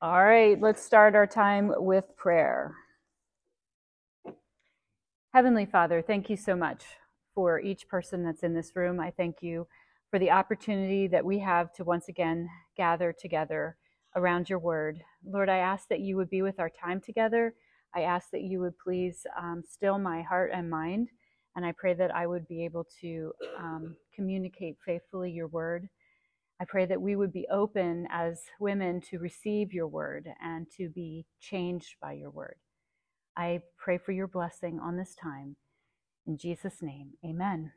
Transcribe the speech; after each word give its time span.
All 0.00 0.22
right, 0.22 0.60
let's 0.60 0.80
start 0.80 1.16
our 1.16 1.26
time 1.26 1.72
with 1.76 2.04
prayer. 2.16 2.76
Heavenly 5.34 5.66
Father, 5.66 6.02
thank 6.02 6.30
you 6.30 6.36
so 6.36 6.54
much 6.54 6.84
for 7.34 7.58
each 7.58 7.88
person 7.88 8.22
that's 8.22 8.44
in 8.44 8.54
this 8.54 8.76
room. 8.76 9.00
I 9.00 9.10
thank 9.10 9.42
you 9.42 9.66
for 10.08 10.20
the 10.20 10.30
opportunity 10.30 11.08
that 11.08 11.24
we 11.24 11.40
have 11.40 11.72
to 11.72 11.84
once 11.84 12.08
again 12.08 12.48
gather 12.76 13.12
together 13.12 13.76
around 14.14 14.48
your 14.48 14.60
word. 14.60 15.02
Lord, 15.26 15.48
I 15.48 15.56
ask 15.56 15.88
that 15.88 15.98
you 15.98 16.16
would 16.16 16.30
be 16.30 16.42
with 16.42 16.60
our 16.60 16.70
time 16.70 17.00
together. 17.00 17.54
I 17.92 18.02
ask 18.02 18.30
that 18.30 18.42
you 18.42 18.60
would 18.60 18.78
please 18.78 19.26
um, 19.36 19.64
still 19.68 19.98
my 19.98 20.22
heart 20.22 20.52
and 20.54 20.70
mind. 20.70 21.08
And 21.56 21.66
I 21.66 21.72
pray 21.72 21.94
that 21.94 22.14
I 22.14 22.28
would 22.28 22.46
be 22.46 22.64
able 22.64 22.86
to 23.00 23.32
um, 23.58 23.96
communicate 24.14 24.76
faithfully 24.86 25.32
your 25.32 25.48
word 25.48 25.88
I 26.60 26.64
pray 26.64 26.86
that 26.86 27.00
we 27.00 27.14
would 27.14 27.32
be 27.32 27.46
open 27.50 28.08
as 28.10 28.42
women 28.58 29.00
to 29.02 29.18
receive 29.18 29.72
your 29.72 29.86
word 29.86 30.28
and 30.42 30.66
to 30.76 30.88
be 30.88 31.24
changed 31.40 31.94
by 32.02 32.14
your 32.14 32.30
word. 32.30 32.56
I 33.36 33.60
pray 33.76 33.98
for 33.98 34.10
your 34.10 34.26
blessing 34.26 34.80
on 34.80 34.96
this 34.96 35.14
time. 35.14 35.54
In 36.26 36.36
Jesus' 36.36 36.82
name, 36.82 37.10
amen. 37.24 37.72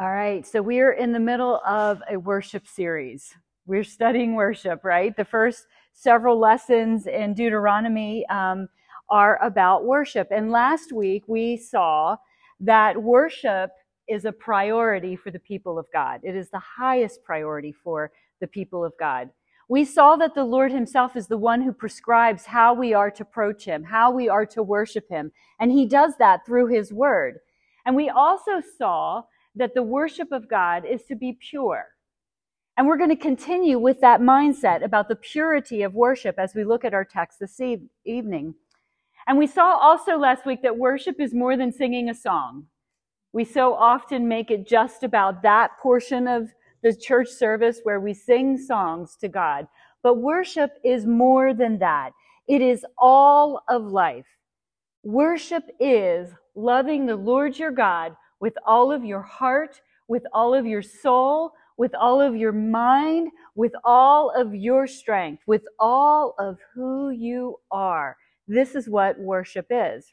All 0.00 0.10
right, 0.10 0.44
so 0.44 0.60
we're 0.60 0.92
in 0.92 1.12
the 1.12 1.20
middle 1.20 1.60
of 1.64 2.02
a 2.10 2.16
worship 2.16 2.66
series. 2.66 3.32
We're 3.64 3.84
studying 3.84 4.34
worship, 4.34 4.82
right? 4.82 5.16
The 5.16 5.24
first 5.24 5.66
several 5.92 6.38
lessons 6.38 7.06
in 7.06 7.32
Deuteronomy 7.34 8.26
um, 8.26 8.68
are 9.08 9.40
about 9.40 9.84
worship. 9.84 10.28
And 10.32 10.50
last 10.50 10.92
week 10.92 11.22
we 11.28 11.56
saw 11.56 12.16
that 12.58 13.00
worship 13.00 13.70
is 14.08 14.24
a 14.24 14.32
priority 14.32 15.16
for 15.16 15.30
the 15.30 15.38
people 15.38 15.78
of 15.78 15.86
God. 15.92 16.20
It 16.22 16.36
is 16.36 16.50
the 16.50 16.58
highest 16.58 17.22
priority 17.24 17.72
for 17.72 18.12
the 18.40 18.46
people 18.46 18.84
of 18.84 18.92
God. 18.98 19.30
We 19.68 19.84
saw 19.84 20.16
that 20.16 20.34
the 20.34 20.44
Lord 20.44 20.72
Himself 20.72 21.16
is 21.16 21.26
the 21.26 21.38
one 21.38 21.62
who 21.62 21.72
prescribes 21.72 22.44
how 22.44 22.74
we 22.74 22.92
are 22.92 23.10
to 23.10 23.22
approach 23.22 23.64
Him, 23.64 23.84
how 23.84 24.10
we 24.10 24.28
are 24.28 24.44
to 24.46 24.62
worship 24.62 25.08
Him. 25.08 25.32
And 25.58 25.72
He 25.72 25.86
does 25.86 26.16
that 26.18 26.44
through 26.44 26.66
His 26.66 26.92
Word. 26.92 27.38
And 27.86 27.96
we 27.96 28.10
also 28.10 28.60
saw 28.78 29.22
that 29.54 29.74
the 29.74 29.82
worship 29.82 30.32
of 30.32 30.48
God 30.48 30.84
is 30.84 31.04
to 31.04 31.14
be 31.14 31.38
pure. 31.40 31.86
And 32.76 32.86
we're 32.86 32.98
going 32.98 33.10
to 33.10 33.16
continue 33.16 33.78
with 33.78 34.00
that 34.00 34.20
mindset 34.20 34.84
about 34.84 35.08
the 35.08 35.16
purity 35.16 35.82
of 35.82 35.94
worship 35.94 36.38
as 36.38 36.54
we 36.54 36.64
look 36.64 36.84
at 36.84 36.92
our 36.92 37.04
text 37.04 37.38
this 37.38 37.60
evening. 38.04 38.54
And 39.26 39.38
we 39.38 39.46
saw 39.46 39.76
also 39.76 40.18
last 40.18 40.44
week 40.44 40.62
that 40.62 40.76
worship 40.76 41.20
is 41.20 41.32
more 41.32 41.56
than 41.56 41.72
singing 41.72 42.10
a 42.10 42.14
song. 42.14 42.66
We 43.34 43.44
so 43.44 43.74
often 43.74 44.28
make 44.28 44.52
it 44.52 44.64
just 44.64 45.02
about 45.02 45.42
that 45.42 45.72
portion 45.82 46.28
of 46.28 46.54
the 46.84 46.94
church 46.94 47.28
service 47.28 47.80
where 47.82 47.98
we 47.98 48.14
sing 48.14 48.56
songs 48.56 49.16
to 49.22 49.28
God. 49.28 49.66
But 50.04 50.18
worship 50.18 50.70
is 50.84 51.04
more 51.04 51.52
than 51.52 51.80
that. 51.80 52.12
It 52.46 52.62
is 52.62 52.86
all 52.96 53.64
of 53.68 53.86
life. 53.86 54.26
Worship 55.02 55.64
is 55.80 56.30
loving 56.54 57.06
the 57.06 57.16
Lord 57.16 57.58
your 57.58 57.72
God 57.72 58.14
with 58.38 58.54
all 58.64 58.92
of 58.92 59.04
your 59.04 59.22
heart, 59.22 59.80
with 60.06 60.22
all 60.32 60.54
of 60.54 60.64
your 60.64 60.82
soul, 60.82 61.54
with 61.76 61.92
all 61.96 62.20
of 62.20 62.36
your 62.36 62.52
mind, 62.52 63.32
with 63.56 63.72
all 63.82 64.30
of 64.30 64.54
your 64.54 64.86
strength, 64.86 65.42
with 65.48 65.64
all 65.80 66.36
of 66.38 66.56
who 66.72 67.10
you 67.10 67.56
are. 67.72 68.16
This 68.46 68.76
is 68.76 68.88
what 68.88 69.18
worship 69.18 69.66
is 69.70 70.12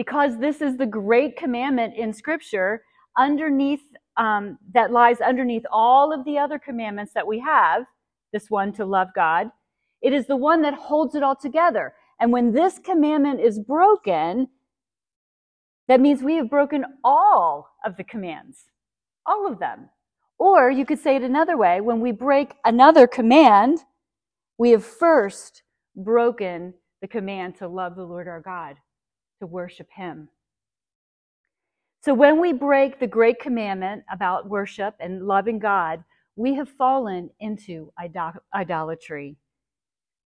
because 0.00 0.38
this 0.38 0.62
is 0.62 0.78
the 0.78 0.86
great 0.86 1.36
commandment 1.36 1.94
in 1.94 2.10
Scripture 2.10 2.82
underneath 3.18 3.82
um, 4.16 4.56
that 4.72 4.90
lies 4.90 5.20
underneath 5.20 5.64
all 5.70 6.10
of 6.10 6.24
the 6.24 6.38
other 6.38 6.58
commandments 6.58 7.12
that 7.12 7.26
we 7.26 7.38
have. 7.38 7.84
This 8.32 8.46
one 8.48 8.72
to 8.72 8.86
love 8.86 9.08
God. 9.14 9.48
It 10.00 10.14
is 10.14 10.26
the 10.26 10.36
one 10.36 10.62
that 10.62 10.72
holds 10.72 11.14
it 11.16 11.22
all 11.22 11.36
together. 11.36 11.92
And 12.18 12.32
when 12.32 12.50
this 12.50 12.78
commandment 12.78 13.42
is 13.42 13.58
broken, 13.58 14.48
that 15.86 16.00
means 16.00 16.22
we 16.22 16.36
have 16.36 16.48
broken 16.48 16.86
all 17.04 17.68
of 17.84 17.98
the 17.98 18.04
commands, 18.04 18.70
all 19.26 19.46
of 19.46 19.58
them. 19.58 19.90
Or 20.38 20.70
you 20.70 20.86
could 20.86 21.00
say 21.00 21.16
it 21.16 21.22
another 21.22 21.58
way 21.58 21.82
when 21.82 22.00
we 22.00 22.12
break 22.12 22.54
another 22.64 23.06
command, 23.06 23.80
we 24.56 24.70
have 24.70 24.82
first 24.82 25.62
broken 25.94 26.72
the 27.02 27.08
command 27.08 27.56
to 27.56 27.68
love 27.68 27.96
the 27.96 28.04
Lord 28.04 28.28
our 28.28 28.40
God 28.40 28.76
to 29.40 29.46
worship 29.46 29.88
Him. 29.94 30.28
So 32.02 32.14
when 32.14 32.40
we 32.40 32.52
break 32.52 32.98
the 32.98 33.06
great 33.06 33.40
commandment 33.40 34.04
about 34.10 34.48
worship 34.48 34.94
and 35.00 35.26
loving 35.26 35.58
God, 35.58 36.02
we 36.36 36.54
have 36.54 36.68
fallen 36.68 37.30
into 37.40 37.92
idolatry. 38.54 39.36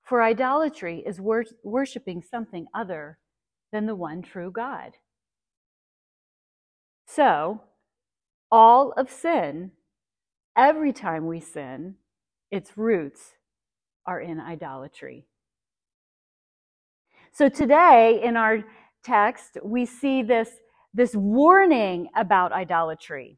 For 0.04 0.24
idolatry 0.24 1.04
is 1.06 1.20
wor- 1.20 1.44
worshiping 1.64 2.22
something 2.22 2.68
other 2.74 3.18
than 3.74 3.86
the 3.86 3.96
one 3.96 4.22
true 4.22 4.52
God. 4.52 4.94
So, 7.06 7.62
all 8.50 8.94
of 8.94 9.12
sin, 9.12 9.72
every 10.56 10.94
time 10.94 11.28
we 11.28 11.42
sin, 11.42 11.96
its 12.52 12.78
roots 12.78 13.34
are 14.06 14.22
in 14.22 14.40
idolatry. 14.40 15.26
So 17.34 17.50
today, 17.50 18.22
in 18.24 18.38
our 18.38 18.64
text, 19.08 19.58
we 19.64 19.86
see 19.86 20.22
this, 20.22 20.50
this 20.94 21.16
warning 21.16 22.10
about 22.16 22.52
idolatry. 22.52 23.38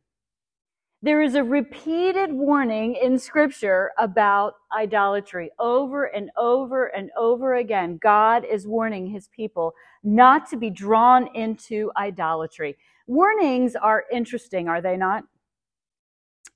There 1.01 1.21
is 1.21 1.35
a 1.35 1.43
repeated 1.43 2.33
warning 2.33 2.95
in 3.01 3.17
Scripture 3.17 3.91
about 3.97 4.55
idolatry 4.77 5.49
over 5.57 6.05
and 6.05 6.29
over 6.37 6.87
and 6.87 7.09
over 7.17 7.55
again. 7.55 7.99
God 8.01 8.43
is 8.43 8.67
warning 8.67 9.07
his 9.07 9.29
people 9.29 9.73
not 10.03 10.49
to 10.49 10.57
be 10.57 10.69
drawn 10.69 11.33
into 11.35 11.89
idolatry. 11.95 12.77
Warnings 13.07 13.75
are 13.75 14.03
interesting, 14.11 14.67
are 14.67 14.81
they 14.81 14.97
not? 14.97 15.23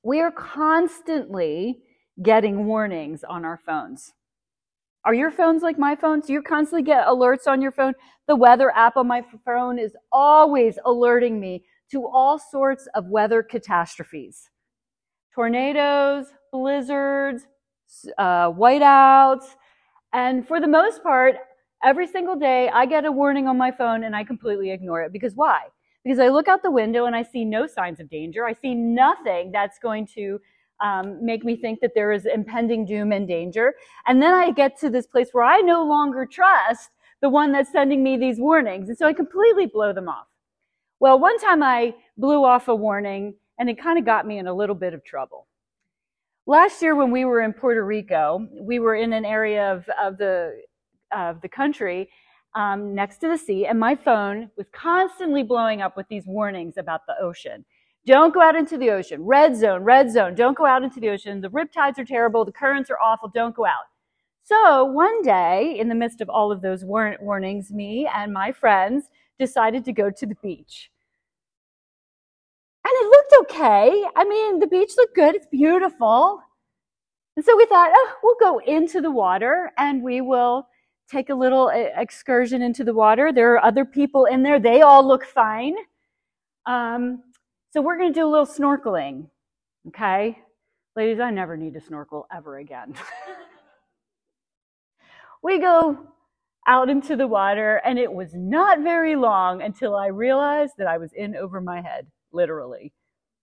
We 0.03 0.19
are 0.19 0.31
constantly 0.31 1.79
getting 2.21 2.65
warnings 2.65 3.23
on 3.23 3.45
our 3.45 3.57
phones. 3.57 4.13
Are 5.05 5.13
your 5.13 5.31
phones 5.31 5.63
like 5.63 5.77
my 5.77 5.95
phones? 5.95 6.27
Do 6.27 6.33
you 6.33 6.41
constantly 6.41 6.83
get 6.83 7.07
alerts 7.07 7.45
on 7.45 7.61
your 7.61 7.71
phone? 7.71 7.93
The 8.27 8.35
weather 8.35 8.71
app 8.75 8.95
on 8.95 9.07
my 9.07 9.23
phone 9.43 9.77
is 9.77 9.95
always 10.11 10.79
alerting 10.85 11.39
me 11.39 11.65
to 11.91 12.07
all 12.07 12.39
sorts 12.39 12.87
of 12.95 13.07
weather 13.07 13.43
catastrophes. 13.43 14.49
Tornadoes, 15.35 16.27
blizzards, 16.53 17.47
uh, 18.17 18.49
whiteouts. 18.51 19.55
And 20.13 20.47
for 20.47 20.61
the 20.61 20.67
most 20.67 21.03
part, 21.03 21.35
every 21.83 22.07
single 22.07 22.37
day 22.37 22.69
I 22.69 22.85
get 22.85 23.03
a 23.03 23.11
warning 23.11 23.47
on 23.47 23.57
my 23.57 23.71
phone 23.71 24.05
and 24.05 24.15
I 24.15 24.23
completely 24.23 24.71
ignore 24.71 25.03
it. 25.03 25.11
Because 25.11 25.33
why? 25.35 25.63
Because 26.05 26.19
I 26.19 26.29
look 26.29 26.47
out 26.47 26.63
the 26.63 26.71
window 26.71 27.05
and 27.05 27.15
I 27.15 27.23
see 27.23 27.43
no 27.43 27.67
signs 27.67 27.99
of 27.99 28.09
danger. 28.09 28.45
I 28.45 28.53
see 28.53 28.73
nothing 28.73 29.51
that's 29.51 29.79
going 29.79 30.07
to 30.15 30.39
um, 30.81 31.23
make 31.23 31.43
me 31.43 31.55
think 31.55 31.79
that 31.81 31.91
there 31.95 32.11
is 32.11 32.25
impending 32.25 32.85
doom 32.85 33.11
and 33.11 33.27
danger. 33.27 33.75
And 34.07 34.21
then 34.21 34.33
I 34.33 34.51
get 34.51 34.79
to 34.79 34.89
this 34.89 35.07
place 35.07 35.29
where 35.31 35.43
I 35.43 35.59
no 35.59 35.83
longer 35.83 36.25
trust 36.25 36.91
the 37.21 37.29
one 37.29 37.51
that's 37.51 37.71
sending 37.71 38.03
me 38.03 38.17
these 38.17 38.39
warnings. 38.39 38.89
And 38.89 38.97
so 38.97 39.07
I 39.07 39.13
completely 39.13 39.65
blow 39.65 39.93
them 39.93 40.09
off. 40.09 40.27
Well, 40.99 41.19
one 41.19 41.39
time 41.39 41.63
I 41.63 41.95
blew 42.17 42.43
off 42.43 42.67
a 42.67 42.75
warning 42.75 43.35
and 43.59 43.69
it 43.69 43.81
kind 43.81 43.97
of 43.97 44.05
got 44.05 44.27
me 44.27 44.39
in 44.39 44.47
a 44.47 44.53
little 44.53 44.75
bit 44.75 44.93
of 44.93 45.03
trouble. 45.03 45.47
Last 46.45 46.81
year 46.81 46.95
when 46.95 47.11
we 47.11 47.23
were 47.23 47.41
in 47.41 47.53
Puerto 47.53 47.85
Rico, 47.85 48.47
we 48.51 48.79
were 48.79 48.95
in 48.95 49.13
an 49.13 49.23
area 49.23 49.71
of, 49.71 49.87
of 50.01 50.17
the, 50.17 50.61
of 51.15 51.39
the 51.41 51.47
country 51.47 52.09
um, 52.55 52.93
next 52.93 53.17
to 53.19 53.27
the 53.27 53.37
sea, 53.37 53.65
and 53.65 53.79
my 53.79 53.95
phone 53.95 54.49
was 54.57 54.67
constantly 54.71 55.43
blowing 55.43 55.81
up 55.81 55.97
with 55.97 56.07
these 56.07 56.25
warnings 56.27 56.77
about 56.77 57.01
the 57.07 57.15
ocean. 57.19 57.65
Don't 58.05 58.33
go 58.33 58.41
out 58.41 58.55
into 58.55 58.77
the 58.77 58.89
ocean. 58.91 59.23
Red 59.23 59.55
zone, 59.55 59.83
red 59.83 60.11
zone. 60.11 60.35
Don't 60.35 60.57
go 60.57 60.65
out 60.65 60.83
into 60.83 60.99
the 60.99 61.09
ocean. 61.09 61.39
The 61.39 61.49
rip 61.49 61.71
tides 61.71 61.97
are 61.99 62.05
terrible. 62.05 62.43
The 62.43 62.51
currents 62.51 62.89
are 62.89 62.99
awful. 62.99 63.29
Don't 63.29 63.55
go 63.55 63.65
out. 63.65 63.85
So 64.43 64.83
one 64.83 65.21
day, 65.21 65.79
in 65.79 65.87
the 65.87 65.95
midst 65.95 66.19
of 66.19 66.29
all 66.29 66.51
of 66.51 66.61
those 66.61 66.83
war- 66.83 67.15
warnings, 67.21 67.71
me 67.71 68.09
and 68.13 68.33
my 68.33 68.51
friends 68.51 69.05
decided 69.39 69.85
to 69.85 69.93
go 69.93 70.09
to 70.09 70.25
the 70.25 70.35
beach. 70.43 70.91
And 72.85 72.91
it 72.93 73.07
looked 73.07 73.51
okay. 73.51 74.03
I 74.17 74.25
mean, 74.25 74.59
the 74.59 74.67
beach 74.67 74.91
looked 74.97 75.15
good. 75.15 75.35
It's 75.35 75.47
beautiful. 75.47 76.41
And 77.37 77.45
so 77.45 77.55
we 77.55 77.65
thought, 77.65 77.91
oh, 77.93 78.13
we'll 78.21 78.35
go 78.39 78.59
into 78.59 78.99
the 78.99 79.09
water 79.09 79.71
and 79.77 80.03
we 80.03 80.19
will 80.19 80.67
take 81.09 81.29
a 81.29 81.35
little 81.35 81.69
excursion 81.69 82.61
into 82.61 82.83
the 82.83 82.93
water. 82.93 83.31
There 83.31 83.53
are 83.53 83.63
other 83.63 83.85
people 83.85 84.25
in 84.25 84.43
there. 84.43 84.59
They 84.59 84.81
all 84.81 85.07
look 85.07 85.25
fine. 85.25 85.75
Um, 86.65 87.23
so 87.73 87.81
we're 87.81 87.97
going 87.97 88.13
to 88.13 88.19
do 88.19 88.27
a 88.27 88.29
little 88.29 88.45
snorkeling. 88.45 89.25
Okay? 89.87 90.37
Ladies, 90.95 91.19
I 91.19 91.31
never 91.31 91.57
need 91.57 91.73
to 91.73 91.81
snorkel 91.81 92.27
ever 92.31 92.59
again. 92.59 92.93
we 95.43 95.59
go 95.59 95.97
out 96.67 96.87
into 96.87 97.15
the 97.15 97.27
water, 97.27 97.81
and 97.83 97.97
it 97.97 98.13
was 98.13 98.35
not 98.35 98.81
very 98.81 99.15
long 99.15 99.63
until 99.63 99.95
I 99.95 100.07
realized 100.07 100.73
that 100.77 100.85
I 100.85 100.99
was 100.99 101.13
in 101.13 101.35
over 101.35 101.59
my 101.59 101.81
head, 101.81 102.05
literally. 102.31 102.93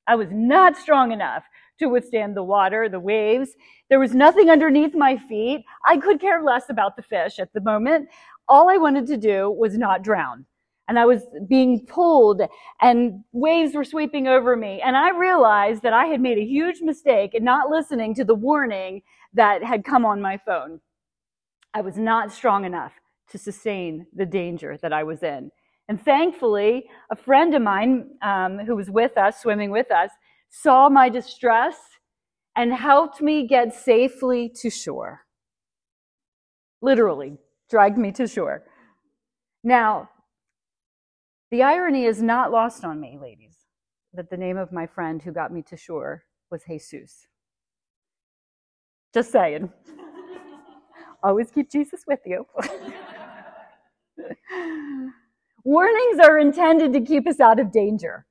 I 0.07 0.15
was 0.15 0.29
not 0.31 0.77
strong 0.77 1.11
enough 1.11 1.43
to 1.81 1.89
withstand 1.89 2.37
the 2.37 2.45
water, 2.45 2.89
the 2.89 3.01
waves. 3.01 3.51
There 3.89 3.99
was 3.99 4.15
nothing 4.15 4.49
underneath 4.49 4.95
my 4.95 5.17
feet. 5.17 5.65
I 5.85 5.97
could 5.97 6.21
care 6.21 6.41
less 6.41 6.71
about 6.71 6.95
the 6.95 7.03
fish 7.03 7.41
at 7.41 7.53
the 7.53 7.61
moment. 7.61 8.09
All 8.49 8.71
I 8.71 8.77
wanted 8.77 9.09
to 9.09 9.17
do 9.17 9.51
was 9.51 9.77
not 9.77 10.05
drown. 10.05 10.47
And 10.91 10.99
I 10.99 11.07
was 11.07 11.23
being 11.49 11.87
pulled 11.87 12.43
and 12.81 13.23
waves 13.31 13.77
were 13.77 13.85
sweeping 13.85 14.27
over 14.27 14.57
me. 14.57 14.83
And 14.85 14.97
I 14.97 15.11
realized 15.17 15.83
that 15.83 15.93
I 15.93 16.07
had 16.07 16.21
made 16.21 16.37
a 16.37 16.45
huge 16.45 16.81
mistake 16.81 17.33
in 17.33 17.45
not 17.45 17.71
listening 17.71 18.13
to 18.17 18.25
the 18.25 18.35
warning 18.35 19.03
that 19.33 19.63
had 19.63 19.85
come 19.85 20.05
on 20.05 20.21
my 20.21 20.37
phone. 20.45 20.81
I 21.73 21.81
was 21.83 21.97
not 21.97 22.33
strong 22.33 22.65
enough 22.65 22.91
to 23.31 23.39
sustain 23.39 24.09
the 24.17 24.27
danger 24.27 24.77
that 24.83 24.93
I 24.93 25.05
was 25.05 25.23
in. 25.23 25.53
And 25.89 26.05
thankfully, 26.05 26.87
a 27.09 27.15
friend 27.15 27.55
of 27.55 27.63
mine 27.63 28.11
um, 28.23 28.59
who 28.59 28.75
was 28.75 28.91
with 28.91 29.17
us, 29.17 29.41
swimming 29.41 29.71
with 29.71 29.93
us, 29.93 30.11
saw 30.49 30.89
my 30.89 31.09
distress 31.09 31.77
and 32.57 32.75
helped 32.75 33.23
me 33.23 33.47
get 33.47 33.73
safely 33.73 34.53
to 34.61 34.71
shore. 34.71 35.21
Literally, 36.83 37.39
dragged 37.71 37.97
me 37.97 38.11
to 38.11 38.27
shore. 38.27 38.65
Now, 39.63 40.09
the 41.51 41.63
irony 41.63 42.05
is 42.05 42.23
not 42.23 42.51
lost 42.53 42.85
on 42.85 43.01
me, 43.01 43.19
ladies, 43.21 43.57
that 44.15 44.31
the 44.31 44.37
name 44.37 44.57
of 44.59 44.73
my 44.73 44.87
friend 44.87 45.23
who 45.23 45.33
got 45.33 45.53
me 45.53 45.63
to 45.63 45.77
shore 45.77 46.25
was 46.51 46.63
Jesus. 46.69 47.27
Just 49.15 49.33
saying. 49.33 49.73
Always 51.23 51.51
keep 51.51 51.71
Jesus 51.71 52.03
with 52.07 52.21
you. 52.27 52.47
Warnings 55.65 56.19
are 56.21 56.39
intended 56.39 56.93
to 56.95 57.01
keep 57.01 57.27
us 57.29 57.41
out 57.41 57.59
of 57.61 57.71
danger, 57.73 58.27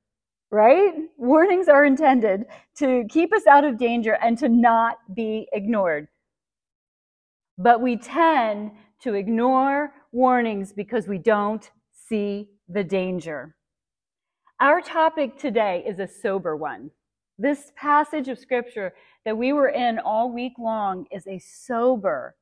right? 0.50 0.92
Warnings 1.16 1.68
are 1.68 1.84
intended 1.84 2.44
to 2.78 3.04
keep 3.10 3.32
us 3.34 3.46
out 3.46 3.64
of 3.64 3.78
danger 3.78 4.16
and 4.22 4.36
to 4.38 4.48
not 4.48 4.98
be 5.14 5.48
ignored. 5.52 6.08
But 7.58 7.80
we 7.82 7.96
tend 7.96 8.72
to 9.02 9.14
ignore 9.14 9.92
warnings 10.12 10.72
because 10.72 11.06
we 11.08 11.18
don't 11.18 11.70
see 11.92 12.48
the 12.72 12.84
danger. 12.84 13.56
Our 14.60 14.80
topic 14.80 15.36
today 15.38 15.82
is 15.86 15.98
a 15.98 16.06
sober 16.06 16.56
one. 16.56 16.90
This 17.38 17.72
passage 17.74 18.28
of 18.28 18.38
scripture 18.38 18.92
that 19.24 19.36
we 19.36 19.52
were 19.52 19.68
in 19.70 19.98
all 19.98 20.32
week 20.32 20.52
long 20.58 21.06
is 21.10 21.26
a 21.26 21.40
sober, 21.40 22.36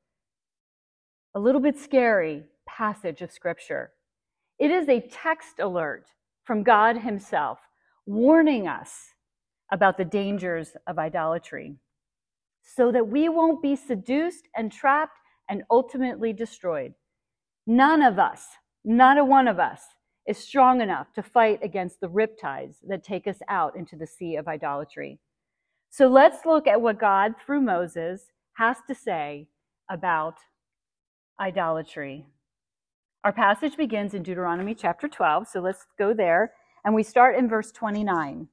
a 1.35 1.41
little 1.41 1.61
bit 1.61 1.79
scary 1.79 2.45
passage 2.67 3.23
of 3.23 3.33
scripture. 3.33 3.93
It 4.59 4.71
is 4.71 4.89
a 4.89 5.01
text 5.01 5.61
alert 5.61 6.07
from 6.45 6.63
God 6.63 6.99
Himself 6.99 7.59
warning 8.05 8.69
us 8.69 9.15
about 9.71 9.97
the 9.97 10.05
dangers 10.05 10.73
of 10.87 10.99
idolatry 10.99 11.77
so 12.63 12.93
that 12.93 13.09
we 13.09 13.29
won't 13.29 13.63
be 13.63 13.77
seduced 13.77 14.49
and 14.57 14.71
trapped 14.71 15.19
and 15.49 15.63
ultimately 15.71 16.33
destroyed. 16.33 16.93
None 17.67 18.03
of 18.03 18.19
us, 18.19 18.45
not 18.85 19.17
a 19.17 19.25
one 19.25 19.49
of 19.49 19.59
us, 19.59 19.81
is 20.29 20.37
strong 20.39 20.83
enough 20.83 21.11
to 21.15 21.23
fight 21.23 21.59
against 21.63 22.01
the 22.01 22.07
riptides 22.07 22.77
that 22.87 23.03
take 23.03 23.27
us 23.27 23.39
out 23.49 23.75
into 23.75 23.97
the 23.97 24.07
sea 24.07 24.37
of 24.37 24.47
idolatry. 24.47 25.19
So 25.89 26.07
let's 26.07 26.45
look 26.45 26.67
at 26.67 26.81
what 26.81 27.01
God, 27.01 27.33
through 27.45 27.63
Moses, 27.63 28.31
has 28.53 28.77
to 28.89 28.95
say 28.95 29.49
about 29.91 30.35
idolatry. 31.41 32.27
Our 33.25 33.33
passage 33.33 33.77
begins 33.79 34.13
in 34.13 34.23
Deuteronomy 34.23 34.75
chapter 34.75 35.09
12, 35.09 35.49
so 35.49 35.61
let's 35.61 35.87
go 35.99 36.13
there. 36.13 36.53
And 36.85 36.95
we 36.95 37.03
start 37.03 37.37
in 37.37 37.49
verse 37.49 37.73
29. 37.73 38.49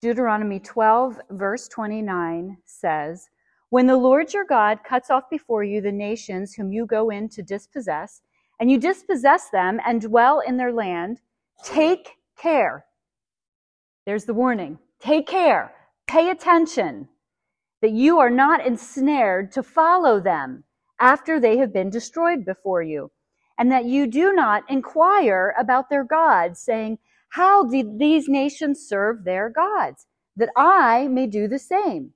Deuteronomy 0.00 0.60
12, 0.60 1.18
verse 1.30 1.66
29 1.66 2.56
says, 2.66 3.30
When 3.70 3.88
the 3.88 3.96
Lord 3.96 4.32
your 4.32 4.44
God 4.44 4.78
cuts 4.88 5.10
off 5.10 5.28
before 5.28 5.64
you 5.64 5.80
the 5.80 5.90
nations 5.90 6.54
whom 6.54 6.72
you 6.72 6.86
go 6.86 7.10
in 7.10 7.28
to 7.30 7.42
dispossess, 7.42 8.22
and 8.64 8.70
you 8.70 8.78
dispossess 8.78 9.50
them 9.50 9.78
and 9.84 10.00
dwell 10.00 10.40
in 10.40 10.56
their 10.56 10.72
land, 10.72 11.20
take 11.62 12.16
care. 12.38 12.86
There's 14.06 14.24
the 14.24 14.32
warning. 14.32 14.78
Take 14.98 15.26
care. 15.26 15.74
Pay 16.06 16.30
attention 16.30 17.08
that 17.82 17.90
you 17.90 18.20
are 18.20 18.30
not 18.30 18.66
ensnared 18.66 19.52
to 19.52 19.62
follow 19.62 20.18
them 20.18 20.64
after 20.98 21.38
they 21.38 21.58
have 21.58 21.74
been 21.74 21.90
destroyed 21.90 22.46
before 22.46 22.80
you 22.80 23.10
and 23.58 23.70
that 23.70 23.84
you 23.84 24.06
do 24.06 24.32
not 24.32 24.62
inquire 24.70 25.54
about 25.58 25.90
their 25.90 26.04
gods, 26.04 26.58
saying, 26.58 26.96
How 27.28 27.66
did 27.66 27.98
these 27.98 28.30
nations 28.30 28.88
serve 28.88 29.24
their 29.24 29.50
gods? 29.50 30.06
That 30.36 30.48
I 30.56 31.06
may 31.08 31.26
do 31.26 31.48
the 31.48 31.58
same. 31.58 32.14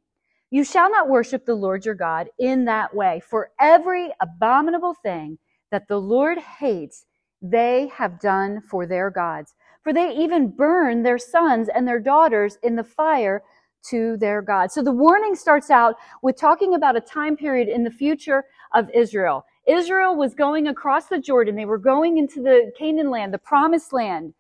You 0.49 0.65
shall 0.65 0.91
not 0.91 1.11
worship 1.11 1.45
the 1.45 1.55
Lord 1.55 1.85
your 1.85 1.95
God 1.95 2.31
in 2.39 2.65
that 2.65 2.95
way, 2.95 3.21
for 3.29 3.51
every 3.61 4.13
abominable 4.19 4.95
thing 4.95 5.37
that 5.71 5.89
the 5.89 6.01
Lord 6.01 6.39
hates, 6.39 7.07
they 7.41 7.91
have 7.95 8.21
done 8.21 8.61
for 8.61 8.87
their 8.87 9.11
gods. 9.11 9.55
For 9.83 9.93
they 9.93 10.15
even 10.15 10.51
burn 10.51 11.03
their 11.03 11.19
sons 11.19 11.69
and 11.75 11.87
their 11.87 12.01
daughters 12.01 12.59
in 12.63 12.77
the 12.77 12.85
fire 12.85 13.43
to 13.91 14.17
their 14.17 14.43
God. 14.43 14.71
So 14.73 14.83
the 14.83 14.93
warning 14.93 15.35
starts 15.35 15.71
out 15.71 15.95
with 16.23 16.37
talking 16.37 16.75
about 16.75 16.97
a 16.97 17.01
time 17.01 17.37
period 17.37 17.69
in 17.69 17.85
the 17.85 17.91
future 17.91 18.45
of 18.75 18.91
Israel. 18.95 19.45
Israel 19.67 20.17
was 20.17 20.35
going 20.35 20.67
across 20.69 21.07
the 21.07 21.19
Jordan. 21.19 21.55
They 21.55 21.65
were 21.65 21.79
going 21.79 22.19
into 22.19 22.43
the 22.43 22.73
Canaan 22.79 23.11
land, 23.11 23.33
the 23.33 23.39
promised 23.39 23.93
land. 23.93 24.35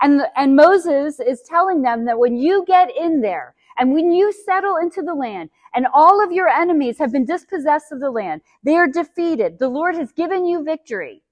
And, 0.00 0.22
and 0.36 0.56
Moses 0.56 1.20
is 1.20 1.42
telling 1.42 1.82
them 1.82 2.04
that 2.04 2.18
when 2.18 2.36
you 2.36 2.64
get 2.66 2.90
in 2.96 3.20
there 3.20 3.54
and 3.78 3.92
when 3.92 4.12
you 4.12 4.32
settle 4.32 4.76
into 4.76 5.02
the 5.02 5.14
land 5.14 5.50
and 5.74 5.86
all 5.92 6.22
of 6.22 6.32
your 6.32 6.48
enemies 6.48 6.98
have 6.98 7.12
been 7.12 7.24
dispossessed 7.24 7.92
of 7.92 8.00
the 8.00 8.10
land, 8.10 8.42
they 8.62 8.76
are 8.76 8.88
defeated. 8.88 9.58
The 9.58 9.68
Lord 9.68 9.96
has 9.96 10.12
given 10.12 10.46
you 10.46 10.62
victory 10.62 11.22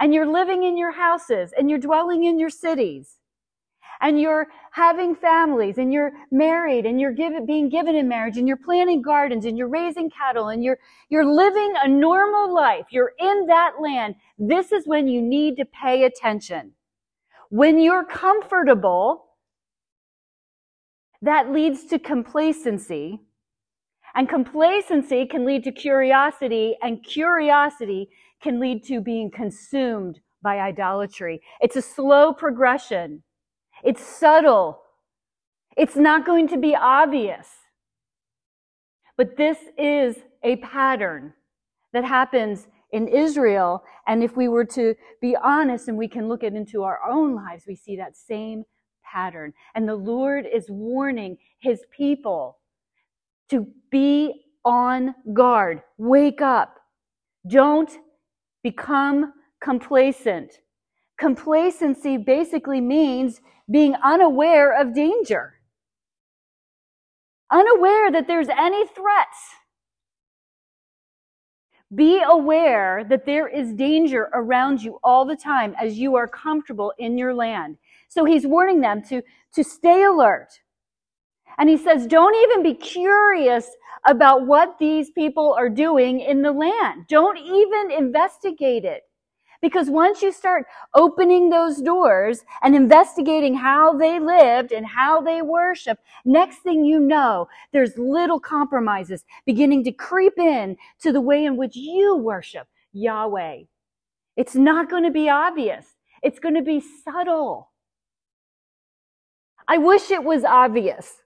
and 0.00 0.14
you're 0.14 0.26
living 0.26 0.64
in 0.64 0.76
your 0.76 0.92
houses 0.92 1.52
and 1.56 1.68
you're 1.68 1.78
dwelling 1.78 2.24
in 2.24 2.38
your 2.38 2.50
cities 2.50 3.18
and 4.00 4.20
you're 4.20 4.48
having 4.72 5.14
families 5.14 5.78
and 5.78 5.92
you're 5.92 6.12
married 6.30 6.86
and 6.86 7.00
you're 7.00 7.12
given, 7.12 7.46
being 7.46 7.68
given 7.68 7.94
in 7.94 8.08
marriage 8.08 8.36
and 8.36 8.48
you're 8.48 8.56
planting 8.56 9.02
gardens 9.02 9.44
and 9.44 9.58
you're 9.58 9.68
raising 9.68 10.10
cattle 10.10 10.48
and 10.48 10.64
you're, 10.64 10.78
you're 11.10 11.26
living 11.26 11.74
a 11.82 11.88
normal 11.88 12.52
life. 12.52 12.86
You're 12.90 13.12
in 13.18 13.46
that 13.46 13.74
land. 13.80 14.16
This 14.38 14.72
is 14.72 14.86
when 14.86 15.08
you 15.08 15.22
need 15.22 15.56
to 15.58 15.64
pay 15.66 16.04
attention. 16.04 16.72
When 17.50 17.78
you're 17.78 18.04
comfortable, 18.04 19.26
that 21.22 21.52
leads 21.52 21.84
to 21.84 21.98
complacency. 21.98 23.20
And 24.14 24.28
complacency 24.28 25.24
can 25.24 25.46
lead 25.46 25.64
to 25.64 25.72
curiosity, 25.72 26.76
and 26.82 27.02
curiosity 27.02 28.10
can 28.42 28.60
lead 28.60 28.84
to 28.84 29.00
being 29.00 29.30
consumed 29.30 30.20
by 30.42 30.58
idolatry. 30.58 31.40
It's 31.60 31.76
a 31.76 31.82
slow 31.82 32.34
progression. 32.34 33.22
It's 33.82 34.02
subtle. 34.02 34.82
It's 35.76 35.96
not 35.96 36.26
going 36.26 36.48
to 36.48 36.58
be 36.58 36.76
obvious. 36.76 37.48
But 39.16 39.36
this 39.36 39.58
is 39.78 40.16
a 40.42 40.56
pattern 40.56 41.32
that 41.92 42.04
happens 42.04 42.66
in 42.90 43.08
Israel. 43.08 43.84
And 44.06 44.22
if 44.22 44.36
we 44.36 44.48
were 44.48 44.64
to 44.66 44.94
be 45.20 45.36
honest 45.42 45.88
and 45.88 45.96
we 45.96 46.08
can 46.08 46.28
look 46.28 46.42
at 46.42 46.54
into 46.54 46.82
our 46.82 47.00
own 47.08 47.34
lives, 47.34 47.64
we 47.66 47.76
see 47.76 47.96
that 47.96 48.16
same 48.16 48.64
pattern. 49.12 49.52
And 49.74 49.88
the 49.88 49.94
Lord 49.94 50.46
is 50.52 50.66
warning 50.68 51.36
his 51.58 51.80
people 51.96 52.58
to 53.50 53.66
be 53.90 54.44
on 54.64 55.14
guard. 55.32 55.82
Wake 55.98 56.40
up. 56.40 56.78
Don't 57.46 57.90
become 58.62 59.32
complacent. 59.60 60.52
Complacency 61.18 62.16
basically 62.16 62.80
means 62.80 63.40
being 63.70 63.94
unaware 64.02 64.80
of 64.80 64.94
danger, 64.94 65.54
unaware 67.50 68.10
that 68.10 68.26
there's 68.26 68.48
any 68.48 68.86
threats. 68.88 69.38
Be 71.94 72.22
aware 72.26 73.04
that 73.04 73.26
there 73.26 73.46
is 73.46 73.74
danger 73.74 74.30
around 74.32 74.82
you 74.82 74.98
all 75.04 75.24
the 75.26 75.36
time 75.36 75.74
as 75.80 75.98
you 75.98 76.16
are 76.16 76.26
comfortable 76.26 76.92
in 76.98 77.18
your 77.18 77.34
land. 77.34 77.76
So 78.12 78.26
he's 78.26 78.46
warning 78.46 78.82
them 78.82 79.02
to, 79.04 79.22
to 79.54 79.64
stay 79.64 80.04
alert. 80.04 80.48
And 81.56 81.70
he 81.70 81.78
says, 81.78 82.06
don't 82.06 82.36
even 82.42 82.62
be 82.62 82.74
curious 82.74 83.66
about 84.06 84.46
what 84.46 84.78
these 84.78 85.10
people 85.10 85.54
are 85.58 85.70
doing 85.70 86.20
in 86.20 86.42
the 86.42 86.52
land. 86.52 87.06
Don't 87.08 87.38
even 87.38 87.90
investigate 87.90 88.84
it. 88.84 89.04
Because 89.62 89.88
once 89.88 90.20
you 90.20 90.30
start 90.30 90.66
opening 90.94 91.48
those 91.48 91.80
doors 91.80 92.44
and 92.62 92.76
investigating 92.76 93.54
how 93.54 93.96
they 93.96 94.20
lived 94.20 94.72
and 94.72 94.84
how 94.84 95.22
they 95.22 95.40
worship, 95.40 95.98
next 96.26 96.58
thing 96.58 96.84
you 96.84 97.00
know, 97.00 97.48
there's 97.72 97.96
little 97.96 98.40
compromises 98.40 99.24
beginning 99.46 99.84
to 99.84 99.92
creep 99.92 100.38
in 100.38 100.76
to 101.00 101.12
the 101.12 101.20
way 101.22 101.46
in 101.46 101.56
which 101.56 101.76
you 101.76 102.14
worship 102.14 102.66
Yahweh. 102.92 103.62
It's 104.36 104.54
not 104.54 104.90
going 104.90 105.04
to 105.04 105.10
be 105.10 105.30
obvious. 105.30 105.86
It's 106.22 106.40
going 106.40 106.56
to 106.56 106.62
be 106.62 106.82
subtle. 107.04 107.71
I 109.68 109.78
wish 109.78 110.10
it 110.10 110.24
was 110.24 110.44
obvious. 110.44 111.22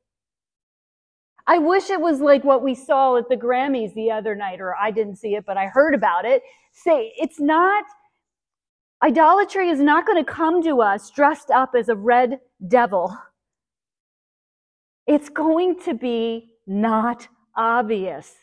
I 1.46 1.58
wish 1.58 1.90
it 1.90 2.00
was 2.00 2.20
like 2.20 2.42
what 2.42 2.62
we 2.62 2.74
saw 2.74 3.16
at 3.16 3.28
the 3.28 3.36
Grammys 3.36 3.94
the 3.94 4.10
other 4.10 4.34
night, 4.34 4.60
or 4.60 4.74
I 4.76 4.90
didn't 4.90 5.16
see 5.16 5.34
it, 5.36 5.44
but 5.46 5.56
I 5.56 5.66
heard 5.66 5.94
about 5.94 6.24
it. 6.24 6.42
Say, 6.72 7.12
it's 7.16 7.38
not, 7.38 7.84
idolatry 9.02 9.68
is 9.68 9.80
not 9.80 10.06
going 10.06 10.22
to 10.22 10.30
come 10.30 10.62
to 10.64 10.82
us 10.82 11.10
dressed 11.10 11.50
up 11.50 11.74
as 11.78 11.88
a 11.88 11.94
red 11.94 12.40
devil. 12.66 13.16
It's 15.06 15.28
going 15.28 15.78
to 15.82 15.94
be 15.94 16.50
not 16.66 17.28
obvious. 17.56 18.34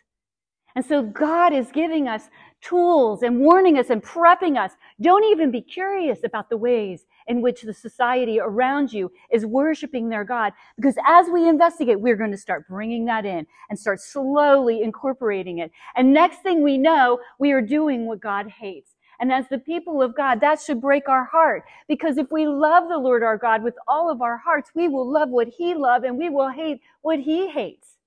And 0.76 0.86
so 0.86 1.04
God 1.04 1.54
is 1.54 1.68
giving 1.72 2.08
us 2.08 2.30
tools 2.62 3.22
and 3.22 3.40
warning 3.40 3.78
us 3.78 3.90
and 3.90 4.02
prepping 4.02 4.58
us. 4.58 4.72
Don't 5.02 5.26
even 5.26 5.52
be 5.52 5.62
curious 5.62 6.24
about 6.24 6.50
the 6.50 6.58
ways 6.58 7.06
in 7.28 7.42
which 7.42 7.62
the 7.62 7.74
society 7.74 8.40
around 8.40 8.92
you 8.92 9.12
is 9.32 9.46
worshiping 9.46 10.10
their 10.10 10.24
God. 10.24 10.54
Because 10.76 10.96
as 11.08 11.28
we 11.30 11.48
investigate, 11.48 12.00
we're 12.00 12.16
going 12.16 12.32
to 12.32 12.38
start 12.38 12.68
bringing 12.68 13.06
that 13.06 13.26
in 13.26 13.46
and 13.70 13.78
start 13.78 14.02
slowly 14.02 14.82
incorporating 14.82 15.60
it. 15.60 15.72
And 15.96 16.14
next 16.14 16.42
thing 16.44 16.64
we 16.64 16.78
know, 16.78 17.20
we 17.40 17.52
are 17.52 17.62
doing 17.62 18.06
what 18.06 18.22
God 18.22 18.48
hates. 18.50 18.92
And 19.20 19.32
as 19.32 19.48
the 19.48 19.60
people 19.60 20.02
of 20.02 20.16
God, 20.16 20.42
that 20.42 20.60
should 20.60 20.82
break 20.82 21.08
our 21.08 21.24
heart. 21.24 21.64
Because 21.88 22.18
if 22.18 22.32
we 22.32 22.48
love 22.48 22.90
the 22.90 22.98
Lord 22.98 23.24
our 23.24 23.38
God 23.38 23.64
with 23.64 23.76
all 23.88 24.10
of 24.10 24.22
our 24.22 24.38
hearts, 24.38 24.72
we 24.76 24.88
will 24.88 25.10
love 25.10 25.30
what 25.30 25.48
he 25.48 25.74
loves 25.76 26.04
and 26.04 26.18
we 26.18 26.30
will 26.30 26.50
hate 26.50 26.82
what 27.02 27.20
he 27.20 27.50
hates. 27.50 27.98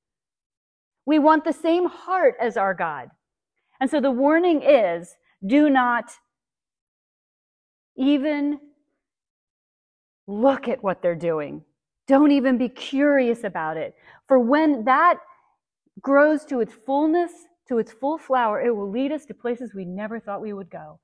We 1.06 1.18
want 1.18 1.44
the 1.44 1.52
same 1.52 1.86
heart 1.86 2.34
as 2.40 2.56
our 2.56 2.74
God. 2.74 3.10
And 3.80 3.88
so 3.88 4.00
the 4.00 4.10
warning 4.10 4.62
is 4.62 5.16
do 5.46 5.70
not 5.70 6.10
even 7.96 8.58
look 10.26 10.68
at 10.68 10.82
what 10.82 11.02
they're 11.02 11.14
doing. 11.14 11.62
Don't 12.06 12.32
even 12.32 12.58
be 12.58 12.68
curious 12.68 13.44
about 13.44 13.76
it. 13.76 13.94
For 14.28 14.38
when 14.38 14.84
that 14.84 15.18
grows 16.00 16.44
to 16.46 16.60
its 16.60 16.74
fullness, 16.86 17.32
to 17.68 17.78
its 17.78 17.92
full 17.92 18.18
flower, 18.18 18.60
it 18.60 18.74
will 18.74 18.90
lead 18.90 19.12
us 19.12 19.26
to 19.26 19.34
places 19.34 19.74
we 19.74 19.84
never 19.84 20.20
thought 20.20 20.40
we 20.40 20.52
would 20.52 20.70
go. 20.70 21.00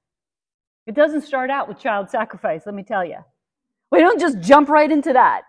It 0.86 0.94
doesn't 0.94 1.22
start 1.22 1.50
out 1.50 1.68
with 1.68 1.78
child 1.78 2.10
sacrifice, 2.10 2.62
let 2.66 2.74
me 2.74 2.82
tell 2.82 3.04
you. 3.04 3.18
We 3.90 4.00
don't 4.00 4.20
just 4.20 4.40
jump 4.40 4.68
right 4.68 4.90
into 4.90 5.12
that. 5.12 5.42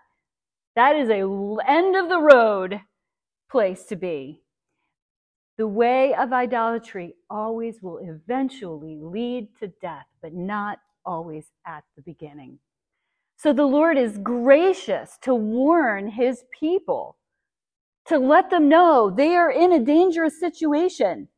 That 0.76 0.96
is 0.96 1.08
a 1.08 1.22
end 1.66 1.96
of 1.96 2.08
the 2.08 2.20
road 2.20 2.80
place 3.50 3.84
to 3.86 3.96
be. 3.96 4.40
The 5.56 5.68
way 5.68 6.14
of 6.14 6.32
idolatry 6.32 7.14
always 7.30 7.80
will 7.80 7.98
eventually 8.02 8.98
lead 9.00 9.48
to 9.60 9.68
death, 9.80 10.06
but 10.20 10.34
not 10.34 10.78
always 11.06 11.46
at 11.64 11.84
the 11.96 12.02
beginning. 12.02 12.58
So 13.44 13.52
the 13.52 13.66
Lord 13.66 13.98
is 13.98 14.16
gracious 14.16 15.18
to 15.20 15.34
warn 15.34 16.08
his 16.08 16.44
people, 16.58 17.18
to 18.06 18.16
let 18.16 18.48
them 18.48 18.70
know 18.70 19.10
they 19.10 19.36
are 19.36 19.50
in 19.50 19.70
a 19.70 19.84
dangerous 19.84 20.40
situation. 20.40 21.28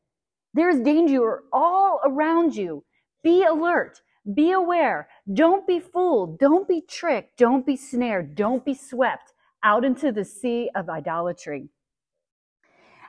There's 0.53 0.79
danger 0.79 1.43
all 1.51 1.99
around 2.05 2.55
you. 2.55 2.85
Be 3.25 3.43
alert. 3.43 3.99
Be 4.33 4.53
aware. 4.53 5.09
Don't 5.33 5.67
be 5.67 5.81
fooled. 5.81 6.39
Don't 6.39 6.65
be 6.65 6.79
tricked. 6.79 7.37
Don't 7.37 7.65
be 7.65 7.75
snared. 7.75 8.35
Don't 8.35 8.63
be 8.63 8.73
swept 8.73 9.33
out 9.65 9.83
into 9.83 10.13
the 10.13 10.23
sea 10.23 10.69
of 10.75 10.87
idolatry. 10.89 11.67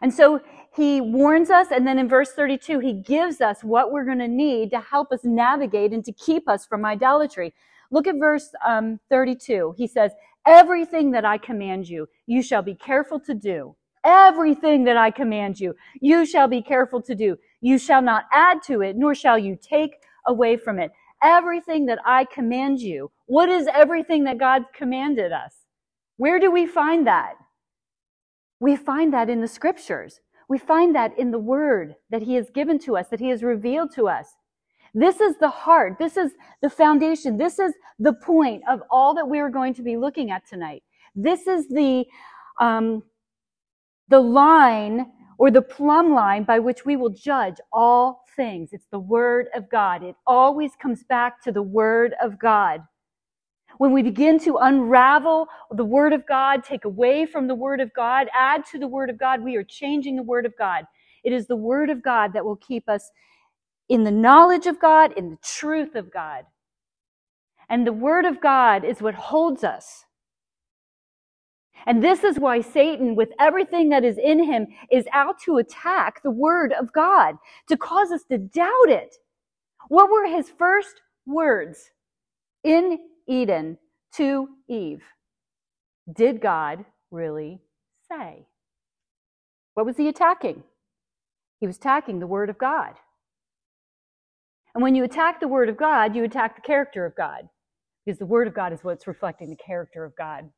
And 0.02 0.12
so 0.12 0.40
he 0.74 1.00
warns 1.00 1.50
us, 1.50 1.68
and 1.70 1.86
then 1.86 2.00
in 2.00 2.08
verse 2.08 2.32
32, 2.32 2.80
he 2.80 2.94
gives 2.94 3.40
us 3.40 3.62
what 3.62 3.92
we're 3.92 4.04
going 4.04 4.18
to 4.18 4.26
need 4.26 4.70
to 4.72 4.80
help 4.80 5.12
us 5.12 5.20
navigate 5.22 5.92
and 5.92 6.04
to 6.04 6.12
keep 6.12 6.48
us 6.48 6.66
from 6.66 6.84
idolatry. 6.84 7.54
Look 7.90 8.06
at 8.06 8.16
verse 8.18 8.50
um, 8.66 9.00
32. 9.10 9.74
He 9.76 9.86
says, 9.86 10.12
Everything 10.46 11.10
that 11.12 11.24
I 11.24 11.38
command 11.38 11.88
you, 11.88 12.08
you 12.26 12.42
shall 12.42 12.62
be 12.62 12.74
careful 12.74 13.20
to 13.20 13.34
do. 13.34 13.76
Everything 14.04 14.84
that 14.84 14.96
I 14.96 15.10
command 15.10 15.60
you, 15.60 15.74
you 16.00 16.24
shall 16.24 16.48
be 16.48 16.62
careful 16.62 17.02
to 17.02 17.14
do. 17.14 17.36
You 17.60 17.78
shall 17.78 18.00
not 18.00 18.24
add 18.32 18.62
to 18.66 18.80
it, 18.82 18.96
nor 18.96 19.14
shall 19.14 19.38
you 19.38 19.58
take 19.60 19.96
away 20.26 20.56
from 20.56 20.78
it. 20.78 20.92
Everything 21.22 21.86
that 21.86 21.98
I 22.06 22.24
command 22.24 22.80
you. 22.80 23.10
What 23.26 23.48
is 23.48 23.68
everything 23.74 24.24
that 24.24 24.38
God 24.38 24.62
commanded 24.74 25.32
us? 25.32 25.54
Where 26.16 26.38
do 26.38 26.50
we 26.50 26.66
find 26.66 27.06
that? 27.06 27.34
We 28.60 28.76
find 28.76 29.12
that 29.12 29.28
in 29.28 29.40
the 29.40 29.48
scriptures. 29.48 30.20
We 30.48 30.58
find 30.58 30.94
that 30.94 31.18
in 31.18 31.30
the 31.30 31.38
word 31.38 31.96
that 32.10 32.22
he 32.22 32.34
has 32.34 32.50
given 32.50 32.78
to 32.80 32.96
us, 32.96 33.08
that 33.08 33.20
he 33.20 33.28
has 33.28 33.42
revealed 33.42 33.92
to 33.96 34.08
us. 34.08 34.34
This 34.94 35.20
is 35.20 35.36
the 35.38 35.50
heart. 35.50 35.96
This 35.98 36.16
is 36.16 36.32
the 36.62 36.70
foundation. 36.70 37.36
This 37.38 37.58
is 37.58 37.74
the 37.98 38.14
point 38.14 38.62
of 38.68 38.82
all 38.90 39.14
that 39.14 39.28
we 39.28 39.40
are 39.40 39.50
going 39.50 39.74
to 39.74 39.82
be 39.82 39.96
looking 39.96 40.30
at 40.30 40.46
tonight. 40.48 40.82
This 41.14 41.46
is 41.46 41.68
the, 41.68 42.06
um, 42.60 43.02
the 44.08 44.20
line 44.20 45.06
or 45.38 45.50
the 45.50 45.62
plumb 45.62 46.14
line 46.14 46.44
by 46.44 46.58
which 46.58 46.84
we 46.84 46.96
will 46.96 47.10
judge 47.10 47.56
all 47.72 48.24
things. 48.36 48.70
It's 48.72 48.88
the 48.92 49.00
word 49.00 49.48
of 49.54 49.70
God. 49.70 50.02
It 50.04 50.16
always 50.26 50.72
comes 50.80 51.04
back 51.04 51.42
to 51.44 51.52
the 51.52 51.62
word 51.62 52.14
of 52.22 52.38
God. 52.38 52.82
When 53.78 53.92
we 53.92 54.02
begin 54.02 54.38
to 54.40 54.58
unravel 54.58 55.48
the 55.72 55.84
Word 55.84 56.12
of 56.12 56.26
God, 56.26 56.64
take 56.64 56.84
away 56.84 57.26
from 57.26 57.48
the 57.48 57.54
Word 57.54 57.80
of 57.80 57.92
God, 57.94 58.28
add 58.34 58.64
to 58.66 58.78
the 58.78 58.88
Word 58.88 59.10
of 59.10 59.18
God, 59.18 59.42
we 59.42 59.56
are 59.56 59.64
changing 59.64 60.16
the 60.16 60.22
Word 60.22 60.46
of 60.46 60.56
God. 60.58 60.86
It 61.24 61.32
is 61.32 61.46
the 61.46 61.56
Word 61.56 61.90
of 61.90 62.02
God 62.02 62.32
that 62.32 62.44
will 62.44 62.56
keep 62.56 62.88
us 62.88 63.10
in 63.88 64.04
the 64.04 64.10
knowledge 64.10 64.66
of 64.66 64.80
God, 64.80 65.12
in 65.16 65.30
the 65.30 65.38
truth 65.42 65.94
of 65.94 66.12
God. 66.12 66.44
And 67.68 67.86
the 67.86 67.92
Word 67.92 68.24
of 68.24 68.40
God 68.40 68.84
is 68.84 69.02
what 69.02 69.14
holds 69.14 69.64
us. 69.64 70.04
And 71.86 72.02
this 72.02 72.24
is 72.24 72.38
why 72.38 72.60
Satan, 72.60 73.14
with 73.14 73.30
everything 73.38 73.90
that 73.90 74.04
is 74.04 74.18
in 74.18 74.44
him, 74.44 74.66
is 74.90 75.06
out 75.12 75.40
to 75.44 75.58
attack 75.58 76.22
the 76.22 76.30
Word 76.30 76.72
of 76.72 76.92
God, 76.92 77.36
to 77.68 77.76
cause 77.76 78.10
us 78.10 78.24
to 78.30 78.38
doubt 78.38 78.88
it. 78.88 79.16
What 79.88 80.10
were 80.10 80.26
his 80.26 80.50
first 80.50 81.00
words 81.26 81.90
in 82.64 82.98
Eden 83.26 83.78
to 84.14 84.48
Eve. 84.68 85.02
Did 86.12 86.40
God 86.40 86.84
really 87.10 87.60
say? 88.10 88.46
What 89.74 89.86
was 89.86 89.96
he 89.96 90.08
attacking? 90.08 90.62
He 91.60 91.66
was 91.66 91.76
attacking 91.76 92.18
the 92.18 92.26
Word 92.26 92.50
of 92.50 92.58
God. 92.58 92.94
And 94.74 94.82
when 94.82 94.94
you 94.94 95.04
attack 95.04 95.40
the 95.40 95.48
Word 95.48 95.68
of 95.68 95.76
God, 95.76 96.14
you 96.14 96.24
attack 96.24 96.56
the 96.56 96.62
character 96.62 97.04
of 97.06 97.16
God, 97.16 97.48
because 98.04 98.18
the 98.18 98.26
Word 98.26 98.46
of 98.46 98.54
God 98.54 98.72
is 98.72 98.84
what's 98.84 99.06
reflecting 99.06 99.50
the 99.50 99.56
character 99.56 100.04
of 100.04 100.14
God. 100.16 100.50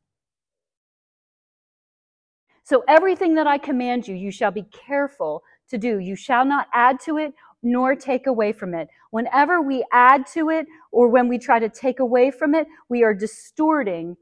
So 2.65 2.85
everything 2.87 3.35
that 3.35 3.47
I 3.47 3.59
command 3.59 4.07
you, 4.07 4.15
you 4.15 4.31
shall 4.31 4.51
be 4.53 4.63
careful 4.65 5.43
to 5.71 5.79
do. 5.79 5.99
You 5.99 6.15
shall 6.15 6.45
not 6.45 6.69
add 6.73 7.01
to 7.01 7.17
it 7.19 7.33
nor 7.63 7.95
take 7.95 8.27
away 8.27 8.53
from 8.53 8.75
it. 8.75 8.89
Whenever 9.11 9.61
we 9.61 9.85
add 9.93 10.27
to 10.35 10.51
it 10.51 10.67
or 10.93 11.09
when 11.09 11.29
we 11.29 11.39
try 11.39 11.59
to 11.59 11.69
take 11.69 12.01
away 12.01 12.31
from 12.31 12.55
it, 12.55 12.67
we 12.89 13.03
are 13.03 13.15
distorting 13.15 14.17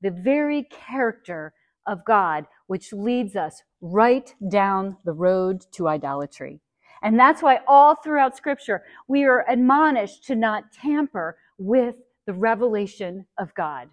the 0.00 0.10
very 0.10 0.64
character 0.64 1.54
of 1.86 2.04
God, 2.04 2.46
which 2.66 2.92
leads 2.92 3.36
us 3.36 3.62
right 3.80 4.34
down 4.50 4.96
the 5.04 5.12
road 5.12 5.64
to 5.72 5.88
idolatry. 5.88 6.60
And 7.04 7.20
that's 7.20 7.42
why 7.42 7.60
all 7.68 7.94
throughout 7.94 8.36
scripture, 8.36 8.82
we 9.06 9.24
are 9.24 9.44
admonished 9.48 10.24
to 10.24 10.34
not 10.34 10.72
tamper 10.72 11.36
with 11.58 11.96
the 12.26 12.32
revelation 12.32 13.26
of 13.38 13.54
God. 13.54 13.90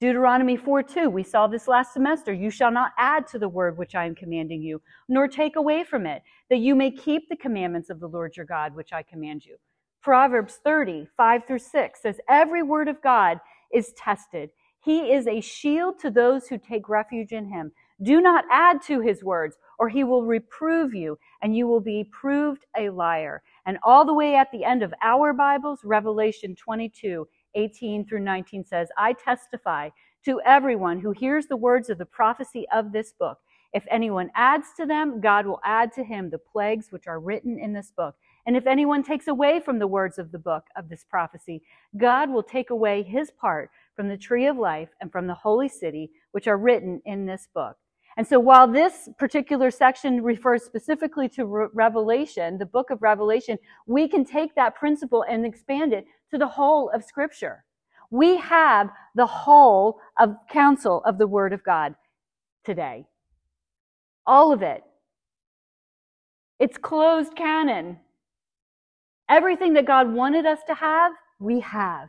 Deuteronomy 0.00 0.56
4 0.56 0.82
2, 0.82 1.08
we 1.08 1.22
saw 1.22 1.46
this 1.46 1.68
last 1.68 1.92
semester. 1.92 2.32
You 2.32 2.50
shall 2.50 2.72
not 2.72 2.90
add 2.98 3.28
to 3.28 3.38
the 3.38 3.48
word 3.48 3.78
which 3.78 3.94
I 3.94 4.04
am 4.04 4.16
commanding 4.16 4.60
you, 4.60 4.82
nor 5.08 5.28
take 5.28 5.54
away 5.54 5.84
from 5.84 6.06
it, 6.06 6.22
that 6.50 6.58
you 6.58 6.74
may 6.74 6.90
keep 6.90 7.28
the 7.28 7.36
commandments 7.36 7.88
of 7.88 8.00
the 8.00 8.08
Lord 8.08 8.36
your 8.36 8.46
God, 8.46 8.74
which 8.74 8.92
I 8.92 9.04
command 9.04 9.46
you. 9.46 9.56
Proverbs 10.02 10.58
30, 10.64 11.06
5 11.16 11.42
through 11.46 11.60
6 11.60 12.02
says, 12.02 12.18
Every 12.28 12.64
word 12.64 12.88
of 12.88 13.00
God 13.00 13.38
is 13.72 13.92
tested. 13.96 14.50
He 14.84 15.12
is 15.12 15.28
a 15.28 15.40
shield 15.40 16.00
to 16.00 16.10
those 16.10 16.48
who 16.48 16.58
take 16.58 16.88
refuge 16.88 17.30
in 17.30 17.48
him. 17.48 17.70
Do 18.00 18.20
not 18.20 18.44
add 18.50 18.82
to 18.82 19.00
his 19.00 19.24
words, 19.24 19.56
or 19.78 19.88
he 19.88 20.04
will 20.04 20.24
reprove 20.24 20.94
you, 20.94 21.18
and 21.42 21.56
you 21.56 21.66
will 21.66 21.80
be 21.80 22.08
proved 22.10 22.64
a 22.76 22.90
liar. 22.90 23.42
And 23.66 23.78
all 23.82 24.04
the 24.04 24.14
way 24.14 24.34
at 24.36 24.50
the 24.52 24.64
end 24.64 24.82
of 24.82 24.94
our 25.02 25.32
Bibles, 25.32 25.80
Revelation 25.84 26.54
22, 26.54 27.26
18 27.54 28.06
through 28.06 28.20
19 28.20 28.64
says, 28.64 28.88
I 28.96 29.12
testify 29.12 29.90
to 30.24 30.40
everyone 30.44 31.00
who 31.00 31.10
hears 31.10 31.46
the 31.46 31.56
words 31.56 31.90
of 31.90 31.98
the 31.98 32.06
prophecy 32.06 32.66
of 32.72 32.92
this 32.92 33.12
book. 33.12 33.38
If 33.72 33.84
anyone 33.90 34.30
adds 34.34 34.66
to 34.76 34.86
them, 34.86 35.20
God 35.20 35.46
will 35.46 35.60
add 35.64 35.92
to 35.94 36.04
him 36.04 36.28
the 36.28 36.38
plagues 36.38 36.92
which 36.92 37.06
are 37.06 37.20
written 37.20 37.58
in 37.58 37.72
this 37.72 37.90
book. 37.90 38.14
And 38.46 38.56
if 38.56 38.66
anyone 38.66 39.02
takes 39.02 39.28
away 39.28 39.60
from 39.60 39.78
the 39.78 39.86
words 39.86 40.18
of 40.18 40.30
the 40.32 40.38
book 40.38 40.64
of 40.76 40.88
this 40.88 41.04
prophecy, 41.08 41.62
God 41.96 42.30
will 42.30 42.42
take 42.42 42.70
away 42.70 43.02
his 43.02 43.30
part 43.30 43.70
from 43.96 44.08
the 44.08 44.16
tree 44.16 44.46
of 44.46 44.56
life 44.58 44.90
and 45.00 45.10
from 45.10 45.26
the 45.26 45.34
holy 45.34 45.68
city, 45.68 46.10
which 46.32 46.48
are 46.48 46.58
written 46.58 47.00
in 47.04 47.24
this 47.24 47.48
book. 47.54 47.76
And 48.16 48.26
so 48.26 48.38
while 48.38 48.68
this 48.68 49.08
particular 49.18 49.70
section 49.70 50.22
refers 50.22 50.64
specifically 50.64 51.28
to 51.30 51.46
Re- 51.46 51.68
Revelation, 51.72 52.58
the 52.58 52.66
book 52.66 52.90
of 52.90 53.00
Revelation, 53.00 53.58
we 53.86 54.06
can 54.06 54.24
take 54.24 54.54
that 54.54 54.74
principle 54.74 55.24
and 55.28 55.46
expand 55.46 55.92
it 55.92 56.04
to 56.30 56.38
the 56.38 56.46
whole 56.46 56.90
of 56.90 57.04
Scripture. 57.04 57.64
We 58.10 58.36
have 58.36 58.90
the 59.14 59.26
whole 59.26 59.98
of 60.18 60.36
counsel 60.50 61.02
of 61.04 61.16
the 61.16 61.26
Word 61.26 61.54
of 61.54 61.64
God 61.64 61.94
today. 62.64 63.06
All 64.26 64.52
of 64.52 64.62
it. 64.62 64.82
It's 66.60 66.76
closed 66.76 67.34
canon. 67.34 67.98
Everything 69.28 69.72
that 69.72 69.86
God 69.86 70.12
wanted 70.12 70.44
us 70.44 70.58
to 70.66 70.74
have, 70.74 71.12
we 71.40 71.60
have. 71.60 72.08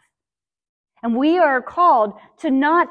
And 1.01 1.15
we 1.15 1.37
are 1.37 1.61
called 1.61 2.13
to 2.39 2.51
not 2.51 2.89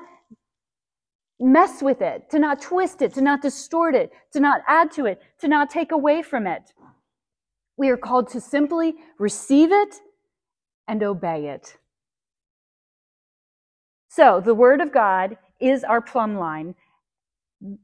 mess 1.43 1.83
with 1.83 2.01
it, 2.01 2.31
to 2.31 2.39
not 2.39 2.63
twist 2.63 3.03
it, 3.03 3.13
to 3.15 3.21
not 3.21 3.43
distort 3.43 3.95
it, 3.95 4.13
to 4.33 4.41
not 4.41 4.63
add 4.67 4.91
to 4.93 5.07
it, 5.07 5.21
to 5.41 5.49
not 5.49 5.69
take 5.69 5.93
away 5.93 6.23
from 6.23 6.47
it. 6.47 6.73
We 7.77 7.89
are 7.89 7.97
called 7.97 8.29
to 8.31 8.41
simply 8.41 8.95
receive 9.19 9.73
it 9.73 9.97
and 10.87 11.03
obey 11.03 11.49
it. 11.49 11.77
So, 14.09 14.41
the 14.41 14.55
Word 14.55 14.81
of 14.81 14.93
God 14.93 15.39
is 15.59 15.85
our 15.85 16.01
plumb 16.01 16.37
line. 16.37 16.75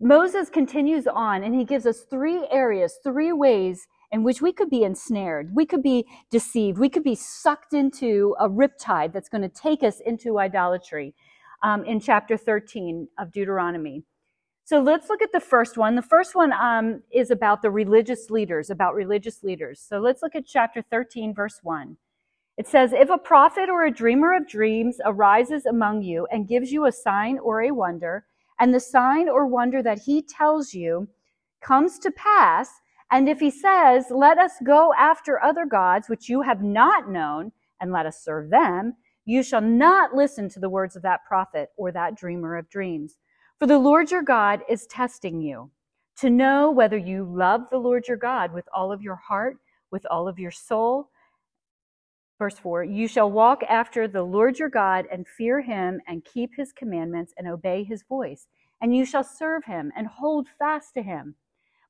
Moses 0.00 0.50
continues 0.50 1.06
on 1.06 1.42
and 1.42 1.54
he 1.54 1.64
gives 1.64 1.86
us 1.86 2.00
three 2.00 2.46
areas, 2.50 2.98
three 3.02 3.32
ways 3.32 3.86
in 4.10 4.22
which 4.24 4.40
we 4.40 4.52
could 4.52 4.70
be 4.70 4.82
ensnared, 4.82 5.54
we 5.54 5.66
could 5.66 5.82
be 5.82 6.06
deceived, 6.30 6.78
we 6.78 6.88
could 6.88 7.04
be 7.04 7.14
sucked 7.14 7.74
into 7.74 8.34
a 8.40 8.48
riptide 8.48 9.12
that's 9.12 9.28
going 9.28 9.42
to 9.42 9.48
take 9.48 9.82
us 9.82 10.00
into 10.00 10.38
idolatry 10.38 11.14
um, 11.62 11.84
in 11.84 12.00
chapter 12.00 12.36
13 12.36 13.08
of 13.18 13.32
Deuteronomy. 13.32 14.04
So 14.64 14.80
let's 14.80 15.08
look 15.08 15.22
at 15.22 15.32
the 15.32 15.40
first 15.40 15.78
one. 15.78 15.96
The 15.96 16.02
first 16.02 16.34
one 16.34 16.52
um, 16.52 17.02
is 17.10 17.30
about 17.30 17.62
the 17.62 17.70
religious 17.70 18.28
leaders, 18.28 18.68
about 18.68 18.94
religious 18.94 19.42
leaders. 19.42 19.80
So 19.80 19.98
let's 19.98 20.22
look 20.22 20.34
at 20.34 20.46
chapter 20.46 20.82
13, 20.82 21.34
verse 21.34 21.60
1. 21.62 21.96
It 22.58 22.66
says, 22.66 22.92
If 22.92 23.08
a 23.08 23.16
prophet 23.16 23.70
or 23.70 23.86
a 23.86 23.90
dreamer 23.90 24.36
of 24.36 24.46
dreams 24.46 25.00
arises 25.06 25.64
among 25.64 26.02
you 26.02 26.26
and 26.30 26.46
gives 26.46 26.70
you 26.70 26.84
a 26.84 26.92
sign 26.92 27.38
or 27.38 27.62
a 27.62 27.70
wonder, 27.70 28.26
and 28.60 28.74
the 28.74 28.80
sign 28.80 29.28
or 29.28 29.46
wonder 29.46 29.82
that 29.82 30.00
he 30.00 30.20
tells 30.20 30.74
you 30.74 31.08
comes 31.62 31.98
to 32.00 32.10
pass, 32.10 32.68
and 33.10 33.28
if 33.28 33.40
he 33.40 33.50
says, 33.50 34.06
Let 34.10 34.36
us 34.36 34.52
go 34.64 34.92
after 34.98 35.42
other 35.42 35.64
gods 35.64 36.10
which 36.10 36.28
you 36.28 36.42
have 36.42 36.62
not 36.62 37.08
known, 37.08 37.52
and 37.80 37.90
let 37.90 38.06
us 38.06 38.22
serve 38.22 38.50
them, 38.50 38.96
you 39.28 39.42
shall 39.42 39.60
not 39.60 40.14
listen 40.14 40.48
to 40.48 40.58
the 40.58 40.70
words 40.70 40.96
of 40.96 41.02
that 41.02 41.20
prophet 41.28 41.68
or 41.76 41.92
that 41.92 42.16
dreamer 42.16 42.56
of 42.56 42.70
dreams. 42.70 43.18
For 43.58 43.66
the 43.66 43.78
Lord 43.78 44.10
your 44.10 44.22
God 44.22 44.62
is 44.70 44.86
testing 44.86 45.42
you 45.42 45.70
to 46.16 46.30
know 46.30 46.70
whether 46.70 46.96
you 46.96 47.24
love 47.24 47.64
the 47.70 47.76
Lord 47.76 48.08
your 48.08 48.16
God 48.16 48.54
with 48.54 48.66
all 48.72 48.90
of 48.90 49.02
your 49.02 49.16
heart, 49.16 49.58
with 49.90 50.06
all 50.10 50.28
of 50.28 50.38
your 50.38 50.50
soul. 50.50 51.10
Verse 52.38 52.58
4 52.58 52.84
You 52.84 53.06
shall 53.06 53.30
walk 53.30 53.62
after 53.68 54.08
the 54.08 54.22
Lord 54.22 54.58
your 54.58 54.70
God 54.70 55.04
and 55.12 55.28
fear 55.28 55.60
him 55.60 56.00
and 56.08 56.24
keep 56.24 56.52
his 56.56 56.72
commandments 56.72 57.34
and 57.36 57.46
obey 57.46 57.84
his 57.84 58.04
voice, 58.04 58.46
and 58.80 58.96
you 58.96 59.04
shall 59.04 59.24
serve 59.24 59.62
him 59.66 59.92
and 59.94 60.06
hold 60.06 60.48
fast 60.58 60.94
to 60.94 61.02
him. 61.02 61.34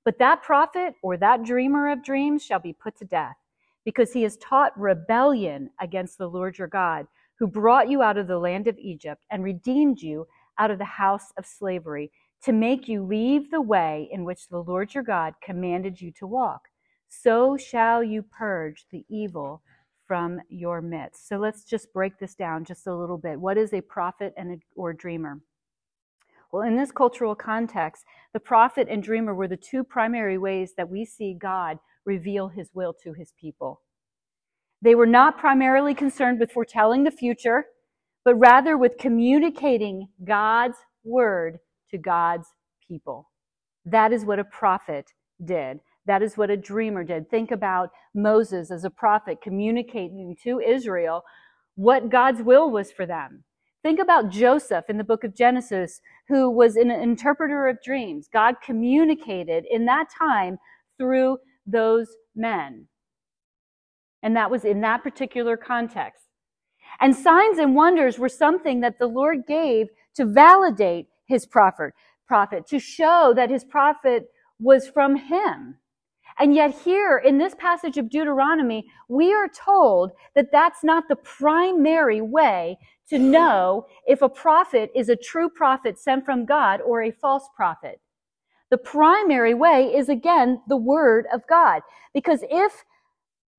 But 0.05 0.19
that 0.19 0.43
prophet 0.43 0.95
or 1.03 1.17
that 1.19 1.45
dreamer 1.45 1.89
of 1.93 2.03
dreams 2.03 2.45
shall 2.45 2.59
be 2.59 2.73
put 2.73 2.97
to 2.97 3.05
death, 3.05 3.37
because 3.85 4.13
he 4.13 4.25
has 4.25 4.37
taught 4.39 4.77
rebellion 4.77 5.71
against 5.81 6.19
the 6.19 6.29
Lord 6.29 6.59
your 6.59 6.67
God, 6.67 7.07
who 7.39 7.47
brought 7.47 7.89
you 7.89 8.03
out 8.03 8.19
of 8.19 8.27
the 8.27 8.39
land 8.39 8.67
of 8.67 8.79
Egypt 8.79 9.23
and 9.31 9.45
redeemed 9.45 10.01
you 10.01 10.27
out 10.59 10.71
of 10.71 10.79
the 10.79 10.85
house 10.85 11.33
of 11.37 11.47
slavery 11.47 12.11
to 12.43 12.53
make 12.53 12.89
you 12.89 13.03
leave 13.03 13.51
the 13.51 13.61
way 13.61 14.09
in 14.13 14.25
which 14.25 14.49
the 14.49 14.63
Lord 14.63 14.95
your 14.95 15.03
God 15.03 15.35
commanded 15.43 16.01
you 16.01 16.13
to 16.13 16.27
walk. 16.27 16.69
So 17.09 17.57
shall 17.57 18.03
you 18.03 18.23
purge 18.23 18.87
the 18.91 19.05
evil 19.09 19.63
from 20.07 20.41
your 20.49 20.81
midst. 20.81 21.29
So 21.29 21.37
let's 21.37 21.65
just 21.65 21.93
break 21.93 22.19
this 22.19 22.35
down 22.35 22.65
just 22.65 22.87
a 22.87 22.97
little 22.97 23.19
bit. 23.19 23.39
What 23.39 23.59
is 23.59 23.75
a 23.75 23.83
prophet 23.83 24.33
and 24.37 24.53
a, 24.53 24.59
or 24.75 24.95
dreamer? 24.95 25.41
Well, 26.51 26.63
in 26.63 26.77
this 26.77 26.91
cultural 26.91 27.35
context, 27.35 28.05
the 28.33 28.41
prophet 28.41 28.89
and 28.91 29.03
dreamer 29.03 29.35
were 29.35 29.49
the 29.49 29.57
two 29.57 29.85
primary 29.85 30.39
ways 30.39 30.73
that 30.77 30.89
we 30.89 31.05
see 31.05 31.35
God 31.35 31.79
reveal 32.07 32.49
his 32.49 32.71
will 32.73 32.95
to 33.05 33.13
his 33.13 33.33
people. 33.39 33.83
They 34.83 34.95
were 34.95 35.07
not 35.07 35.39
primarily 35.39 35.95
concerned 35.95 36.41
with 36.41 36.53
foretelling 36.53 37.05
the 37.05 37.11
future 37.11 37.67
but 38.29 38.35
rather 38.35 38.77
with 38.77 38.99
communicating 38.99 40.07
God's 40.23 40.77
word 41.03 41.61
to 41.91 41.97
God's 41.97 42.47
people. 42.87 43.31
That 43.87 44.13
is 44.13 44.27
what 44.27 44.39
a 44.39 44.45
prophet 44.45 45.07
did. 45.43 45.81
That 46.05 46.23
is 46.23 46.37
what 46.37 46.51
a 46.51 46.57
dreamer 46.59 47.05
did. 47.05 47.31
Think 47.31 47.51
about 47.51 47.89
Moses 48.15 48.71
as 48.71 48.85
a 48.85 48.91
prophet 48.91 49.41
communicating 49.43 50.37
to 50.43 50.61
Israel 50.61 51.23
what 51.77 52.11
God's 52.11 52.43
will 52.43 52.71
was 52.71 52.93
for 52.93 53.07
them. 53.07 53.45
Think 53.83 53.99
about 53.99 54.31
Joseph 54.31 54.91
in 54.91 54.99
the 54.99 55.05
book 55.05 55.25
of 55.25 55.35
Genesis, 55.35 56.03
who 56.29 56.51
was 56.51 56.77
an 56.77 56.91
interpreter 56.91 57.67
of 57.67 57.83
dreams. 57.83 58.29
God 58.31 58.57
communicated 58.63 59.65
in 59.71 59.87
that 59.87 60.09
time 60.19 60.59
through 60.99 61.39
those 61.67 62.09
men. 62.37 62.89
And 64.23 64.37
that 64.37 64.51
was 64.51 64.65
in 64.65 64.81
that 64.81 65.03
particular 65.03 65.57
context. 65.57 66.25
And 67.01 67.15
signs 67.15 67.59
and 67.59 67.75
wonders 67.75 68.19
were 68.19 68.29
something 68.29 68.81
that 68.81 68.99
the 68.99 69.07
Lord 69.07 69.47
gave 69.47 69.89
to 70.17 70.27
validate 70.27 71.07
his 71.27 71.47
prophet, 71.47 71.93
prophet, 72.27 72.67
to 72.69 72.79
show 72.79 73.33
that 73.37 73.51
his 73.51 73.65
prophet 73.65 74.29
was 74.59 74.89
from 74.89 75.17
him. 75.17 75.77
And 76.39 76.55
yet 76.55 76.75
here 76.85 77.19
in 77.19 77.39
this 77.39 77.55
passage 77.57 77.99
of 77.99 78.11
Deuteronomy, 78.11 78.87
we 79.09 79.33
are 79.33 79.49
told 79.49 80.13
that 80.35 80.53
that's 80.53 80.85
not 80.85 81.09
the 81.09 81.17
primary 81.17 82.21
way 82.21 82.79
to 83.11 83.19
know 83.19 83.87
if 84.07 84.23
a 84.23 84.29
prophet 84.29 84.91
is 84.95 85.09
a 85.09 85.17
true 85.17 85.49
prophet 85.49 85.99
sent 85.99 86.25
from 86.25 86.45
God 86.45 86.81
or 86.81 87.03
a 87.03 87.11
false 87.11 87.49
prophet. 87.57 88.01
The 88.71 88.79
primary 88.79 89.55
way 89.55 89.95
is 89.95 90.09
again 90.09 90.61
the 90.69 90.77
word 90.77 91.27
of 91.33 91.47
God. 91.49 91.83
Because 92.13 92.45
if 92.51 92.85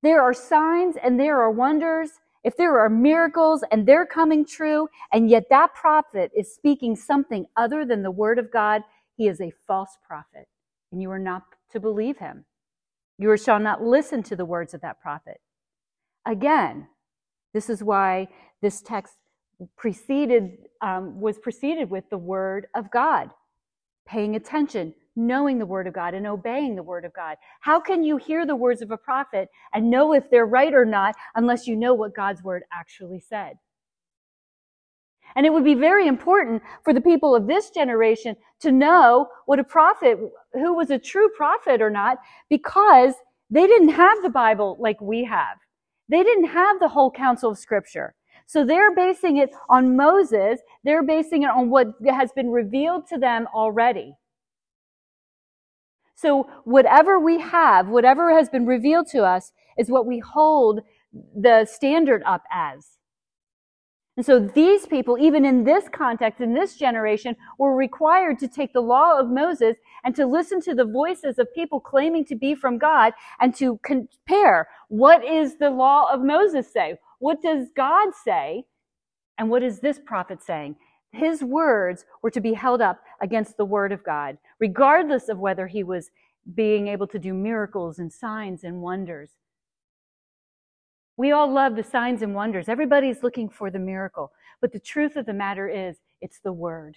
there 0.03 0.21
are 0.21 0.33
signs 0.33 0.95
and 1.01 1.19
there 1.19 1.41
are 1.41 1.51
wonders 1.51 2.11
if 2.43 2.55
there 2.55 2.79
are 2.79 2.89
miracles 2.89 3.63
and 3.71 3.85
they're 3.85 4.05
coming 4.05 4.45
true, 4.45 4.87
and 5.11 5.29
yet 5.29 5.45
that 5.49 5.73
prophet 5.75 6.31
is 6.35 6.53
speaking 6.53 6.95
something 6.95 7.45
other 7.57 7.85
than 7.85 8.01
the 8.01 8.11
word 8.11 8.39
of 8.39 8.51
God, 8.51 8.83
he 9.17 9.27
is 9.27 9.41
a 9.41 9.51
false 9.67 9.97
prophet, 10.07 10.47
and 10.91 11.01
you 11.01 11.11
are 11.11 11.19
not 11.19 11.43
to 11.71 11.79
believe 11.79 12.17
him. 12.17 12.45
You 13.17 13.35
shall 13.37 13.59
not 13.59 13.83
listen 13.83 14.23
to 14.23 14.35
the 14.35 14.45
words 14.45 14.73
of 14.73 14.81
that 14.81 15.01
prophet. 15.01 15.41
Again, 16.25 16.87
this 17.53 17.69
is 17.69 17.83
why 17.83 18.27
this 18.61 18.81
text 18.81 19.15
preceded 19.77 20.57
um, 20.81 21.19
was 21.19 21.37
preceded 21.37 21.89
with 21.89 22.09
the 22.09 22.17
word 22.17 22.67
of 22.75 22.89
God, 22.91 23.31
paying 24.07 24.35
attention, 24.35 24.93
knowing 25.19 25.59
the 25.59 25.65
word 25.65 25.87
of 25.87 25.93
God 25.93 26.13
and 26.13 26.25
obeying 26.25 26.75
the 26.75 26.83
word 26.83 27.05
of 27.05 27.13
God. 27.13 27.37
How 27.59 27.79
can 27.79 28.03
you 28.03 28.17
hear 28.17 28.45
the 28.45 28.55
words 28.55 28.81
of 28.81 28.91
a 28.91 28.97
prophet 28.97 29.49
and 29.73 29.89
know 29.89 30.13
if 30.13 30.29
they're 30.29 30.45
right 30.45 30.73
or 30.73 30.85
not 30.85 31.15
unless 31.35 31.67
you 31.67 31.75
know 31.75 31.93
what 31.93 32.15
God's 32.15 32.43
word 32.43 32.63
actually 32.71 33.19
said? 33.19 33.53
And 35.35 35.45
it 35.45 35.53
would 35.53 35.63
be 35.63 35.75
very 35.75 36.07
important 36.07 36.63
for 36.83 36.93
the 36.93 37.01
people 37.01 37.35
of 37.35 37.47
this 37.47 37.69
generation 37.69 38.35
to 38.61 38.71
know 38.71 39.27
what 39.45 39.59
a 39.59 39.63
prophet, 39.63 40.17
who 40.53 40.73
was 40.73 40.89
a 40.89 40.97
true 40.97 41.29
prophet 41.37 41.81
or 41.81 41.89
not, 41.89 42.17
because 42.49 43.13
they 43.49 43.67
didn't 43.67 43.89
have 43.89 44.21
the 44.23 44.29
Bible 44.29 44.77
like 44.79 44.99
we 45.01 45.23
have. 45.25 45.57
They 46.07 46.23
didn't 46.23 46.47
have 46.49 46.79
the 46.79 46.87
whole 46.87 47.11
counsel 47.11 47.51
of 47.51 47.59
scripture. 47.59 48.15
So 48.47 48.65
they're 48.65 48.95
basing 48.95 49.37
it 49.37 49.51
on 49.69 49.95
Moses. 49.95 50.59
They're 50.83 51.03
basing 51.03 51.43
it 51.43 51.49
on 51.49 51.69
what 51.69 51.89
has 52.09 52.31
been 52.31 52.49
revealed 52.49 53.05
to 53.09 53.19
them 53.19 53.47
already. 53.53 54.15
So 56.21 56.49
whatever 56.65 57.17
we 57.17 57.39
have, 57.39 57.87
whatever 57.87 58.33
has 58.33 58.49
been 58.49 58.65
revealed 58.65 59.07
to 59.11 59.23
us 59.23 59.53
is 59.77 59.89
what 59.89 60.05
we 60.05 60.19
hold 60.19 60.81
the 61.13 61.63
standard 61.63 62.21
up 62.25 62.43
as. 62.51 62.97
And 64.17 64.25
so 64.25 64.37
these 64.37 64.85
people, 64.85 65.17
even 65.17 65.45
in 65.45 65.63
this 65.63 65.85
context, 65.87 66.41
in 66.41 66.53
this 66.53 66.75
generation, 66.75 67.37
were 67.57 67.73
required 67.73 68.37
to 68.39 68.49
take 68.49 68.73
the 68.73 68.81
law 68.81 69.17
of 69.17 69.29
Moses 69.29 69.77
and 70.03 70.13
to 70.17 70.25
listen 70.27 70.59
to 70.63 70.75
the 70.75 70.83
voices 70.83 71.39
of 71.39 71.53
people 71.55 71.79
claiming 71.79 72.25
to 72.25 72.35
be 72.35 72.53
from 72.53 72.77
God 72.77 73.13
and 73.39 73.55
to 73.55 73.79
compare 73.81 74.67
what 74.89 75.23
is 75.23 75.55
the 75.57 75.69
law 75.69 76.11
of 76.11 76.19
Moses 76.21 76.69
say? 76.69 76.95
What 77.19 77.41
does 77.41 77.67
God 77.73 78.09
say? 78.25 78.65
And 79.37 79.49
what 79.49 79.63
is 79.63 79.79
this 79.79 80.01
prophet 80.05 80.43
saying? 80.43 80.75
His 81.11 81.43
words 81.43 82.05
were 82.21 82.31
to 82.31 82.41
be 82.41 82.53
held 82.53 82.81
up 82.81 82.99
against 83.21 83.57
the 83.57 83.65
word 83.65 83.91
of 83.91 84.03
God, 84.03 84.37
regardless 84.59 85.29
of 85.29 85.39
whether 85.39 85.67
he 85.67 85.83
was 85.83 86.09
being 86.53 86.87
able 86.87 87.07
to 87.07 87.19
do 87.19 87.33
miracles 87.33 87.99
and 87.99 88.11
signs 88.11 88.63
and 88.63 88.81
wonders. 88.81 89.31
We 91.17 91.31
all 91.31 91.51
love 91.51 91.75
the 91.75 91.83
signs 91.83 92.21
and 92.21 92.33
wonders. 92.33 92.69
Everybody's 92.69 93.23
looking 93.23 93.49
for 93.49 93.69
the 93.69 93.79
miracle. 93.79 94.31
But 94.61 94.71
the 94.71 94.79
truth 94.79 95.15
of 95.15 95.25
the 95.25 95.33
matter 95.33 95.67
is, 95.67 95.97
it's 96.21 96.39
the 96.39 96.53
word. 96.53 96.95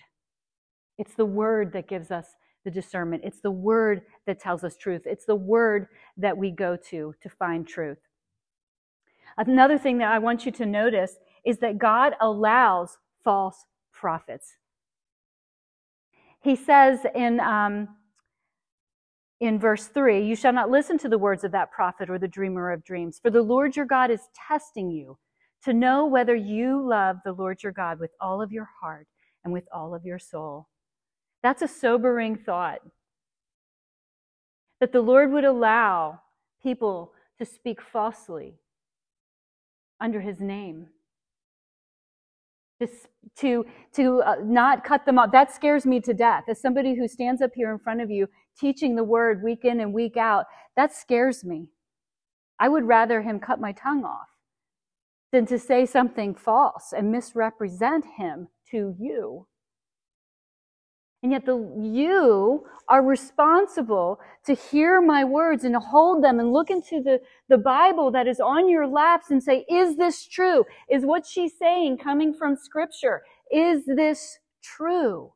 It's 0.98 1.14
the 1.14 1.26
word 1.26 1.72
that 1.72 1.88
gives 1.88 2.10
us 2.10 2.26
the 2.64 2.70
discernment. 2.70 3.24
It's 3.24 3.40
the 3.40 3.50
word 3.50 4.02
that 4.26 4.40
tells 4.40 4.62
us 4.62 4.76
truth. 4.76 5.02
It's 5.06 5.24
the 5.24 5.34
word 5.34 5.88
that 6.16 6.36
we 6.36 6.50
go 6.50 6.76
to 6.90 7.14
to 7.20 7.28
find 7.28 7.66
truth. 7.66 7.98
Another 9.36 9.78
thing 9.78 9.98
that 9.98 10.12
I 10.12 10.18
want 10.18 10.46
you 10.46 10.52
to 10.52 10.66
notice 10.66 11.16
is 11.44 11.58
that 11.58 11.78
God 11.78 12.14
allows 12.20 12.98
false 13.24 13.64
prophets. 13.92 14.56
He 16.42 16.56
says 16.56 17.00
in, 17.14 17.40
um, 17.40 17.88
in 19.40 19.58
verse 19.58 19.86
3 19.86 20.24
You 20.24 20.36
shall 20.36 20.52
not 20.52 20.70
listen 20.70 20.98
to 20.98 21.08
the 21.08 21.18
words 21.18 21.44
of 21.44 21.52
that 21.52 21.70
prophet 21.70 22.10
or 22.10 22.18
the 22.18 22.28
dreamer 22.28 22.72
of 22.72 22.84
dreams, 22.84 23.18
for 23.20 23.30
the 23.30 23.42
Lord 23.42 23.76
your 23.76 23.86
God 23.86 24.10
is 24.10 24.28
testing 24.48 24.90
you 24.90 25.18
to 25.64 25.72
know 25.72 26.06
whether 26.06 26.34
you 26.34 26.84
love 26.84 27.18
the 27.24 27.32
Lord 27.32 27.62
your 27.62 27.72
God 27.72 28.00
with 28.00 28.10
all 28.20 28.42
of 28.42 28.52
your 28.52 28.68
heart 28.80 29.06
and 29.44 29.52
with 29.52 29.64
all 29.72 29.94
of 29.94 30.04
your 30.04 30.18
soul. 30.18 30.68
That's 31.42 31.62
a 31.62 31.68
sobering 31.68 32.36
thought. 32.36 32.80
That 34.80 34.92
the 34.92 35.00
Lord 35.00 35.32
would 35.32 35.44
allow 35.44 36.20
people 36.62 37.12
to 37.38 37.44
speak 37.44 37.80
falsely 37.80 38.54
under 40.00 40.20
his 40.20 40.40
name. 40.40 40.88
To, 43.36 43.64
to 43.94 44.20
uh, 44.22 44.36
not 44.42 44.84
cut 44.84 45.06
them 45.06 45.18
off. 45.18 45.32
That 45.32 45.54
scares 45.54 45.86
me 45.86 46.00
to 46.00 46.12
death. 46.12 46.44
As 46.48 46.60
somebody 46.60 46.94
who 46.94 47.06
stands 47.08 47.40
up 47.40 47.52
here 47.54 47.72
in 47.72 47.78
front 47.78 48.00
of 48.00 48.10
you 48.10 48.28
teaching 48.58 48.96
the 48.96 49.04
word 49.04 49.42
week 49.42 49.64
in 49.64 49.80
and 49.80 49.94
week 49.94 50.16
out, 50.16 50.46
that 50.76 50.94
scares 50.94 51.44
me. 51.44 51.68
I 52.58 52.68
would 52.68 52.86
rather 52.86 53.22
him 53.22 53.40
cut 53.40 53.60
my 53.60 53.72
tongue 53.72 54.04
off 54.04 54.28
than 55.32 55.46
to 55.46 55.58
say 55.58 55.86
something 55.86 56.34
false 56.34 56.92
and 56.92 57.10
misrepresent 57.10 58.04
him 58.16 58.48
to 58.70 58.94
you. 58.98 59.46
And 61.22 61.32
yet 61.32 61.46
the 61.46 61.56
you 61.80 62.66
are 62.88 63.02
responsible 63.02 64.18
to 64.44 64.54
hear 64.54 65.00
my 65.00 65.24
words 65.24 65.64
and 65.64 65.74
to 65.74 65.80
hold 65.80 66.24
them 66.24 66.40
and 66.40 66.52
look 66.52 66.68
into 66.68 67.00
the, 67.00 67.20
the 67.48 67.58
Bible 67.58 68.10
that 68.10 68.26
is 68.26 68.40
on 68.40 68.68
your 68.68 68.88
laps 68.88 69.30
and 69.30 69.42
say, 69.42 69.64
is 69.70 69.96
this 69.96 70.26
true? 70.26 70.64
Is 70.90 71.06
what 71.06 71.24
she's 71.24 71.56
saying 71.56 71.98
coming 71.98 72.34
from 72.34 72.56
scripture? 72.56 73.22
Is 73.52 73.84
this 73.86 74.38
true? 74.64 75.32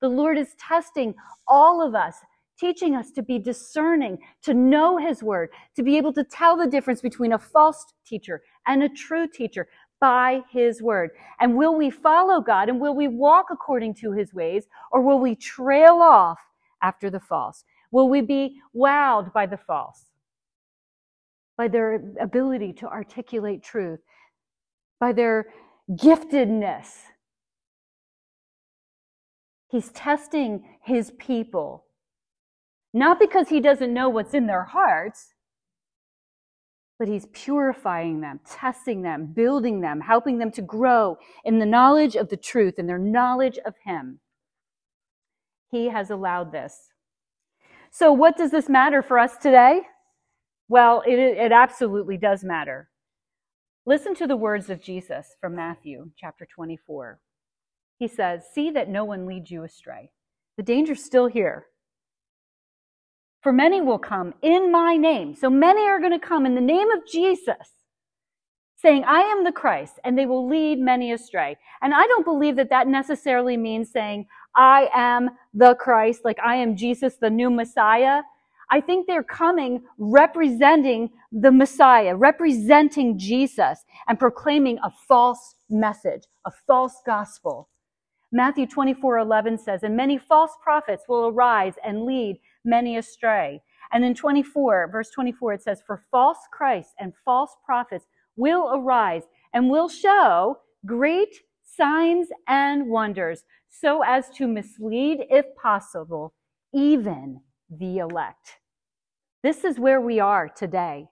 The 0.00 0.08
Lord 0.08 0.38
is 0.38 0.54
testing 0.58 1.14
all 1.46 1.86
of 1.86 1.94
us, 1.94 2.16
teaching 2.58 2.94
us 2.94 3.10
to 3.12 3.22
be 3.22 3.38
discerning, 3.38 4.18
to 4.42 4.54
know 4.54 4.96
his 4.96 5.22
word, 5.22 5.50
to 5.76 5.82
be 5.82 5.98
able 5.98 6.14
to 6.14 6.24
tell 6.24 6.56
the 6.56 6.66
difference 6.66 7.02
between 7.02 7.34
a 7.34 7.38
false 7.38 7.84
teacher 8.06 8.42
and 8.66 8.82
a 8.82 8.88
true 8.88 9.28
teacher 9.28 9.68
by 10.00 10.42
his 10.50 10.82
word. 10.82 11.10
And 11.40 11.56
will 11.56 11.74
we 11.74 11.90
follow 11.90 12.40
God 12.40 12.68
and 12.68 12.80
will 12.80 12.94
we 12.94 13.08
walk 13.08 13.46
according 13.50 13.94
to 13.96 14.12
his 14.12 14.34
ways 14.34 14.66
or 14.92 15.00
will 15.00 15.18
we 15.18 15.34
trail 15.34 15.96
off 15.96 16.40
after 16.82 17.10
the 17.10 17.20
false? 17.20 17.64
Will 17.90 18.08
we 18.08 18.20
be 18.20 18.60
wowed 18.74 19.32
by 19.32 19.46
the 19.46 19.56
false? 19.56 20.04
By 21.56 21.68
their 21.68 22.02
ability 22.20 22.74
to 22.74 22.88
articulate 22.88 23.62
truth, 23.62 24.00
by 25.00 25.12
their 25.12 25.46
giftedness. 25.90 26.88
He's 29.68 29.88
testing 29.90 30.64
his 30.82 31.12
people, 31.12 31.86
not 32.92 33.18
because 33.18 33.48
he 33.48 33.60
doesn't 33.60 33.92
know 33.92 34.08
what's 34.08 34.34
in 34.34 34.46
their 34.46 34.64
hearts, 34.64 35.34
but 36.98 37.08
he's 37.08 37.26
purifying 37.26 38.20
them, 38.20 38.40
testing 38.48 39.02
them, 39.02 39.26
building 39.26 39.80
them, 39.80 40.00
helping 40.00 40.38
them 40.38 40.50
to 40.52 40.62
grow 40.62 41.18
in 41.44 41.58
the 41.58 41.66
knowledge 41.66 42.16
of 42.16 42.28
the 42.28 42.36
truth 42.36 42.74
and 42.78 42.88
their 42.88 42.98
knowledge 42.98 43.58
of 43.66 43.74
him. 43.84 44.20
He 45.70 45.88
has 45.88 46.10
allowed 46.10 46.52
this. 46.52 46.88
So, 47.90 48.12
what 48.12 48.36
does 48.36 48.50
this 48.50 48.68
matter 48.68 49.02
for 49.02 49.18
us 49.18 49.36
today? 49.36 49.82
Well, 50.68 51.02
it, 51.06 51.18
it 51.18 51.52
absolutely 51.52 52.16
does 52.16 52.42
matter. 52.42 52.88
Listen 53.84 54.14
to 54.16 54.26
the 54.26 54.36
words 54.36 54.68
of 54.68 54.82
Jesus 54.82 55.36
from 55.40 55.54
Matthew 55.54 56.10
chapter 56.16 56.46
24. 56.46 57.20
He 57.98 58.08
says, 58.08 58.42
See 58.52 58.70
that 58.72 58.88
no 58.88 59.04
one 59.04 59.26
leads 59.26 59.50
you 59.50 59.62
astray. 59.62 60.10
The 60.56 60.62
danger's 60.62 61.04
still 61.04 61.26
here. 61.26 61.66
For 63.46 63.52
many 63.52 63.80
will 63.80 64.00
come 64.00 64.34
in 64.42 64.72
my 64.72 64.96
name. 64.96 65.32
So 65.36 65.48
many 65.48 65.82
are 65.82 66.00
going 66.00 66.10
to 66.10 66.18
come 66.18 66.46
in 66.46 66.56
the 66.56 66.60
name 66.60 66.90
of 66.90 67.06
Jesus, 67.06 67.74
saying, 68.74 69.04
I 69.04 69.20
am 69.20 69.44
the 69.44 69.52
Christ, 69.52 70.00
and 70.02 70.18
they 70.18 70.26
will 70.26 70.48
lead 70.48 70.80
many 70.80 71.12
astray. 71.12 71.56
And 71.80 71.94
I 71.94 72.08
don't 72.08 72.24
believe 72.24 72.56
that 72.56 72.70
that 72.70 72.88
necessarily 72.88 73.56
means 73.56 73.92
saying, 73.92 74.26
I 74.56 74.90
am 74.92 75.30
the 75.54 75.76
Christ, 75.76 76.22
like 76.24 76.40
I 76.44 76.56
am 76.56 76.74
Jesus, 76.74 77.18
the 77.20 77.30
new 77.30 77.48
Messiah. 77.48 78.22
I 78.72 78.80
think 78.80 79.06
they're 79.06 79.22
coming 79.22 79.84
representing 79.96 81.10
the 81.30 81.52
Messiah, 81.52 82.16
representing 82.16 83.16
Jesus, 83.16 83.84
and 84.08 84.18
proclaiming 84.18 84.80
a 84.82 84.90
false 85.06 85.54
message, 85.70 86.24
a 86.46 86.50
false 86.66 87.00
gospel. 87.06 87.68
Matthew 88.32 88.66
24 88.66 89.18
11 89.18 89.58
says, 89.58 89.84
And 89.84 89.96
many 89.96 90.18
false 90.18 90.50
prophets 90.60 91.04
will 91.08 91.28
arise 91.28 91.74
and 91.84 92.04
lead 92.04 92.40
many 92.66 92.96
astray. 92.96 93.62
And 93.92 94.04
in 94.04 94.14
24, 94.14 94.88
verse 94.90 95.10
24, 95.10 95.54
it 95.54 95.62
says, 95.62 95.80
For 95.86 96.02
false 96.10 96.38
Christs 96.52 96.92
and 96.98 97.12
false 97.24 97.56
prophets 97.64 98.06
will 98.36 98.72
arise 98.74 99.22
and 99.54 99.70
will 99.70 99.88
show 99.88 100.58
great 100.84 101.34
signs 101.62 102.28
and 102.48 102.88
wonders, 102.88 103.42
so 103.68 104.02
as 104.04 104.28
to 104.30 104.46
mislead, 104.46 105.26
if 105.30 105.46
possible, 105.60 106.34
even 106.74 107.40
the 107.70 107.98
elect. 107.98 108.58
This 109.42 109.64
is 109.64 109.78
where 109.78 110.00
we 110.00 110.18
are 110.20 110.48
today. 110.48 111.06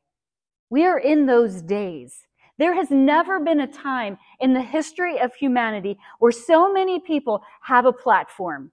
We 0.71 0.85
are 0.85 0.99
in 0.99 1.27
those 1.27 1.63
days. 1.63 2.27
There 2.59 2.75
has 2.75 2.91
never 2.91 3.41
been 3.41 3.61
a 3.61 3.67
time 3.67 4.19
in 4.41 4.55
the 4.55 4.63
history 4.63 5.21
of 5.21 5.35
humanity 5.35 5.99
where 6.21 6.33
so 6.33 6.73
many 6.73 7.01
people 7.01 7.43
have 7.63 7.85
a 7.85 7.93
platform 7.93 8.71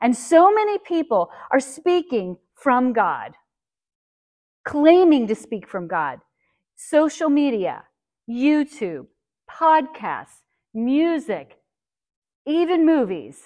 and 0.00 0.16
so 0.16 0.52
many 0.52 0.78
people 0.78 1.30
are 1.50 1.60
speaking 1.60 2.36
from 2.54 2.92
God, 2.92 3.32
claiming 4.64 5.26
to 5.26 5.34
speak 5.34 5.68
from 5.68 5.88
God. 5.88 6.20
Social 6.76 7.28
media, 7.28 7.84
YouTube, 8.28 9.06
podcasts, 9.50 10.42
music, 10.74 11.58
even 12.46 12.86
movies 12.86 13.42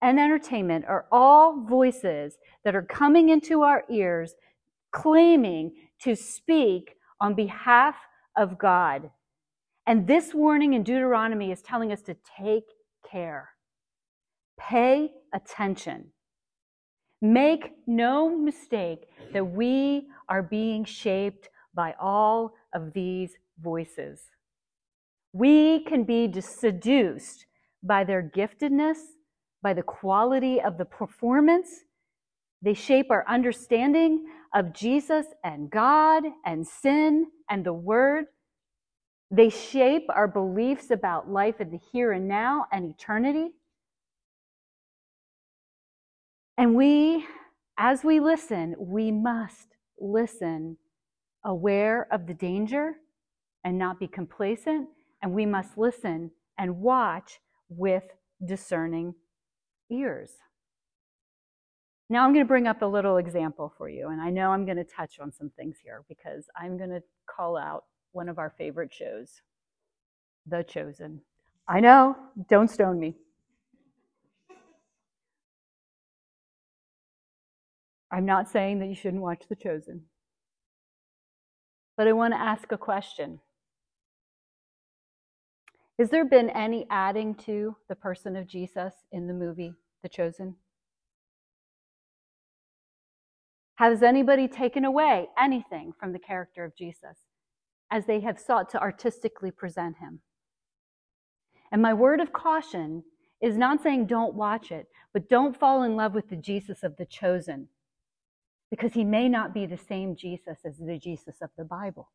and 0.00 0.20
entertainment 0.20 0.84
are 0.86 1.06
all 1.10 1.60
voices 1.60 2.38
that 2.64 2.76
are 2.76 2.82
coming 2.82 3.30
into 3.30 3.62
our 3.62 3.84
ears 3.90 4.34
claiming 4.92 5.72
to 6.00 6.14
speak 6.14 6.94
on 7.20 7.34
behalf 7.34 7.96
of 8.36 8.58
God. 8.58 9.10
And 9.86 10.06
this 10.06 10.34
warning 10.34 10.74
in 10.74 10.82
Deuteronomy 10.82 11.50
is 11.50 11.62
telling 11.62 11.92
us 11.92 12.02
to 12.02 12.16
take 12.40 12.64
care. 13.10 13.50
Pay 14.58 15.12
attention. 15.32 16.12
Make 17.20 17.72
no 17.86 18.36
mistake 18.36 19.08
that 19.32 19.44
we 19.44 20.08
are 20.28 20.42
being 20.42 20.84
shaped 20.84 21.48
by 21.74 21.94
all 22.00 22.54
of 22.74 22.92
these 22.92 23.32
voices. 23.60 24.20
We 25.32 25.84
can 25.84 26.04
be 26.04 26.32
seduced 26.40 27.46
by 27.82 28.04
their 28.04 28.22
giftedness, 28.22 28.98
by 29.62 29.74
the 29.74 29.82
quality 29.82 30.60
of 30.60 30.78
the 30.78 30.84
performance. 30.84 31.68
They 32.62 32.74
shape 32.74 33.06
our 33.10 33.24
understanding 33.28 34.26
of 34.54 34.72
Jesus 34.72 35.26
and 35.44 35.70
God 35.70 36.24
and 36.44 36.66
sin 36.66 37.26
and 37.50 37.64
the 37.64 37.72
Word. 37.72 38.26
They 39.30 39.50
shape 39.50 40.06
our 40.08 40.26
beliefs 40.26 40.90
about 40.90 41.30
life 41.30 41.60
in 41.60 41.70
the 41.70 41.80
here 41.92 42.12
and 42.12 42.26
now 42.26 42.66
and 42.72 42.90
eternity. 42.90 43.50
And 46.58 46.74
we, 46.74 47.24
as 47.78 48.02
we 48.02 48.18
listen, 48.18 48.74
we 48.80 49.12
must 49.12 49.76
listen 50.00 50.76
aware 51.44 52.08
of 52.10 52.26
the 52.26 52.34
danger 52.34 52.94
and 53.62 53.78
not 53.78 54.00
be 54.00 54.08
complacent. 54.08 54.88
And 55.22 55.32
we 55.32 55.46
must 55.46 55.78
listen 55.78 56.32
and 56.58 56.80
watch 56.80 57.38
with 57.68 58.02
discerning 58.44 59.14
ears. 59.88 60.32
Now, 62.10 62.24
I'm 62.24 62.32
going 62.32 62.44
to 62.44 62.48
bring 62.48 62.66
up 62.66 62.82
a 62.82 62.86
little 62.86 63.18
example 63.18 63.72
for 63.78 63.88
you. 63.88 64.08
And 64.08 64.20
I 64.20 64.30
know 64.30 64.50
I'm 64.50 64.64
going 64.64 64.78
to 64.78 64.84
touch 64.84 65.20
on 65.20 65.30
some 65.30 65.50
things 65.50 65.76
here 65.80 66.02
because 66.08 66.46
I'm 66.60 66.76
going 66.76 66.90
to 66.90 67.02
call 67.26 67.56
out 67.56 67.84
one 68.10 68.28
of 68.28 68.38
our 68.38 68.52
favorite 68.58 68.92
shows, 68.92 69.42
The 70.46 70.64
Chosen. 70.64 71.20
I 71.68 71.78
know, 71.78 72.16
don't 72.48 72.70
stone 72.70 72.98
me. 72.98 73.14
I'm 78.18 78.26
not 78.26 78.50
saying 78.50 78.80
that 78.80 78.88
you 78.88 78.96
shouldn't 78.96 79.22
watch 79.22 79.44
The 79.48 79.54
Chosen. 79.54 80.02
But 81.96 82.08
I 82.08 82.12
want 82.12 82.34
to 82.34 82.40
ask 82.40 82.72
a 82.72 82.76
question. 82.76 83.38
Has 86.00 86.10
there 86.10 86.24
been 86.24 86.50
any 86.50 86.84
adding 86.90 87.36
to 87.46 87.76
the 87.88 87.94
person 87.94 88.34
of 88.34 88.48
Jesus 88.48 88.92
in 89.12 89.28
the 89.28 89.34
movie 89.34 89.72
The 90.02 90.08
Chosen? 90.08 90.56
Has 93.76 94.02
anybody 94.02 94.48
taken 94.48 94.84
away 94.84 95.28
anything 95.38 95.92
from 96.00 96.12
the 96.12 96.18
character 96.18 96.64
of 96.64 96.76
Jesus? 96.76 97.18
as 97.90 98.06
they 98.06 98.20
have 98.20 98.38
sought 98.38 98.68
to 98.70 98.80
artistically 98.80 99.50
present 99.50 99.96
him. 99.96 100.20
And 101.72 101.82
my 101.82 101.94
word 101.94 102.20
of 102.20 102.32
caution 102.32 103.02
is 103.40 103.56
not 103.56 103.82
saying 103.82 104.06
don't 104.06 104.34
watch 104.34 104.72
it, 104.72 104.88
but 105.12 105.28
don't 105.28 105.56
fall 105.56 105.84
in 105.84 105.96
love 105.96 106.14
with 106.14 106.28
the 106.28 106.36
Jesus 106.36 106.82
of 106.82 106.96
the 106.96 107.06
chosen, 107.06 107.68
because 108.70 108.92
he 108.92 109.04
may 109.04 109.28
not 109.28 109.54
be 109.54 109.66
the 109.66 109.78
same 109.78 110.14
Jesus 110.14 110.58
as 110.64 110.76
the 110.78 110.98
Jesus 110.98 111.36
of 111.40 111.50
the 111.56 111.64
Bible. 111.64 112.10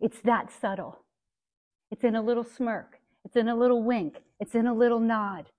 It's 0.00 0.20
that 0.22 0.50
subtle. 0.50 1.04
It's 1.90 2.04
in 2.04 2.16
a 2.16 2.22
little 2.22 2.44
smirk, 2.44 2.98
it's 3.24 3.36
in 3.36 3.48
a 3.48 3.54
little 3.54 3.82
wink, 3.82 4.22
it's 4.40 4.54
in 4.54 4.66
a 4.66 4.74
little 4.74 5.00
nod 5.00 5.50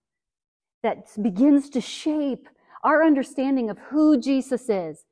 that 0.82 1.08
begins 1.22 1.70
to 1.70 1.80
shape 1.80 2.50
our 2.84 3.04
understanding 3.04 3.70
of 3.70 3.78
who 3.90 4.20
Jesus 4.20 4.68
is. 4.68 5.06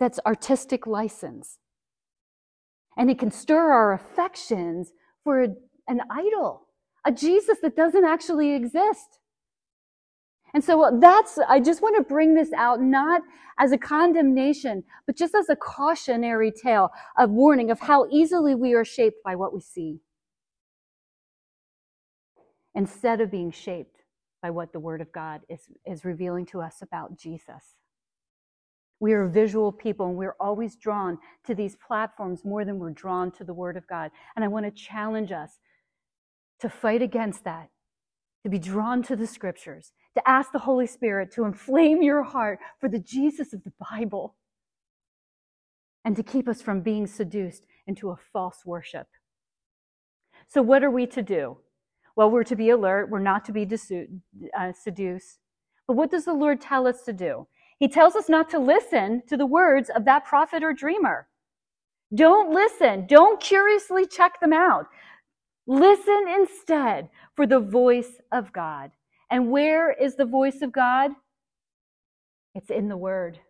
That's 0.00 0.20
artistic 0.24 0.86
license. 0.86 1.58
And 2.96 3.10
it 3.10 3.18
can 3.18 3.30
stir 3.30 3.72
our 3.72 3.92
affections 3.92 4.92
for 5.24 5.42
a, 5.42 5.48
an 5.88 6.00
idol, 6.10 6.68
a 7.04 7.12
Jesus 7.12 7.58
that 7.62 7.76
doesn't 7.76 8.04
actually 8.04 8.54
exist. 8.54 9.18
And 10.54 10.62
so 10.62 10.96
that's, 11.00 11.38
I 11.48 11.58
just 11.60 11.82
want 11.82 11.96
to 11.96 12.02
bring 12.02 12.34
this 12.34 12.52
out 12.52 12.80
not 12.80 13.22
as 13.58 13.72
a 13.72 13.78
condemnation, 13.78 14.84
but 15.06 15.16
just 15.16 15.34
as 15.34 15.48
a 15.48 15.56
cautionary 15.56 16.52
tale 16.52 16.90
of 17.18 17.30
warning 17.30 17.70
of 17.70 17.80
how 17.80 18.06
easily 18.10 18.54
we 18.54 18.74
are 18.74 18.84
shaped 18.84 19.22
by 19.24 19.34
what 19.34 19.52
we 19.52 19.60
see 19.60 20.00
instead 22.74 23.20
of 23.20 23.30
being 23.30 23.50
shaped 23.50 24.02
by 24.42 24.50
what 24.50 24.72
the 24.72 24.80
Word 24.80 25.00
of 25.00 25.10
God 25.12 25.40
is, 25.48 25.68
is 25.86 26.04
revealing 26.04 26.46
to 26.46 26.60
us 26.60 26.82
about 26.82 27.18
Jesus. 27.18 27.76
We 29.00 29.12
are 29.12 29.26
visual 29.26 29.72
people 29.72 30.06
and 30.06 30.16
we're 30.16 30.36
always 30.38 30.76
drawn 30.76 31.18
to 31.46 31.54
these 31.54 31.76
platforms 31.76 32.44
more 32.44 32.64
than 32.64 32.78
we're 32.78 32.90
drawn 32.90 33.30
to 33.32 33.44
the 33.44 33.54
Word 33.54 33.76
of 33.76 33.86
God. 33.86 34.10
And 34.36 34.44
I 34.44 34.48
want 34.48 34.66
to 34.66 34.70
challenge 34.70 35.32
us 35.32 35.58
to 36.60 36.68
fight 36.68 37.02
against 37.02 37.44
that, 37.44 37.70
to 38.44 38.50
be 38.50 38.58
drawn 38.58 39.02
to 39.04 39.16
the 39.16 39.26
Scriptures, 39.26 39.92
to 40.14 40.28
ask 40.28 40.52
the 40.52 40.58
Holy 40.58 40.86
Spirit 40.86 41.32
to 41.32 41.44
inflame 41.44 42.02
your 42.02 42.22
heart 42.22 42.58
for 42.80 42.88
the 42.88 42.98
Jesus 42.98 43.52
of 43.52 43.62
the 43.64 43.72
Bible, 43.90 44.36
and 46.04 46.14
to 46.16 46.22
keep 46.22 46.48
us 46.48 46.62
from 46.62 46.80
being 46.80 47.06
seduced 47.06 47.66
into 47.86 48.10
a 48.10 48.16
false 48.16 48.64
worship. 48.64 49.06
So, 50.48 50.62
what 50.62 50.84
are 50.84 50.90
we 50.90 51.06
to 51.08 51.22
do? 51.22 51.58
Well, 52.16 52.30
we're 52.30 52.44
to 52.44 52.56
be 52.56 52.70
alert, 52.70 53.10
we're 53.10 53.18
not 53.18 53.44
to 53.46 53.52
be 53.52 53.68
uh, 54.56 54.72
seduced. 54.72 55.38
But 55.86 55.96
what 55.96 56.10
does 56.10 56.24
the 56.24 56.32
Lord 56.32 56.60
tell 56.60 56.86
us 56.86 57.02
to 57.02 57.12
do? 57.12 57.46
He 57.78 57.88
tells 57.88 58.14
us 58.14 58.28
not 58.28 58.48
to 58.50 58.58
listen 58.58 59.22
to 59.28 59.36
the 59.36 59.46
words 59.46 59.90
of 59.94 60.04
that 60.04 60.24
prophet 60.24 60.62
or 60.62 60.72
dreamer. 60.72 61.28
Don't 62.14 62.54
listen. 62.54 63.06
Don't 63.06 63.40
curiously 63.40 64.06
check 64.06 64.38
them 64.40 64.52
out. 64.52 64.86
Listen 65.66 66.26
instead 66.28 67.08
for 67.34 67.46
the 67.46 67.58
voice 67.60 68.12
of 68.30 68.52
God. 68.52 68.92
And 69.34 69.50
where 69.50 69.90
is 69.90 70.14
the 70.14 70.26
voice 70.26 70.62
of 70.62 70.70
God? 70.70 71.10
It's 72.54 72.70
in 72.70 72.88
the 72.88 72.96
Word. 72.96 73.40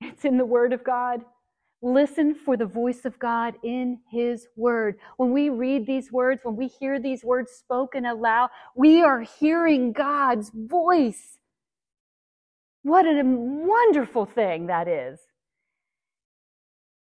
It's 0.00 0.24
in 0.24 0.38
the 0.38 0.44
Word 0.44 0.72
of 0.72 0.82
God. 0.82 1.20
Listen 1.82 2.34
for 2.34 2.56
the 2.56 2.66
voice 2.66 3.04
of 3.04 3.16
God 3.20 3.54
in 3.62 4.00
His 4.10 4.48
Word. 4.56 4.96
When 5.18 5.30
we 5.30 5.50
read 5.50 5.86
these 5.86 6.10
words, 6.10 6.40
when 6.42 6.56
we 6.56 6.66
hear 6.66 6.98
these 6.98 7.22
words 7.22 7.52
spoken 7.52 8.06
aloud, 8.06 8.50
we 8.74 9.04
are 9.04 9.20
hearing 9.20 9.92
God's 9.92 10.50
voice. 10.52 11.38
What 12.82 13.06
a 13.06 13.22
wonderful 13.24 14.26
thing 14.26 14.66
that 14.66 14.88
is. 14.88 15.20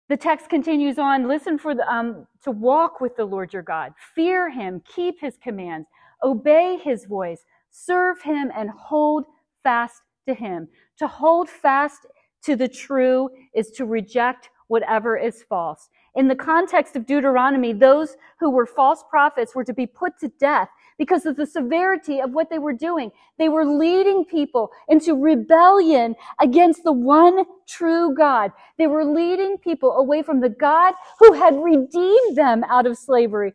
The 0.09 0.17
text 0.17 0.49
continues 0.49 0.99
on 0.99 1.29
listen 1.29 1.59
for 1.59 1.77
the, 1.77 1.89
um, 1.89 2.27
to 2.43 2.51
walk 2.51 3.01
with 3.01 3.15
the 3.15 3.25
Lord 3.25 3.53
your 3.53 3.63
God, 3.63 3.93
fear 4.17 4.51
Him, 4.51 4.83
keep 4.85 5.21
His 5.21 5.37
commands, 5.41 5.87
obey 6.23 6.79
His 6.83 7.05
voice, 7.05 7.45
serve 7.71 8.23
Him, 8.23 8.51
and 8.57 8.71
hold 8.71 9.25
fast 9.63 10.03
to 10.29 10.35
Him. 10.35 10.69
To 10.99 11.07
hold 11.07 11.49
fast 11.49 12.07
to 12.45 12.57
the 12.57 12.69
true 12.69 13.29
is 13.55 13.71
to 13.73 13.85
reject 13.85 14.51
whatever 14.69 15.17
is 15.17 15.43
false. 15.49 15.89
In 16.15 16.29
the 16.29 16.35
context 16.35 16.97
of 16.97 17.07
Deuteronomy, 17.07 17.73
those 17.73 18.17
who 18.41 18.51
were 18.51 18.67
false 18.67 19.05
prophets 19.11 19.55
were 19.55 19.65
to 19.65 19.75
be 19.75 19.87
put 19.87 20.19
to 20.21 20.29
death 20.41 20.69
because 20.99 21.27
of 21.27 21.37
the 21.37 21.47
severity 21.47 22.21
of 22.21 22.33
what 22.33 22.49
they 22.49 22.59
were 22.59 22.73
doing. 22.73 23.11
They 23.39 23.51
were 23.51 23.67
leading 23.67 24.25
people 24.25 24.71
into 24.89 25.15
rebellion 25.15 26.15
against 26.41 26.85
the 26.85 26.93
one 26.93 27.45
true 27.69 28.15
God. 28.15 28.53
They 28.79 28.87
were 28.87 29.05
leading 29.05 29.59
people 29.59 29.93
away 29.93 30.23
from 30.23 30.41
the 30.41 30.49
God 30.49 30.95
who 31.19 31.35
had 31.35 31.63
redeemed 31.63 32.37
them 32.37 32.65
out 32.65 32.87
of 32.87 32.97
slavery 32.97 33.53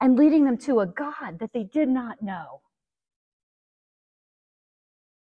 and 0.00 0.18
leading 0.18 0.44
them 0.44 0.58
to 0.58 0.80
a 0.80 0.86
God 0.86 1.38
that 1.40 1.52
they 1.52 1.64
did 1.64 1.88
not 1.88 2.22
know. 2.22 2.60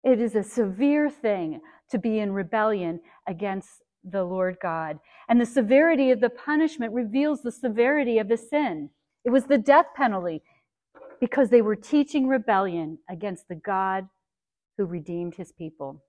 It 0.04 0.19
is 0.19 0.36
a 0.36 0.43
severe 0.43 1.10
thing 1.10 1.62
to 1.89 1.97
be 1.97 2.19
in 2.19 2.32
rebellion 2.32 2.99
against 3.28 3.84
the 4.04 4.23
Lord 4.23 4.58
God. 4.62 4.99
And 5.30 5.39
the 5.39 5.45
severity 5.45 6.12
of 6.12 6.19
the 6.19 6.30
punishment 6.30 6.93
reveals 6.93 7.41
the 7.41 7.52
severity 7.52 8.19
of 8.19 8.28
the 8.28 8.38
sin. 8.38 8.89
It 9.23 9.30
was 9.30 9.45
the 9.45 9.58
death 9.58 9.88
penalty 9.95 10.41
because 11.21 11.49
they 11.49 11.62
were 11.62 11.76
teaching 11.76 12.28
rebellion 12.28 12.97
against 13.10 13.47
the 13.47 13.56
God 13.56 14.08
who 14.78 14.86
redeemed 14.86 15.36
his 15.36 15.54
people. 15.54 16.04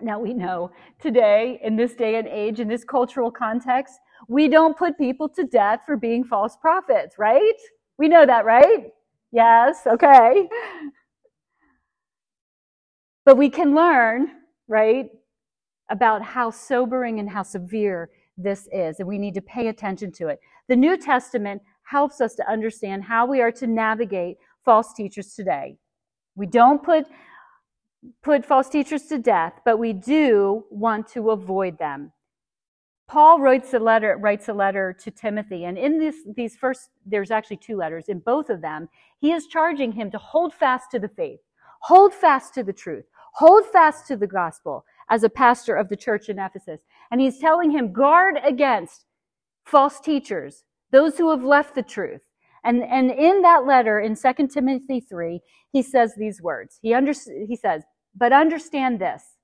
Now 0.00 0.20
we 0.20 0.34
know 0.34 0.70
today, 1.00 1.58
in 1.62 1.76
this 1.76 1.94
day 1.94 2.16
and 2.16 2.28
age, 2.28 2.60
in 2.60 2.68
this 2.68 2.84
cultural 2.84 3.30
context, 3.30 3.94
we 4.26 4.48
don't 4.48 4.76
put 4.76 4.98
people 4.98 5.28
to 5.30 5.44
death 5.44 5.80
for 5.86 5.96
being 5.96 6.24
false 6.24 6.56
prophets, 6.56 7.18
right? 7.18 7.54
We 7.98 8.08
know 8.08 8.26
that, 8.26 8.44
right? 8.44 8.90
Yes, 9.30 9.86
okay. 9.86 10.48
But 13.24 13.36
we 13.36 13.50
can 13.50 13.74
learn, 13.74 14.28
right, 14.66 15.10
about 15.90 16.22
how 16.22 16.50
sobering 16.50 17.20
and 17.20 17.28
how 17.28 17.42
severe 17.42 18.10
this 18.36 18.68
is, 18.72 19.00
and 19.00 19.08
we 19.08 19.18
need 19.18 19.34
to 19.34 19.42
pay 19.42 19.68
attention 19.68 20.12
to 20.12 20.28
it. 20.28 20.40
The 20.68 20.76
New 20.76 20.96
Testament 20.96 21.62
helps 21.82 22.20
us 22.20 22.34
to 22.36 22.50
understand 22.50 23.04
how 23.04 23.26
we 23.26 23.40
are 23.40 23.52
to 23.52 23.66
navigate 23.66 24.36
false 24.64 24.92
teachers 24.94 25.34
today. 25.34 25.76
We 26.36 26.46
don't 26.46 26.82
put 26.82 27.06
put 28.22 28.46
false 28.46 28.68
teachers 28.68 29.06
to 29.06 29.18
death, 29.18 29.54
but 29.64 29.78
we 29.78 29.92
do 29.92 30.64
want 30.70 31.08
to 31.08 31.30
avoid 31.30 31.78
them. 31.78 32.12
Paul 33.08 33.40
writes 33.40 33.72
a 33.72 33.78
letter, 33.78 34.18
writes 34.20 34.48
a 34.48 34.52
letter 34.52 34.94
to 35.00 35.10
Timothy, 35.10 35.64
and 35.64 35.78
in 35.78 35.98
this, 35.98 36.16
these 36.36 36.56
first, 36.56 36.90
there's 37.06 37.30
actually 37.30 37.56
two 37.56 37.76
letters. 37.76 38.08
In 38.08 38.18
both 38.18 38.50
of 38.50 38.60
them, 38.60 38.88
he 39.18 39.32
is 39.32 39.46
charging 39.46 39.92
him 39.92 40.10
to 40.10 40.18
hold 40.18 40.52
fast 40.52 40.90
to 40.90 40.98
the 40.98 41.08
faith, 41.08 41.40
hold 41.80 42.12
fast 42.12 42.52
to 42.54 42.62
the 42.62 42.72
truth, 42.72 43.06
hold 43.32 43.64
fast 43.64 44.06
to 44.08 44.16
the 44.16 44.26
gospel, 44.26 44.84
as 45.08 45.24
a 45.24 45.30
pastor 45.30 45.74
of 45.74 45.88
the 45.88 45.96
church 45.96 46.28
in 46.28 46.38
Ephesus. 46.38 46.80
And 47.10 47.18
he's 47.18 47.38
telling 47.38 47.70
him, 47.70 47.94
guard 47.94 48.36
against 48.44 49.06
false 49.64 50.00
teachers, 50.00 50.64
those 50.90 51.16
who 51.16 51.30
have 51.30 51.44
left 51.44 51.74
the 51.74 51.82
truth. 51.82 52.28
And, 52.62 52.82
and 52.82 53.10
in 53.10 53.40
that 53.40 53.64
letter 53.64 54.00
in 54.00 54.16
2 54.16 54.48
Timothy 54.48 55.00
3, 55.00 55.40
he 55.72 55.82
says 55.82 56.12
these 56.14 56.42
words. 56.42 56.78
He, 56.82 56.92
under, 56.92 57.12
he 57.46 57.56
says, 57.56 57.84
but 58.14 58.34
understand 58.34 59.00
this, 59.00 59.37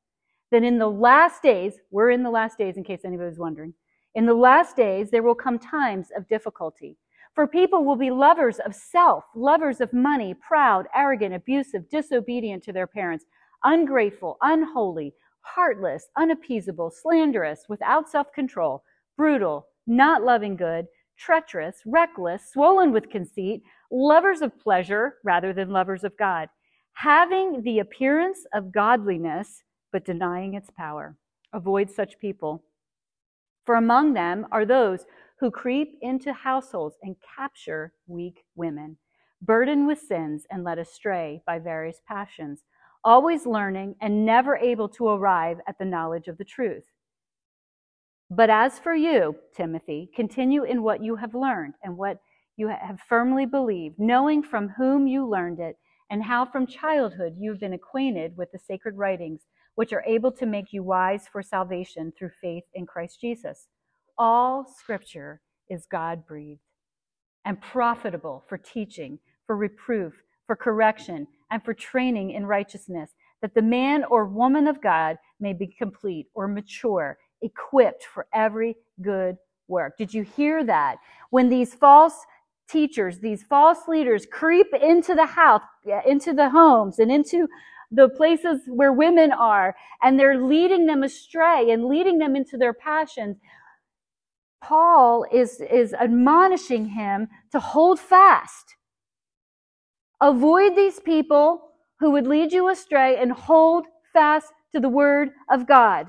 that 0.55 0.63
in 0.63 0.79
the 0.79 0.89
last 0.89 1.43
days, 1.43 1.81
we're 1.91 2.11
in 2.11 2.23
the 2.23 2.31
last 2.31 2.57
days 2.59 2.77
in 2.77 2.85
case 2.85 3.01
anybody's 3.05 3.41
wondering, 3.41 3.75
in 4.15 4.25
the 4.25 4.35
last 4.35 4.77
days 4.77 5.11
there 5.11 5.25
will 5.25 5.35
come 5.35 5.59
times 5.59 6.11
of 6.17 6.29
difficulty. 6.29 6.97
For 7.35 7.49
people 7.49 7.85
will 7.85 7.97
be 7.97 8.13
lovers 8.13 8.61
of 8.61 8.73
self, 8.73 9.25
lovers 9.35 9.81
of 9.81 9.93
money, 9.93 10.33
proud, 10.33 10.87
arrogant, 10.95 11.35
abusive, 11.35 11.91
disobedient 11.91 12.63
to 12.63 12.73
their 12.73 12.87
parents, 12.87 13.25
ungrateful, 13.65 14.37
unholy, 14.43 15.13
heartless, 15.41 16.07
unappeasable, 16.17 16.93
slanderous, 16.93 17.65
without 17.69 18.09
self 18.09 18.33
control, 18.33 18.85
brutal, 19.17 19.67
not 19.89 20.23
loving 20.23 20.55
good, 20.55 20.87
treacherous, 21.19 21.79
reckless, 21.85 22.53
swollen 22.53 22.93
with 22.93 23.11
conceit, 23.11 23.61
lovers 23.91 24.41
of 24.41 24.57
pleasure 24.61 25.17
rather 25.25 25.53
than 25.53 25.71
lovers 25.71 26.05
of 26.05 26.17
God, 26.17 26.49
having 26.93 27.61
the 27.65 27.81
appearance 27.81 28.47
of 28.55 28.71
godliness, 28.71 29.64
but 29.95 30.05
denying 30.05 30.55
its 30.55 30.71
power. 30.77 31.17
Avoid 31.53 31.89
such 31.89 32.19
people. 32.19 32.65
For 33.65 33.77
among 33.77 34.13
them 34.13 34.45
are 34.51 34.67
those 34.67 35.07
who 35.39 35.53
creep 35.53 35.97
into 36.03 36.33
households 36.33 36.97
and 37.05 37.15
capture 37.37 37.93
weak 38.09 38.45
women, 38.57 38.97
burdened 39.41 39.87
with 39.87 40.01
sins 40.01 40.47
and 40.51 40.65
led 40.65 40.81
astray 40.81 41.43
by 41.47 41.61
various 41.61 42.01
passions 42.09 42.65
always 43.05 43.47
learning 43.47 43.95
and 44.01 44.27
never 44.27 44.57
able 44.57 44.89
to 44.89 45.07
arrive 45.07 45.59
at 45.69 45.79
the 45.79 45.85
knowledge 45.85 46.27
of 46.27 46.39
the 46.39 46.45
truth. 46.45 46.87
But 48.31 48.51
as 48.51 48.81
for 48.81 48.95
you, 48.95 49.37
Timothy, 49.55 50.11
continue 50.17 50.65
in 50.65 50.83
what 50.83 51.05
you 51.05 51.15
have 51.15 51.37
learned 51.37 51.75
and 51.85 51.97
what 51.97 52.19
you 52.57 52.67
have 52.67 52.99
firmly 53.09 53.47
believed, 53.47 54.01
knowing 54.01 54.43
from 54.43 54.71
whom 54.71 55.07
you 55.07 55.29
learned 55.29 55.61
it, 55.61 55.77
and 56.11 56.25
how 56.25 56.45
from 56.45 56.67
childhood 56.67 57.35
you 57.39 57.51
have 57.51 57.61
been 57.61 57.75
acquainted 57.75 58.37
with 58.37 58.51
the 58.51 58.59
sacred 58.59 58.97
writings, 58.97 59.43
which 59.77 59.93
are 59.93 60.05
able 60.07 60.33
to 60.33 60.47
make 60.47 60.73
you 60.73 60.83
wise 60.83 61.27
for 61.31 61.43
salvation 61.43 62.13
through 62.17 62.31
faith 62.41 62.65
in 62.75 62.87
Christ 62.87 63.21
Jesus. 63.21 63.69
all 64.19 64.65
scripture 64.67 65.41
is 65.69 65.87
God 65.91 66.27
breathed 66.27 66.61
and 67.45 67.61
profitable 67.61 68.45
for 68.49 68.59
teaching, 68.59 69.19
for 69.47 69.57
reproof, 69.57 70.15
for 70.47 70.57
correction, 70.57 71.27
and 71.51 71.63
for 71.65 71.75
training 71.75 72.31
in 72.31 72.47
righteousness, 72.47 73.11
that 73.43 73.55
the 73.55 73.63
man 73.63 74.05
or 74.05 74.27
woman 74.27 74.67
of 74.67 74.83
God 74.83 75.19
may 75.41 75.53
be 75.53 75.67
complete 75.67 76.27
or 76.35 76.49
mature, 76.49 77.19
equipped 77.43 78.05
for 78.05 78.27
every 78.33 78.77
good 79.03 79.37
work. 79.69 79.97
Did 79.99 80.15
you 80.15 80.23
hear 80.23 80.65
that? 80.65 80.99
When 81.31 81.49
these 81.49 81.75
false 81.75 82.25
teachers, 82.69 83.19
these 83.19 83.43
false 83.43 83.89
leaders 83.89 84.27
creep 84.31 84.69
into 84.75 85.15
the 85.15 85.27
house, 85.27 85.63
uh, 85.87 86.01
into 86.07 86.33
the 86.33 86.49
homes, 86.49 86.99
and 86.99 87.13
into 87.13 87.49
the 87.91 88.09
places 88.09 88.61
where 88.67 88.93
women 88.93 89.33
are, 89.33 89.75
and 90.03 90.19
they're 90.19 90.43
leading 90.43 90.87
them 90.87 91.03
astray 91.03 91.71
and 91.71 91.87
leading 91.87 92.19
them 92.19 92.37
into 92.37 92.57
their 92.57 92.73
passions. 92.75 93.37
Paul 94.63 95.27
is, 95.31 95.61
is 95.61 95.93
admonishing 95.95 96.87
him 96.87 97.29
to 97.53 97.61
hold 97.61 98.01
fast. 98.01 98.77
Avoid 100.21 100.75
these 100.75 101.01
people 101.01 101.71
who 102.01 102.11
would 102.11 102.27
lead 102.27 102.53
you 102.53 102.69
astray 102.69 103.19
and 103.19 103.31
hold 103.33 103.87
fast 104.13 104.53
to 104.73 104.81
the 104.81 104.89
word 104.89 105.31
of 105.51 105.67
God. 105.67 106.07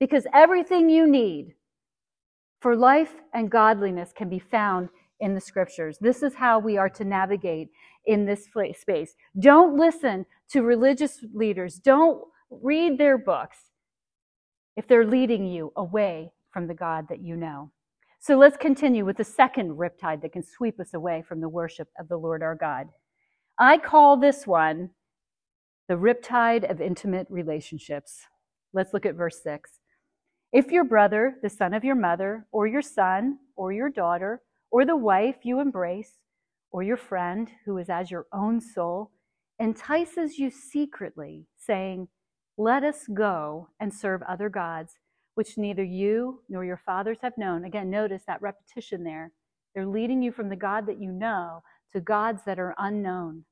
Because 0.00 0.26
everything 0.34 0.90
you 0.90 1.06
need 1.06 1.54
for 2.60 2.76
life 2.76 3.14
and 3.32 3.50
godliness 3.50 4.12
can 4.14 4.28
be 4.28 4.38
found 4.38 4.88
in 5.20 5.34
the 5.34 5.40
scriptures. 5.40 5.96
This 6.00 6.22
is 6.22 6.34
how 6.34 6.58
we 6.58 6.76
are 6.76 6.90
to 6.90 7.04
navigate 7.04 7.68
in 8.04 8.26
this 8.26 8.48
space. 8.74 9.14
Don't 9.38 9.76
listen 9.76 10.26
to 10.50 10.62
religious 10.62 11.24
leaders. 11.34 11.76
Don't 11.76 12.22
read 12.50 12.98
their 12.98 13.18
books 13.18 13.58
if 14.76 14.86
they're 14.86 15.06
leading 15.06 15.46
you 15.46 15.72
away 15.76 16.32
from 16.50 16.66
the 16.66 16.74
God 16.74 17.06
that 17.08 17.20
you 17.20 17.36
know. 17.36 17.72
So 18.18 18.36
let's 18.36 18.56
continue 18.56 19.04
with 19.04 19.16
the 19.16 19.24
second 19.24 19.76
riptide 19.76 20.22
that 20.22 20.32
can 20.32 20.42
sweep 20.42 20.80
us 20.80 20.94
away 20.94 21.22
from 21.26 21.40
the 21.40 21.48
worship 21.48 21.88
of 21.98 22.08
the 22.08 22.16
Lord 22.16 22.42
our 22.42 22.54
God. 22.54 22.88
I 23.58 23.78
call 23.78 24.16
this 24.16 24.46
one 24.46 24.90
the 25.88 25.94
riptide 25.94 26.68
of 26.68 26.80
intimate 26.80 27.26
relationships. 27.30 28.22
Let's 28.72 28.92
look 28.92 29.06
at 29.06 29.14
verse 29.14 29.42
6. 29.42 29.70
If 30.52 30.70
your 30.70 30.84
brother, 30.84 31.36
the 31.42 31.48
son 31.48 31.74
of 31.74 31.84
your 31.84 31.94
mother, 31.94 32.46
or 32.52 32.66
your 32.66 32.82
son, 32.82 33.38
or 33.56 33.72
your 33.72 33.88
daughter, 33.88 34.42
or 34.70 34.84
the 34.84 34.96
wife 34.96 35.36
you 35.44 35.60
embrace, 35.60 36.18
or 36.70 36.82
your 36.82 36.96
friend 36.96 37.50
who 37.64 37.78
is 37.78 37.88
as 37.88 38.10
your 38.10 38.26
own 38.32 38.60
soul, 38.60 39.12
entices 39.58 40.38
you 40.38 40.50
secretly, 40.50 41.46
saying, 41.56 42.08
Let 42.56 42.84
us 42.84 43.06
go 43.12 43.68
and 43.80 43.92
serve 43.92 44.22
other 44.22 44.48
gods, 44.48 44.98
which 45.34 45.58
neither 45.58 45.84
you 45.84 46.42
nor 46.48 46.64
your 46.64 46.76
fathers 46.76 47.18
have 47.22 47.36
known. 47.38 47.64
Again, 47.64 47.90
notice 47.90 48.22
that 48.26 48.42
repetition 48.42 49.04
there. 49.04 49.32
They're 49.74 49.86
leading 49.86 50.22
you 50.22 50.32
from 50.32 50.48
the 50.48 50.56
God 50.56 50.86
that 50.86 51.00
you 51.00 51.12
know 51.12 51.62
to 51.92 52.00
gods 52.00 52.42
that 52.46 52.58
are 52.58 52.74
unknown. 52.78 53.44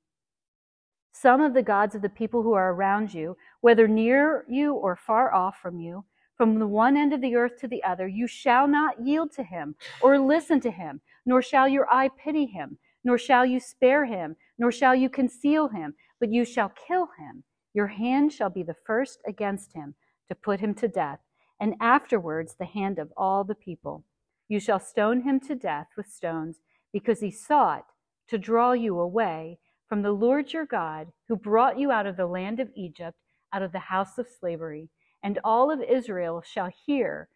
Some 1.13 1.41
of 1.41 1.55
the 1.55 1.63
gods 1.63 1.95
of 1.95 2.03
the 2.03 2.09
people 2.09 2.43
who 2.43 2.55
are 2.55 2.73
around 2.73 3.15
you, 3.15 3.37
whether 3.61 3.87
near 3.87 4.45
you 4.49 4.75
or 4.75 4.97
far 4.97 5.33
off 5.33 5.59
from 5.61 5.79
you, 5.79 6.05
from 6.37 6.59
the 6.59 6.67
one 6.67 6.97
end 6.97 7.13
of 7.13 7.21
the 7.21 7.37
earth 7.37 7.61
to 7.61 7.69
the 7.69 7.83
other, 7.85 8.09
you 8.09 8.27
shall 8.27 8.67
not 8.67 9.01
yield 9.01 9.31
to 9.33 9.45
him 9.45 9.77
or 10.03 10.19
listen 10.19 10.61
to 10.61 10.71
him, 10.71 11.01
nor 11.25 11.41
shall 11.41 11.69
your 11.69 11.89
eye 11.89 12.11
pity 12.19 12.47
him, 12.47 12.77
nor 13.05 13.19
shall 13.19 13.47
you 13.47 13.61
spare 13.61 14.07
him, 14.07 14.37
nor 14.59 14.73
shall 14.73 14.95
you 14.95 15.09
conceal 15.09 15.69
him, 15.69 15.95
but 16.19 16.33
you 16.33 16.45
shall 16.45 16.73
kill 16.89 17.09
him. 17.19 17.45
Your 17.75 17.89
hand 17.89 18.33
shall 18.33 18.51
be 18.51 18.63
the 18.63 18.77
first 18.87 19.21
against 19.27 19.75
him 19.75 19.95
to 20.29 20.35
put 20.35 20.61
him 20.61 20.75
to 20.75 20.89
death, 20.89 21.21
and 21.61 21.75
afterwards 21.81 22.55
the 22.59 22.65
hand 22.65 22.99
of 22.99 23.13
all 23.17 23.45
the 23.45 23.55
people. 23.55 24.05
You 24.49 24.61
shall 24.61 24.81
stone 24.81 25.23
him 25.23 25.41
to 25.41 25.55
death 25.55 25.89
with 25.97 26.07
stones, 26.09 26.61
because 26.93 27.21
he 27.21 27.31
sought 27.31 27.87
to 28.29 28.39
draw 28.39 28.73
you 28.73 28.99
away 28.99 29.59
from 29.89 30.03
the 30.03 30.13
Lord 30.13 30.53
your 30.53 30.67
God, 30.67 31.09
who 31.29 31.37
brought 31.37 31.79
you 31.79 31.91
out 31.91 32.07
of 32.07 32.17
the 32.17 32.27
land 32.27 32.61
of 32.61 32.71
Egypt, 32.75 33.19
out 33.53 33.63
of 33.63 33.73
the 33.73 33.79
house 33.79 34.19
of 34.19 34.27
slavery 34.29 34.89
and 35.25 35.39
all 35.43 35.71
of 35.71 35.81
Israel 35.81 36.43
shall 36.45 36.71
hear 36.87 37.29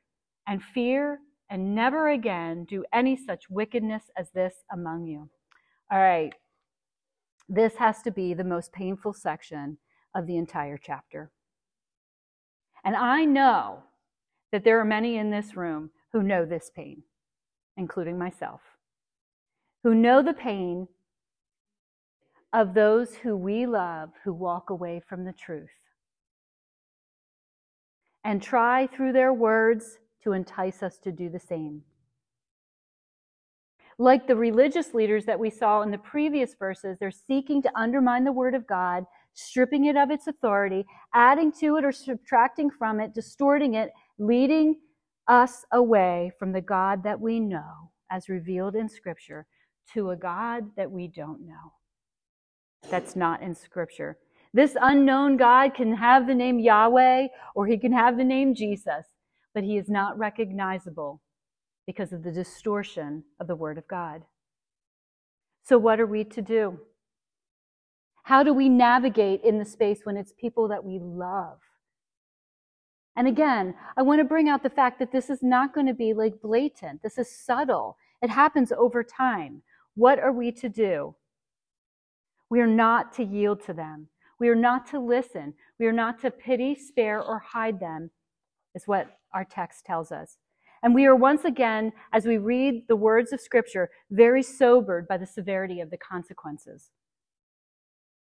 and 0.47 0.63
fear 0.63 1.21
and 1.51 1.75
never 1.75 2.11
again 2.11 2.65
do 2.65 2.85
any 2.93 3.17
such 3.17 3.49
wickedness 3.49 4.05
as 4.17 4.31
this 4.33 4.55
among 4.71 5.07
you. 5.07 5.31
All 5.91 5.99
right. 5.99 6.35
This 7.49 7.77
has 7.77 8.03
to 8.03 8.11
be 8.11 8.35
the 8.35 8.45
most 8.45 8.73
painful 8.73 9.15
section 9.15 9.79
of 10.15 10.27
the 10.27 10.37
entire 10.37 10.79
chapter. 10.79 11.31
And 12.85 12.95
I 12.95 13.25
know 13.25 13.85
that 14.53 14.65
there 14.65 14.79
are 14.81 14.85
many 14.85 15.17
in 15.17 15.31
this 15.31 15.57
room 15.57 15.91
who 16.13 16.23
know 16.23 16.45
this 16.45 16.71
pain, 16.75 17.03
including 17.77 18.19
myself, 18.19 18.61
who 19.83 19.95
know 19.95 20.23
the 20.23 20.35
pain 20.35 20.89
of 22.53 22.75
those 22.75 23.15
who 23.17 23.37
we 23.37 23.67
love 23.67 24.11
who 24.25 24.33
walk 24.33 24.71
away 24.71 25.01
from 25.07 25.25
the 25.25 25.33
truth 25.33 25.69
and 28.25 28.43
try 28.43 28.87
through 28.87 29.13
their 29.13 29.33
words 29.33 29.99
to 30.23 30.33
entice 30.33 30.83
us 30.83 30.99
to 30.99 31.13
do 31.13 31.29
the 31.29 31.39
same. 31.39 31.83
Like 34.01 34.29
the 34.29 34.37
religious 34.37 34.95
leaders 34.95 35.25
that 35.25 35.41
we 35.41 35.51
saw 35.51 35.83
in 35.83 35.91
the 35.91 35.99
previous 35.99 36.55
verses, 36.55 36.97
they're 36.99 37.11
seeking 37.11 37.61
to 37.63 37.79
undermine 37.79 38.23
the 38.23 38.33
word 38.33 38.55
of 38.55 38.67
God, 38.67 39.05
stripping 39.35 39.87
it 39.87 39.97
of 39.97 40.13
its 40.13 40.29
authority, 40.29 40.87
adding 41.15 41.51
to 41.61 41.77
it 41.77 41.85
or 41.85 41.91
subtracting 41.91 42.71
from 42.71 43.01
it, 43.01 43.13
distorting 43.13 43.75
it, 43.75 43.91
leading 44.19 44.77
us 45.27 45.65
away 45.73 46.31
from 46.39 46.53
the 46.53 46.61
God 46.61 47.03
that 47.03 47.21
we 47.21 47.41
know, 47.41 47.91
as 48.11 48.29
revealed 48.29 48.77
in 48.77 48.89
Scripture, 48.89 49.47
to 49.95 50.11
a 50.11 50.17
God 50.17 50.65
that 50.77 50.91
we 50.91 51.09
don't 51.09 51.45
know. 51.45 51.73
That's 52.91 53.17
not 53.17 53.43
in 53.43 53.55
Scripture. 53.55 54.17
This 54.55 54.77
unknown 54.81 55.37
God 55.37 55.75
can 55.75 55.95
have 55.97 56.27
the 56.27 56.35
name 56.35 56.61
Yahweh 56.61 57.27
or 57.55 57.67
he 57.67 57.77
can 57.77 57.93
have 57.93 58.17
the 58.17 58.25
name 58.25 58.55
Jesus, 58.55 59.07
but 59.55 59.65
he 59.65 59.77
is 59.77 59.89
not 59.89 60.17
recognizable 60.17 61.21
because 61.89 62.13
of 62.13 62.23
the 62.23 62.31
distortion 62.31 63.25
of 63.41 63.47
the 63.47 63.57
Word 63.57 63.79
of 63.79 63.89
God. 63.89 64.21
So, 65.65 65.79
what 65.79 65.99
are 65.99 66.07
we 66.07 66.23
to 66.23 66.43
do? 66.43 66.81
How 68.25 68.43
do 68.43 68.53
we 68.53 68.69
navigate 68.69 69.41
in 69.43 69.59
the 69.59 69.65
space 69.65 70.01
when 70.05 70.19
it's 70.19 70.35
people 70.39 70.69
that 70.69 70.85
we 70.85 70.99
love? 71.03 71.57
And 73.17 73.27
again, 73.27 73.75
I 73.97 74.03
want 74.03 74.21
to 74.21 74.25
bring 74.25 74.51
out 74.51 74.63
the 74.63 74.69
fact 74.69 74.99
that 74.99 75.13
this 75.13 75.31
is 75.31 75.43
not 75.43 75.73
going 75.73 75.87
to 75.87 75.95
be 75.95 76.13
like 76.13 76.43
blatant. 76.43 77.03
This 77.03 77.17
is 77.17 77.35
subtle. 77.35 77.97
It 78.21 78.29
happens 78.29 78.71
over 78.71 79.03
time. 79.03 79.63
What 79.95 80.19
are 80.19 80.31
we 80.31 80.53
to 80.53 80.69
do? 80.69 81.15
We 82.51 82.61
are 82.61 82.67
not 82.67 83.15
to 83.15 83.25
yield 83.25 83.65
to 83.65 83.73
them. 83.73 84.09
We 84.39 84.51
are 84.51 84.55
not 84.55 84.87
to 84.89 85.01
listen. 85.01 85.55
We 85.79 85.87
are 85.87 85.93
not 85.93 86.21
to 86.21 86.31
pity, 86.31 86.75
spare, 86.75 87.23
or 87.23 87.39
hide 87.39 87.81
them, 87.81 88.11
is 88.75 88.87
what 88.87 89.17
our 89.33 89.47
text 89.47 89.87
tells 89.87 90.13
us. 90.13 90.37
And 90.83 90.95
we 90.95 91.07
are 91.07 91.17
once 91.17 91.45
again, 91.45 91.93
as 92.13 92.25
we 92.25 92.39
read 92.39 92.85
the 92.89 92.97
words 92.97 93.33
of 93.33 93.41
Scripture, 93.41 93.91
very 94.11 94.43
sobered 94.43 95.09
by 95.09 95.17
the 95.17 95.27
severity 95.27 95.81
of 95.81 95.91
the 95.91 95.99
consequences. 95.99 96.91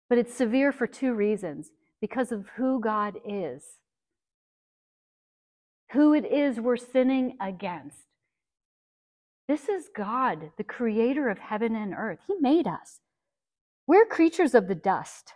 But 0.09 0.18
it's 0.18 0.35
severe 0.35 0.70
for 0.72 0.87
two 0.87 1.14
reasons 1.14 1.70
because 2.00 2.33
of 2.33 2.46
who 2.57 2.80
God 2.80 3.14
is, 3.26 3.64
who 5.92 6.12
it 6.12 6.26
is 6.26 6.61
we're 6.61 6.76
sinning 6.76 7.37
against. 7.40 8.04
This 9.48 9.68
is 9.68 9.90
God, 9.94 10.50
the 10.57 10.64
creator 10.64 11.28
of 11.28 11.38
heaven 11.38 11.74
and 11.74 11.94
earth. 11.94 12.20
He 12.26 12.35
made 12.40 12.66
us. 12.66 13.00
We're 13.87 14.07
creatures 14.07 14.54
of 14.54 14.68
the 14.68 14.74
dust. 14.74 15.33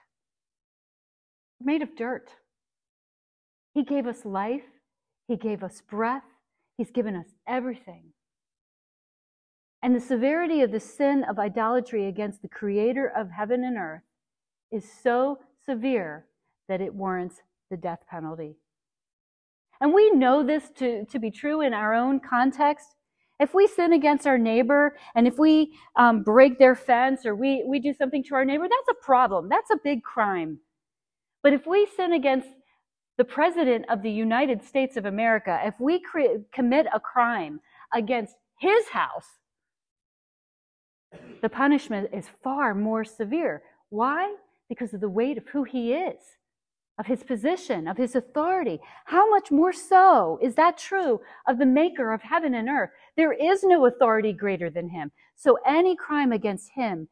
We're 1.60 1.72
made 1.72 1.82
of 1.82 1.96
dirt. 1.96 2.30
He 3.74 3.82
gave 3.82 4.06
us 4.06 4.24
life, 4.24 4.64
He 5.26 5.36
gave 5.36 5.62
us 5.62 5.80
breath, 5.80 6.24
He's 6.78 6.90
given 6.92 7.16
us 7.16 7.26
everything. 7.46 8.04
And 9.82 9.94
the 9.94 10.00
severity 10.00 10.62
of 10.62 10.72
the 10.72 10.80
sin 10.80 11.24
of 11.28 11.38
idolatry 11.38 12.06
against 12.06 12.40
the 12.40 12.48
creator 12.48 13.12
of 13.14 13.30
heaven 13.30 13.64
and 13.64 13.76
earth 13.76 14.02
is 14.72 14.84
so 15.02 15.38
severe 15.66 16.26
that 16.68 16.80
it 16.80 16.94
warrants 16.94 17.42
the 17.70 17.76
death 17.76 18.00
penalty. 18.08 18.56
And 19.80 19.92
we 19.92 20.10
know 20.12 20.44
this 20.44 20.70
to, 20.78 21.04
to 21.06 21.18
be 21.18 21.30
true 21.30 21.60
in 21.60 21.74
our 21.74 21.94
own 21.94 22.20
context. 22.20 22.94
If 23.40 23.54
we 23.54 23.66
sin 23.68 23.92
against 23.92 24.26
our 24.26 24.38
neighbor 24.38 24.96
and 25.14 25.26
if 25.28 25.38
we 25.38 25.76
um, 25.96 26.22
break 26.22 26.58
their 26.58 26.74
fence 26.74 27.24
or 27.24 27.34
we, 27.36 27.64
we 27.66 27.78
do 27.78 27.92
something 27.92 28.24
to 28.24 28.34
our 28.34 28.44
neighbor, 28.44 28.64
that's 28.68 28.98
a 28.98 29.04
problem. 29.04 29.48
That's 29.48 29.70
a 29.70 29.78
big 29.82 30.02
crime. 30.02 30.58
But 31.42 31.52
if 31.52 31.66
we 31.66 31.86
sin 31.96 32.12
against 32.12 32.48
the 33.18 33.24
President 33.24 33.84
of 33.90 34.02
the 34.02 34.10
United 34.10 34.62
States 34.62 34.96
of 34.96 35.04
America, 35.04 35.60
if 35.64 35.74
we 35.78 36.00
cre- 36.00 36.40
commit 36.52 36.86
a 36.94 37.00
crime 37.00 37.60
against 37.92 38.36
his 38.60 38.88
house, 38.88 39.26
the 41.42 41.48
punishment 41.48 42.10
is 42.12 42.26
far 42.42 42.74
more 42.74 43.04
severe. 43.04 43.62
Why? 43.90 44.34
Because 44.68 44.94
of 44.94 45.00
the 45.00 45.08
weight 45.08 45.36
of 45.36 45.48
who 45.48 45.64
he 45.64 45.92
is. 45.94 46.20
of 46.98 47.06
his 47.06 47.22
position, 47.22 47.86
of 47.86 47.96
his 47.96 48.16
authority. 48.16 48.80
How 49.06 49.30
much 49.30 49.50
more 49.50 49.72
so 49.72 50.38
is 50.42 50.56
that 50.56 50.76
true 50.76 51.20
of 51.46 51.58
the 51.58 51.66
maker 51.66 52.12
of 52.12 52.22
heaven 52.22 52.54
and 52.54 52.68
earth? 52.68 52.90
There 53.16 53.32
is 53.32 53.62
no 53.62 53.86
authority 53.86 54.32
greater 54.32 54.68
than 54.68 54.88
him. 54.88 55.12
So 55.36 55.58
any 55.64 55.94
crime 55.94 56.32
against 56.32 56.70
him 56.74 57.08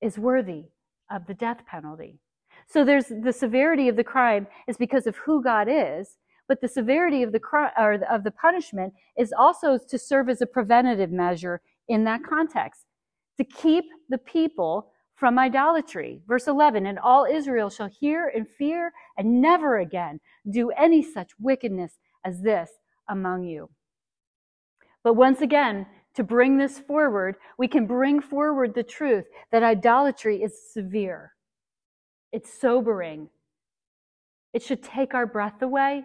is 0.00 0.18
worthy 0.18 0.64
of 1.10 1.26
the 1.26 1.34
death 1.34 1.64
penalty. 1.66 2.18
So 2.70 2.84
there's 2.84 3.06
the 3.06 3.32
severity 3.32 3.88
of 3.88 3.96
the 3.96 4.04
crime 4.04 4.46
is 4.68 4.76
because 4.76 5.08
of 5.08 5.16
who 5.16 5.42
God 5.42 5.66
is, 5.68 6.16
but 6.46 6.60
the 6.60 6.68
severity 6.68 7.24
of 7.24 7.32
the 7.32 7.40
crime 7.40 7.72
or 7.76 7.94
of 8.08 8.22
the 8.22 8.30
punishment 8.30 8.94
is 9.18 9.34
also 9.36 9.76
to 9.76 9.98
serve 9.98 10.28
as 10.28 10.40
a 10.40 10.46
preventative 10.46 11.10
measure 11.10 11.60
in 11.88 12.04
that 12.04 12.22
context 12.22 12.84
to 13.38 13.44
keep 13.44 13.86
the 14.08 14.18
people 14.18 14.92
from 15.16 15.38
idolatry. 15.38 16.22
Verse 16.28 16.46
11, 16.46 16.86
and 16.86 16.98
all 16.98 17.24
Israel 17.24 17.70
shall 17.70 17.88
hear 17.88 18.32
and 18.34 18.48
fear 18.48 18.92
and 19.18 19.40
never 19.40 19.78
again 19.78 20.20
do 20.50 20.70
any 20.70 21.02
such 21.02 21.32
wickedness 21.40 21.98
as 22.24 22.40
this 22.40 22.70
among 23.08 23.42
you. 23.44 23.68
But 25.02 25.14
once 25.14 25.40
again, 25.40 25.86
to 26.14 26.22
bring 26.22 26.56
this 26.56 26.78
forward, 26.78 27.36
we 27.58 27.66
can 27.66 27.86
bring 27.86 28.20
forward 28.20 28.74
the 28.74 28.82
truth 28.82 29.24
that 29.50 29.62
idolatry 29.62 30.42
is 30.42 30.72
severe. 30.72 31.32
It's 32.32 32.52
sobering. 32.52 33.28
It 34.52 34.62
should 34.62 34.82
take 34.82 35.14
our 35.14 35.26
breath 35.26 35.62
away. 35.62 36.04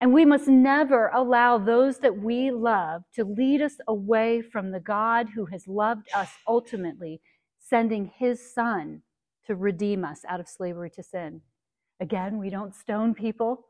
And 0.00 0.14
we 0.14 0.24
must 0.24 0.48
never 0.48 1.08
allow 1.08 1.58
those 1.58 1.98
that 1.98 2.16
we 2.16 2.50
love 2.50 3.02
to 3.14 3.24
lead 3.24 3.60
us 3.60 3.74
away 3.86 4.40
from 4.40 4.70
the 4.70 4.80
God 4.80 5.28
who 5.34 5.46
has 5.46 5.68
loved 5.68 6.08
us 6.14 6.30
ultimately, 6.48 7.20
sending 7.58 8.10
his 8.16 8.52
son 8.54 9.02
to 9.46 9.54
redeem 9.54 10.04
us 10.04 10.20
out 10.26 10.40
of 10.40 10.48
slavery 10.48 10.90
to 10.90 11.02
sin. 11.02 11.42
Again, 12.00 12.38
we 12.38 12.48
don't 12.48 12.74
stone 12.74 13.12
people, 13.12 13.66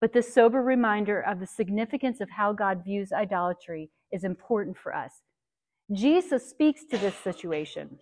but 0.00 0.12
this 0.12 0.32
sober 0.32 0.62
reminder 0.62 1.20
of 1.20 1.40
the 1.40 1.46
significance 1.46 2.20
of 2.20 2.30
how 2.30 2.52
God 2.52 2.84
views 2.84 3.10
idolatry 3.10 3.90
is 4.12 4.22
important 4.22 4.76
for 4.76 4.94
us. 4.94 5.22
Jesus 5.92 6.48
speaks 6.48 6.84
to 6.84 6.98
this 6.98 7.16
situation. 7.16 7.98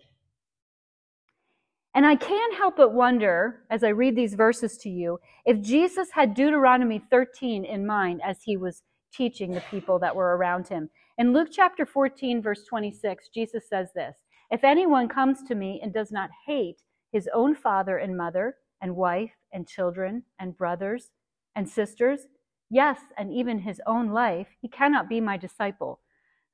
And 1.95 2.05
I 2.05 2.17
can't 2.17 2.55
help 2.55 2.75
but 2.75 2.93
wonder, 2.93 3.63
as 3.69 3.81
I 3.81 3.89
read 3.89 4.17
these 4.17 4.33
verses 4.33 4.77
to 4.79 4.89
you, 4.89 5.17
if 5.45 5.61
Jesus 5.61 6.09
had 6.11 6.33
Deuteronomy 6.33 7.01
13 7.09 7.63
in 7.63 7.87
mind 7.87 8.21
as 8.21 8.43
he 8.43 8.57
was 8.57 8.83
teaching 9.13 9.53
the 9.53 9.63
people 9.71 9.97
that 9.99 10.15
were 10.15 10.35
around 10.35 10.67
him. 10.67 10.89
In 11.17 11.31
Luke 11.31 11.47
chapter 11.51 11.85
14, 11.85 12.41
verse 12.41 12.65
26, 12.65 13.29
Jesus 13.33 13.69
says 13.69 13.89
this 13.95 14.17
If 14.51 14.65
anyone 14.65 15.07
comes 15.07 15.43
to 15.43 15.55
me 15.55 15.79
and 15.81 15.93
does 15.93 16.11
not 16.11 16.29
hate 16.45 16.81
his 17.13 17.29
own 17.33 17.55
father 17.55 17.97
and 17.97 18.17
mother, 18.17 18.57
and 18.81 18.97
wife, 18.97 19.31
and 19.53 19.65
children, 19.65 20.23
and 20.37 20.57
brothers, 20.57 21.11
and 21.55 21.69
sisters, 21.69 22.27
yes, 22.69 22.99
and 23.17 23.31
even 23.31 23.59
his 23.59 23.81
own 23.87 24.09
life, 24.09 24.47
he 24.61 24.67
cannot 24.67 25.07
be 25.07 25.21
my 25.21 25.37
disciple. 25.37 26.01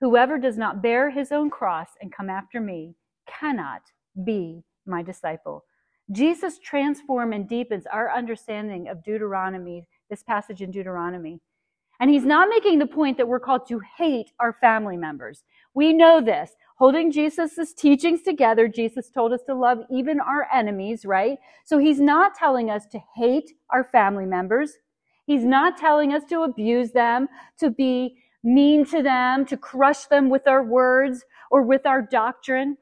Whoever 0.02 0.38
does 0.38 0.58
not 0.58 0.84
bear 0.84 1.10
his 1.10 1.32
own 1.32 1.50
cross 1.50 1.90
and 2.00 2.14
come 2.14 2.30
after 2.30 2.62
me 2.62 2.94
cannot 3.28 3.82
be 4.24 4.64
my 4.92 5.02
disciple. 5.02 5.66
Jesus 6.12 6.60
transforms 6.60 7.34
and 7.34 7.50
deepens 7.50 7.86
our 7.92 8.12
understanding 8.12 8.90
of 8.90 9.04
Deuteronomy, 9.04 9.88
this 10.10 10.22
passage 10.22 10.62
in 10.62 10.70
Deuteronomy. 10.70 11.40
And 12.02 12.10
he's 12.10 12.26
not 12.26 12.50
making 12.50 12.80
the 12.80 12.88
point 12.88 13.18
that 13.18 13.28
we're 13.28 13.40
called 13.40 13.68
to 13.68 13.80
hate 13.98 14.32
our 14.40 14.54
family 14.54 14.98
members. 14.98 15.44
We 15.74 15.94
know 15.94 16.20
this. 16.20 16.52
Holding 16.78 17.12
Jesus' 17.12 17.74
teachings 17.76 18.24
together, 18.24 18.68
Jesus 18.68 19.12
told 19.12 19.34
us 19.34 19.42
to 19.46 19.54
love 19.54 19.84
even 19.92 20.20
our 20.20 20.48
enemies, 20.52 21.06
right? 21.06 21.38
So 21.64 21.78
he's 21.78 22.00
not 22.00 22.34
telling 22.34 22.72
us 22.72 22.88
to 22.88 23.00
hate 23.16 23.52
our 23.70 23.84
family 23.84 24.26
members. 24.26 24.74
He's 25.28 25.46
not 25.46 25.78
telling 25.78 26.12
us 26.12 26.24
to 26.30 26.42
abuse 26.42 26.92
them, 26.92 27.28
to 27.60 27.70
be 27.70 28.18
mean 28.44 28.84
to 28.88 29.04
them, 29.04 29.46
to 29.46 29.56
crush 29.56 30.06
them 30.06 30.30
with 30.30 30.48
our 30.48 30.64
words 30.64 31.24
or 31.52 31.62
with 31.62 31.86
our 31.86 32.02
doctrine. 32.02 32.78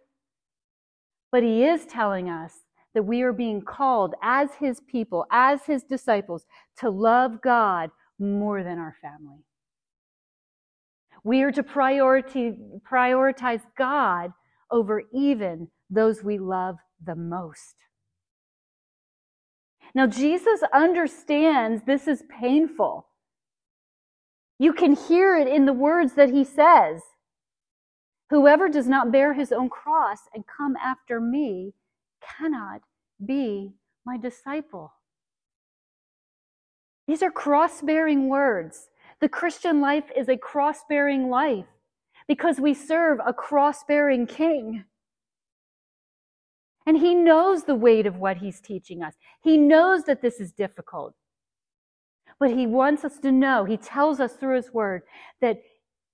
But 1.31 1.43
he 1.43 1.63
is 1.63 1.85
telling 1.85 2.29
us 2.29 2.53
that 2.93 3.03
we 3.03 3.21
are 3.21 3.33
being 3.33 3.61
called 3.61 4.15
as 4.21 4.49
his 4.59 4.81
people, 4.81 5.25
as 5.31 5.65
his 5.65 5.83
disciples, 5.83 6.45
to 6.79 6.89
love 6.89 7.41
God 7.41 7.91
more 8.17 8.63
than 8.63 8.79
our 8.79 8.95
family. 9.01 9.45
We 11.23 11.43
are 11.43 11.51
to 11.51 11.63
priority, 11.63 12.57
prioritize 12.89 13.61
God 13.77 14.31
over 14.71 15.03
even 15.13 15.67
those 15.89 16.23
we 16.23 16.37
love 16.37 16.77
the 17.03 17.15
most. 17.15 17.75
Now, 19.93 20.07
Jesus 20.07 20.61
understands 20.73 21.83
this 21.85 22.07
is 22.07 22.23
painful. 22.39 23.07
You 24.59 24.73
can 24.73 24.95
hear 24.95 25.37
it 25.37 25.47
in 25.47 25.65
the 25.65 25.73
words 25.73 26.13
that 26.13 26.29
he 26.29 26.43
says. 26.43 27.01
Whoever 28.29 28.69
does 28.69 28.87
not 28.87 29.11
bear 29.11 29.33
his 29.33 29.51
own 29.51 29.69
cross 29.69 30.19
and 30.33 30.45
come 30.45 30.75
after 30.75 31.19
me 31.19 31.73
cannot 32.21 32.81
be 33.25 33.73
my 34.05 34.17
disciple. 34.17 34.93
These 37.07 37.23
are 37.23 37.31
cross 37.31 37.81
bearing 37.81 38.29
words. 38.29 38.89
The 39.19 39.29
Christian 39.29 39.81
life 39.81 40.05
is 40.15 40.29
a 40.29 40.37
cross 40.37 40.83
bearing 40.87 41.29
life 41.29 41.65
because 42.27 42.59
we 42.59 42.75
serve 42.75 43.19
a 43.25 43.33
cross 43.33 43.83
bearing 43.83 44.27
king. 44.27 44.85
And 46.85 46.97
he 46.99 47.15
knows 47.15 47.63
the 47.63 47.75
weight 47.75 48.05
of 48.05 48.17
what 48.17 48.37
he's 48.37 48.59
teaching 48.59 49.01
us. 49.01 49.15
He 49.41 49.57
knows 49.57 50.03
that 50.03 50.21
this 50.21 50.39
is 50.39 50.51
difficult. 50.51 51.15
But 52.39 52.51
he 52.51 52.67
wants 52.67 53.03
us 53.03 53.17
to 53.19 53.31
know, 53.31 53.65
he 53.65 53.75
tells 53.75 54.19
us 54.19 54.33
through 54.33 54.55
his 54.55 54.71
word, 54.71 55.01
that 55.41 55.61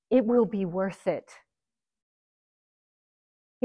it 0.09 0.25
will 0.25 0.45
be 0.45 0.65
worth 0.65 1.07
it. 1.07 1.29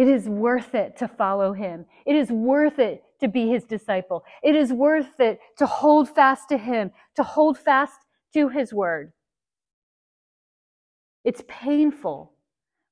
It 0.01 0.09
is 0.09 0.31
worth 0.31 0.75
it 0.75 0.97
to 0.97 1.07
follow 1.07 1.53
him. 1.53 1.85
It 2.07 2.17
is 2.17 2.31
worth 2.31 2.79
it 2.79 3.05
to 3.21 3.29
be 3.29 3.51
his 3.51 3.65
disciple. 3.65 4.25
It 4.43 4.57
is 4.57 4.73
worth 4.73 5.21
it 5.21 5.41
to 5.59 5.67
hold 5.67 6.09
fast 6.09 6.49
to 6.49 6.57
him, 6.57 6.91
to 7.17 7.23
hold 7.23 7.59
fast 7.59 8.01
to 8.33 8.49
his 8.49 8.73
word. 8.73 9.13
It's 11.23 11.43
painful, 11.47 12.33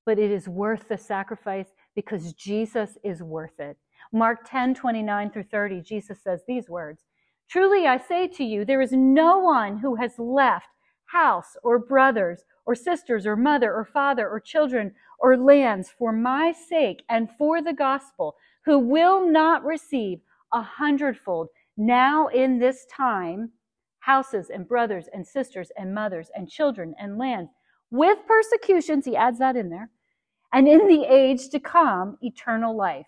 but 0.05 0.19
it 0.19 0.31
is 0.31 0.51
worth 0.51 0.89
the 0.89 0.99
sacrifice 0.99 1.69
because 1.95 2.35
Jesus 2.35 2.99
is 3.03 3.23
worth 3.23 3.59
it. 3.59 3.79
Mark 4.13 4.41
10, 4.45 4.75
29 4.75 5.31
through 5.31 5.45
30, 5.45 5.81
Jesus 5.81 6.19
says 6.23 6.43
these 6.47 6.69
words 6.69 7.05
Truly 7.49 7.87
I 7.87 7.97
say 7.97 8.29
to 8.29 8.45
you, 8.45 8.67
there 8.67 8.83
is 8.83 8.93
no 8.93 9.39
one 9.39 9.79
who 9.79 9.95
has 9.95 10.19
left 10.19 10.69
house 11.07 11.57
or 11.63 11.79
brothers 11.79 12.45
or 12.69 12.75
sisters 12.75 13.27
or 13.27 13.35
mother 13.35 13.75
or 13.75 13.83
father 13.83 14.29
or 14.29 14.39
children 14.39 14.93
or 15.19 15.39
lands 15.39 15.89
for 15.99 16.13
my 16.13 16.53
sake 16.53 17.03
and 17.09 17.31
for 17.39 17.63
the 17.63 17.73
gospel, 17.73 18.37
who 18.67 18.79
will 18.79 19.27
not 19.27 19.65
receive 19.65 20.19
a 20.53 20.61
hundredfold 20.61 21.49
now 21.79 22.27
in 22.29 22.59
this 22.59 22.85
time 22.95 23.51
houses 24.01 24.51
and 24.51 24.69
brothers 24.69 25.07
and 25.15 25.27
sisters 25.27 25.73
and 25.79 25.95
mothers 25.95 26.31
and 26.37 26.51
children 26.51 26.95
and 27.01 27.17
lands 27.17 27.51
with 27.91 28.19
persecutions, 28.27 29.07
he 29.07 29.17
adds 29.17 29.39
that 29.39 29.57
in 29.57 29.71
there, 29.71 29.89
and 30.53 30.69
in 30.69 30.89
the 30.89 31.05
age 31.05 31.49
to 31.49 31.59
come, 31.59 32.19
eternal 32.21 32.77
life. 32.77 33.07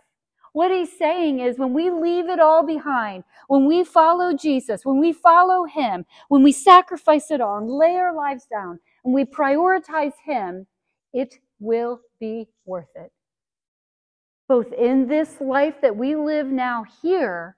What 0.54 0.70
he's 0.70 0.96
saying 0.96 1.40
is 1.40 1.58
when 1.58 1.74
we 1.74 1.90
leave 1.90 2.30
it 2.30 2.40
all 2.40 2.64
behind, 2.64 3.24
when 3.48 3.66
we 3.66 3.84
follow 3.84 4.32
Jesus, 4.34 4.86
when 4.86 4.98
we 4.98 5.12
follow 5.12 5.64
him, 5.64 6.06
when 6.28 6.42
we 6.42 6.50
sacrifice 6.50 7.30
it 7.30 7.42
all 7.42 7.58
and 7.58 7.70
lay 7.70 7.96
our 7.96 8.14
lives 8.14 8.46
down 8.50 8.80
and 9.05 9.14
we 9.14 9.24
prioritize 9.24 10.14
him, 10.24 10.66
it 11.12 11.36
will 11.59 12.01
be 12.18 12.48
worth 12.64 12.90
it. 12.94 13.12
Both 14.48 14.72
in 14.72 15.07
this 15.07 15.40
life 15.40 15.80
that 15.82 15.96
we 15.96 16.16
live 16.16 16.46
now 16.46 16.84
here 17.03 17.57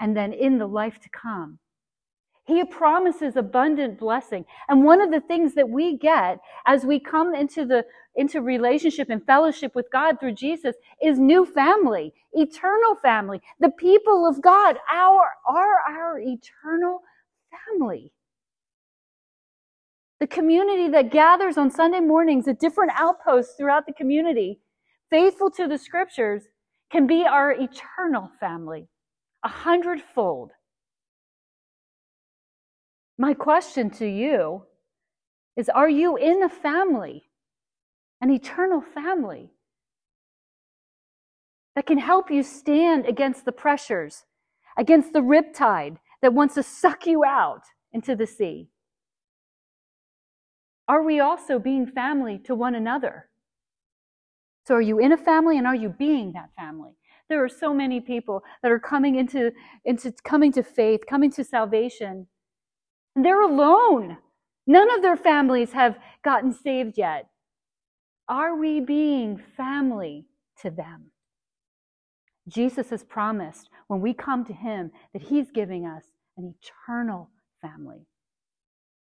and 0.00 0.16
then 0.16 0.32
in 0.32 0.58
the 0.58 0.66
life 0.66 0.98
to 1.00 1.08
come. 1.10 1.58
He 2.44 2.64
promises 2.64 3.36
abundant 3.36 4.00
blessing. 4.00 4.44
And 4.68 4.84
one 4.84 5.00
of 5.00 5.12
the 5.12 5.20
things 5.20 5.54
that 5.54 5.68
we 5.68 5.96
get 5.96 6.40
as 6.66 6.84
we 6.84 6.98
come 6.98 7.34
into 7.34 7.64
the 7.64 7.84
into 8.14 8.42
relationship 8.42 9.08
and 9.08 9.24
fellowship 9.24 9.74
with 9.74 9.86
God 9.90 10.20
through 10.20 10.34
Jesus 10.34 10.74
is 11.02 11.18
new 11.18 11.46
family, 11.46 12.12
eternal 12.32 12.96
family. 12.96 13.40
The 13.60 13.70
people 13.70 14.26
of 14.26 14.42
God 14.42 14.76
our 14.92 15.22
are 15.46 15.78
our 15.88 16.18
eternal 16.18 17.00
family. 17.50 18.12
The 20.22 20.28
community 20.28 20.86
that 20.90 21.10
gathers 21.10 21.58
on 21.58 21.68
Sunday 21.68 21.98
mornings 21.98 22.46
at 22.46 22.60
different 22.60 22.92
outposts 22.94 23.56
throughout 23.56 23.86
the 23.86 23.92
community, 23.92 24.60
faithful 25.10 25.50
to 25.50 25.66
the 25.66 25.76
scriptures, 25.76 26.44
can 26.92 27.08
be 27.08 27.24
our 27.24 27.50
eternal 27.50 28.30
family, 28.38 28.86
a 29.42 29.48
hundredfold. 29.48 30.52
My 33.18 33.34
question 33.34 33.90
to 33.98 34.06
you 34.06 34.62
is 35.56 35.68
Are 35.68 35.90
you 35.90 36.16
in 36.16 36.44
a 36.44 36.48
family, 36.48 37.24
an 38.20 38.30
eternal 38.30 38.80
family? 38.80 39.50
that 41.74 41.86
can 41.86 41.98
help 41.98 42.30
you 42.30 42.44
stand 42.44 43.06
against 43.06 43.44
the 43.44 43.50
pressures, 43.50 44.22
against 44.78 45.12
the 45.12 45.18
riptide 45.18 45.96
that 46.20 46.32
wants 46.32 46.54
to 46.54 46.62
suck 46.62 47.08
you 47.08 47.24
out 47.24 47.62
into 47.92 48.14
the 48.14 48.28
sea? 48.28 48.68
Are 50.88 51.02
we 51.02 51.20
also 51.20 51.58
being 51.58 51.86
family 51.86 52.38
to 52.44 52.54
one 52.54 52.74
another? 52.74 53.28
So, 54.66 54.74
are 54.74 54.80
you 54.80 54.98
in 54.98 55.12
a 55.12 55.16
family 55.16 55.58
and 55.58 55.66
are 55.66 55.74
you 55.74 55.88
being 55.88 56.32
that 56.32 56.50
family? 56.56 56.92
There 57.28 57.42
are 57.42 57.48
so 57.48 57.72
many 57.72 58.00
people 58.00 58.42
that 58.62 58.70
are 58.70 58.78
coming 58.78 59.16
into, 59.16 59.52
into 59.84 60.12
coming 60.24 60.52
to 60.52 60.62
faith, 60.62 61.00
coming 61.08 61.30
to 61.32 61.44
salvation, 61.44 62.26
and 63.16 63.24
they're 63.24 63.42
alone. 63.42 64.18
None 64.66 64.90
of 64.94 65.02
their 65.02 65.16
families 65.16 65.72
have 65.72 65.98
gotten 66.24 66.52
saved 66.52 66.96
yet. 66.96 67.28
Are 68.28 68.56
we 68.56 68.80
being 68.80 69.40
family 69.56 70.26
to 70.60 70.70
them? 70.70 71.10
Jesus 72.48 72.90
has 72.90 73.02
promised 73.02 73.68
when 73.88 74.00
we 74.00 74.14
come 74.14 74.44
to 74.44 74.52
Him 74.52 74.90
that 75.12 75.22
He's 75.22 75.50
giving 75.50 75.86
us 75.86 76.04
an 76.36 76.54
eternal 76.62 77.30
family. 77.60 78.06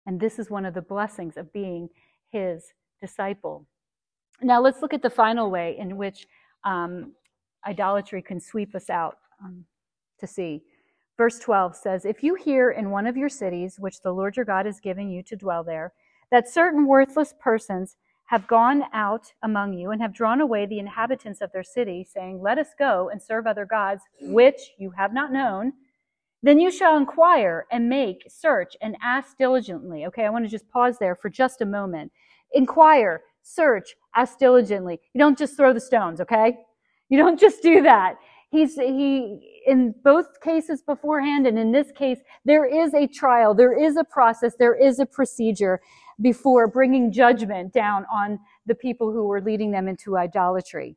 And 0.08 0.20
this 0.20 0.39
is 0.39 0.49
one 0.49 0.66
of 0.66 0.74
the 0.74 0.82
blessings 0.82 1.38
of 1.38 1.53
being 1.53 1.89
His 2.32 2.74
disciple. 2.99 3.68
Now, 4.41 4.62
let's 4.62 4.82
look 4.82 4.93
at 4.93 5.03
the 5.03 5.10
final 5.10 5.51
way 5.51 5.76
in 5.78 5.97
which 5.97 6.26
um, 6.64 7.12
idolatry 7.68 8.24
can 8.24 8.39
sweep 8.39 8.74
us 8.74 8.89
out 8.89 9.18
um, 9.43 9.66
to 10.20 10.26
sea. 10.26 10.64
Verse 11.18 11.39
12 11.39 11.76
says, 11.76 12.05
If 12.05 12.24
you 12.24 12.36
hear 12.36 12.72
in 12.72 12.89
one 12.89 13.05
of 13.05 13.18
your 13.18 13.30
cities, 13.30 13.78
which 13.80 14.01
the 14.01 14.12
Lord 14.12 14.38
your 14.38 14.45
God 14.45 14.66
has 14.66 14.80
given 14.80 15.10
you 15.10 15.22
to 15.24 15.36
dwell 15.36 15.64
there, 15.64 15.93
that 16.32 16.47
certain 16.47 16.88
worthless 16.88 17.34
persons 17.39 17.97
have 18.26 18.47
gone 18.47 18.84
out 18.93 19.32
among 19.43 19.74
you 19.74 19.91
and 19.91 20.01
have 20.01 20.14
drawn 20.14 20.41
away 20.41 20.66
the 20.66 20.80
inhabitants 20.80 21.41
of 21.41 21.51
their 21.51 21.64
city, 21.64 22.03
saying, 22.03 22.41
Let 22.41 22.58
us 22.58 22.68
go 22.78 23.10
and 23.10 23.22
serve 23.22 23.47
other 23.47 23.66
gods, 23.66 24.03
which 24.22 24.72
you 24.78 24.91
have 24.91 25.14
not 25.14 25.32
known, 25.32 25.74
then 26.43 26.59
you 26.59 26.71
shall 26.71 26.97
inquire 26.97 27.65
and 27.71 27.89
make 27.89 28.23
search 28.29 28.75
and 28.81 28.95
ask 29.01 29.38
diligently. 29.38 30.05
Okay, 30.05 30.25
I 30.25 30.29
want 30.29 30.45
to 30.45 30.51
just 30.51 30.69
pause 30.69 30.97
there 30.99 31.15
for 31.15 31.29
just 31.29 31.61
a 31.61 31.65
moment. 31.65 32.11
Inquire, 32.53 33.21
search, 33.41 33.95
ask 34.15 34.38
diligently. 34.38 34.99
You 35.13 35.19
don't 35.19 35.38
just 35.38 35.57
throw 35.57 35.73
the 35.73 35.79
stones, 35.79 36.21
okay? 36.21 36.57
You 37.09 37.17
don't 37.17 37.39
just 37.39 37.61
do 37.61 37.81
that. 37.83 38.15
He's, 38.49 38.75
he, 38.75 39.61
in 39.65 39.93
both 40.03 40.39
cases 40.41 40.81
beforehand 40.81 41.47
and 41.47 41.59
in 41.59 41.71
this 41.71 41.91
case, 41.91 42.19
there 42.45 42.65
is 42.65 42.93
a 42.93 43.07
trial, 43.07 43.53
there 43.53 43.77
is 43.77 43.97
a 43.97 44.03
process, 44.05 44.53
there 44.57 44.75
is 44.75 44.99
a 44.99 45.05
procedure 45.05 45.81
before 46.21 46.67
bringing 46.67 47.11
judgment 47.11 47.73
down 47.73 48.05
on 48.11 48.39
the 48.65 48.75
people 48.75 49.11
who 49.11 49.25
were 49.25 49.41
leading 49.41 49.71
them 49.71 49.88
into 49.88 50.17
idolatry. 50.17 50.95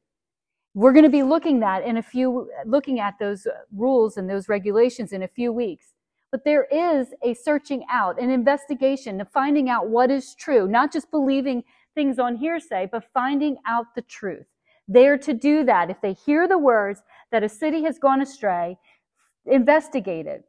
We're 0.74 0.92
going 0.92 1.04
to 1.04 1.10
be 1.10 1.22
looking 1.22 1.62
at 1.62 1.84
in 1.84 1.96
a 1.96 2.02
few, 2.02 2.50
looking 2.64 3.00
at 3.00 3.18
those 3.18 3.46
rules 3.74 4.16
and 4.16 4.30
those 4.30 4.48
regulations 4.48 5.12
in 5.12 5.22
a 5.22 5.28
few 5.28 5.52
weeks. 5.52 5.94
But 6.30 6.44
there 6.44 6.68
is 6.70 7.08
a 7.22 7.34
searching 7.34 7.84
out, 7.90 8.20
an 8.20 8.30
investigation 8.30 9.20
of 9.20 9.28
finding 9.30 9.68
out 9.68 9.88
what 9.88 10.10
is 10.12 10.34
true, 10.36 10.68
not 10.68 10.92
just 10.92 11.10
believing 11.10 11.64
things 11.96 12.20
on 12.20 12.36
hearsay, 12.36 12.88
but 12.90 13.04
finding 13.12 13.56
out 13.66 13.94
the 13.96 14.02
truth. 14.02 14.46
They're 14.86 15.18
to 15.18 15.34
do 15.34 15.64
that. 15.64 15.90
If 15.90 16.00
they 16.00 16.12
hear 16.12 16.46
the 16.46 16.58
words 16.58 17.02
that 17.32 17.42
a 17.42 17.48
city 17.48 17.82
has 17.82 17.98
gone 17.98 18.20
astray, 18.20 18.78
investigate 19.46 20.26
it. 20.26 20.44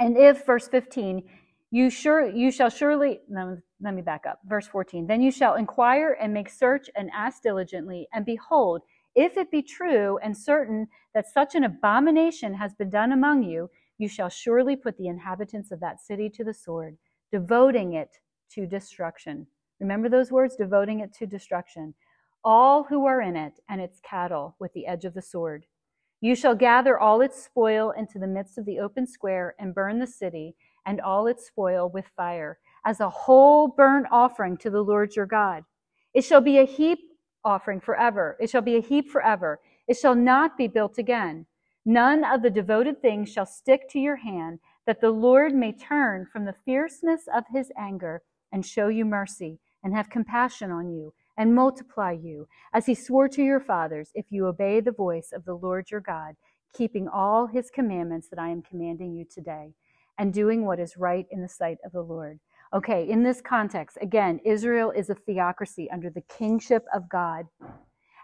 And 0.00 0.16
if, 0.16 0.46
verse 0.46 0.68
15, 0.68 1.22
you 1.70 1.90
sure 1.90 2.26
you 2.26 2.50
shall 2.50 2.70
surely 2.70 3.20
no, 3.28 3.58
let 3.80 3.94
me 3.94 4.00
back 4.00 4.24
up. 4.26 4.40
Verse 4.46 4.66
14. 4.66 5.06
Then 5.06 5.20
you 5.20 5.30
shall 5.30 5.56
inquire 5.56 6.16
and 6.20 6.32
make 6.32 6.48
search 6.48 6.88
and 6.96 7.10
ask 7.14 7.42
diligently, 7.42 8.08
and 8.12 8.24
behold, 8.24 8.82
if 9.18 9.36
it 9.36 9.50
be 9.50 9.62
true 9.62 10.16
and 10.22 10.36
certain 10.36 10.86
that 11.12 11.26
such 11.26 11.56
an 11.56 11.64
abomination 11.64 12.54
has 12.54 12.72
been 12.74 12.88
done 12.88 13.10
among 13.10 13.42
you, 13.42 13.68
you 13.98 14.08
shall 14.08 14.28
surely 14.28 14.76
put 14.76 14.96
the 14.96 15.08
inhabitants 15.08 15.72
of 15.72 15.80
that 15.80 16.00
city 16.00 16.30
to 16.30 16.44
the 16.44 16.54
sword, 16.54 16.96
devoting 17.32 17.94
it 17.94 18.10
to 18.52 18.64
destruction. 18.64 19.44
Remember 19.80 20.08
those 20.08 20.30
words, 20.30 20.54
devoting 20.54 21.00
it 21.00 21.12
to 21.14 21.26
destruction. 21.26 21.94
All 22.44 22.84
who 22.84 23.06
are 23.06 23.20
in 23.20 23.34
it 23.34 23.54
and 23.68 23.80
its 23.80 23.98
cattle 24.08 24.54
with 24.60 24.72
the 24.72 24.86
edge 24.86 25.04
of 25.04 25.14
the 25.14 25.22
sword. 25.22 25.66
You 26.20 26.36
shall 26.36 26.54
gather 26.54 26.96
all 26.96 27.20
its 27.20 27.42
spoil 27.42 27.90
into 27.90 28.20
the 28.20 28.26
midst 28.28 28.56
of 28.56 28.66
the 28.66 28.78
open 28.78 29.04
square 29.04 29.56
and 29.58 29.74
burn 29.74 29.98
the 29.98 30.06
city 30.06 30.54
and 30.86 31.00
all 31.00 31.26
its 31.26 31.44
spoil 31.44 31.88
with 31.88 32.06
fire 32.16 32.60
as 32.86 33.00
a 33.00 33.10
whole 33.10 33.66
burnt 33.66 34.06
offering 34.12 34.56
to 34.58 34.70
the 34.70 34.82
Lord 34.82 35.16
your 35.16 35.26
God. 35.26 35.64
It 36.14 36.22
shall 36.22 36.40
be 36.40 36.58
a 36.58 36.64
heap 36.64 37.00
offering 37.48 37.80
forever. 37.80 38.36
It 38.38 38.50
shall 38.50 38.62
be 38.62 38.76
a 38.76 38.82
heap 38.82 39.08
forever. 39.08 39.58
It 39.86 39.96
shall 39.96 40.14
not 40.14 40.58
be 40.58 40.68
built 40.68 40.98
again. 40.98 41.46
None 41.86 42.22
of 42.22 42.42
the 42.42 42.50
devoted 42.50 43.00
things 43.00 43.32
shall 43.32 43.46
stick 43.46 43.88
to 43.90 43.98
your 43.98 44.16
hand, 44.16 44.58
that 44.86 45.00
the 45.00 45.10
Lord 45.10 45.54
may 45.54 45.72
turn 45.72 46.26
from 46.26 46.44
the 46.44 46.54
fierceness 46.64 47.22
of 47.34 47.44
his 47.50 47.72
anger 47.78 48.20
and 48.52 48.64
show 48.64 48.88
you 48.88 49.06
mercy 49.06 49.58
and 49.82 49.94
have 49.94 50.10
compassion 50.10 50.70
on 50.70 50.90
you 50.90 51.14
and 51.38 51.54
multiply 51.54 52.12
you, 52.12 52.46
as 52.74 52.84
he 52.84 52.94
swore 52.94 53.28
to 53.28 53.42
your 53.42 53.60
fathers, 53.60 54.10
if 54.14 54.26
you 54.28 54.46
obey 54.46 54.80
the 54.80 54.92
voice 54.92 55.30
of 55.32 55.44
the 55.44 55.54
Lord 55.54 55.90
your 55.90 56.00
God, 56.00 56.34
keeping 56.74 57.08
all 57.08 57.46
his 57.46 57.70
commandments 57.70 58.28
that 58.28 58.40
I 58.40 58.48
am 58.48 58.60
commanding 58.60 59.14
you 59.14 59.24
today, 59.24 59.72
and 60.18 60.34
doing 60.34 60.66
what 60.66 60.80
is 60.80 60.96
right 60.96 61.26
in 61.30 61.40
the 61.40 61.48
sight 61.48 61.78
of 61.84 61.92
the 61.92 62.02
Lord. 62.02 62.40
Okay, 62.74 63.08
in 63.08 63.22
this 63.22 63.40
context, 63.40 63.96
again, 64.00 64.40
Israel 64.44 64.90
is 64.90 65.08
a 65.08 65.14
theocracy 65.14 65.90
under 65.90 66.10
the 66.10 66.20
kingship 66.22 66.84
of 66.94 67.08
God. 67.08 67.46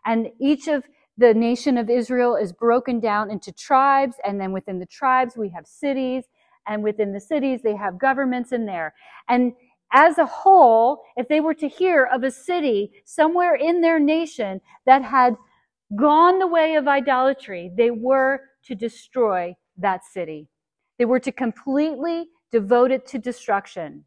And 0.04 0.28
each 0.38 0.68
of 0.68 0.84
the 1.16 1.32
nation 1.32 1.78
of 1.78 1.88
Israel 1.88 2.36
is 2.36 2.52
broken 2.52 3.00
down 3.00 3.30
into 3.30 3.52
tribes, 3.52 4.16
and 4.24 4.38
then 4.38 4.52
within 4.52 4.78
the 4.78 4.86
tribes, 4.86 5.36
we 5.36 5.48
have 5.50 5.66
cities, 5.66 6.24
and 6.66 6.82
within 6.82 7.12
the 7.12 7.20
cities, 7.20 7.62
they 7.62 7.76
have 7.76 7.98
governments 7.98 8.52
in 8.52 8.66
there. 8.66 8.92
And 9.28 9.54
as 9.92 10.18
a 10.18 10.26
whole, 10.26 11.02
if 11.16 11.28
they 11.28 11.40
were 11.40 11.54
to 11.54 11.68
hear 11.68 12.04
of 12.04 12.24
a 12.24 12.30
city 12.30 12.92
somewhere 13.04 13.54
in 13.54 13.80
their 13.80 14.00
nation 14.00 14.60
that 14.84 15.02
had 15.02 15.36
gone 15.96 16.38
the 16.38 16.46
way 16.46 16.74
of 16.74 16.88
idolatry, 16.88 17.70
they 17.76 17.90
were 17.90 18.40
to 18.64 18.74
destroy 18.74 19.54
that 19.78 20.04
city. 20.04 20.48
They 20.98 21.04
were 21.04 21.20
to 21.20 21.32
completely 21.32 22.28
devote 22.50 22.90
it 22.90 23.06
to 23.08 23.18
destruction. 23.18 24.04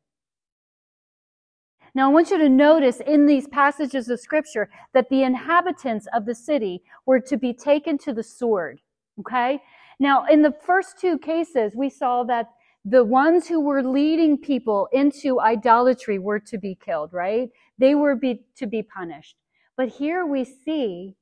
Now, 1.98 2.12
I 2.12 2.14
want 2.14 2.30
you 2.30 2.38
to 2.38 2.48
notice 2.48 3.00
in 3.00 3.26
these 3.26 3.48
passages 3.48 4.08
of 4.08 4.20
scripture 4.20 4.70
that 4.94 5.10
the 5.10 5.24
inhabitants 5.24 6.08
of 6.14 6.28
the 6.28 6.36
city 6.36 6.84
were 7.08 7.20
to 7.22 7.38
be 7.38 7.54
taken 7.54 7.98
to 7.98 8.14
the 8.14 8.22
sword. 8.22 8.82
Okay? 9.22 9.60
Now, 10.00 10.26
in 10.26 10.44
the 10.44 10.54
first 10.64 11.00
two 11.02 11.18
cases, 11.18 11.74
we 11.76 11.90
saw 11.90 12.24
that 12.26 12.52
the 12.86 13.04
ones 13.04 13.48
who 13.48 13.60
were 13.60 13.82
leading 13.82 14.38
people 14.38 14.88
into 14.94 15.40
idolatry 15.40 16.20
were 16.20 16.40
to 16.42 16.60
be 16.60 16.76
killed, 16.76 17.14
right? 17.14 17.50
They 17.80 17.96
were 17.96 18.16
be, 18.16 18.46
to 18.58 18.68
be 18.68 18.84
punished. 18.84 19.36
But 19.76 19.90
here 19.90 20.24
we 20.24 20.44
see 20.44 21.16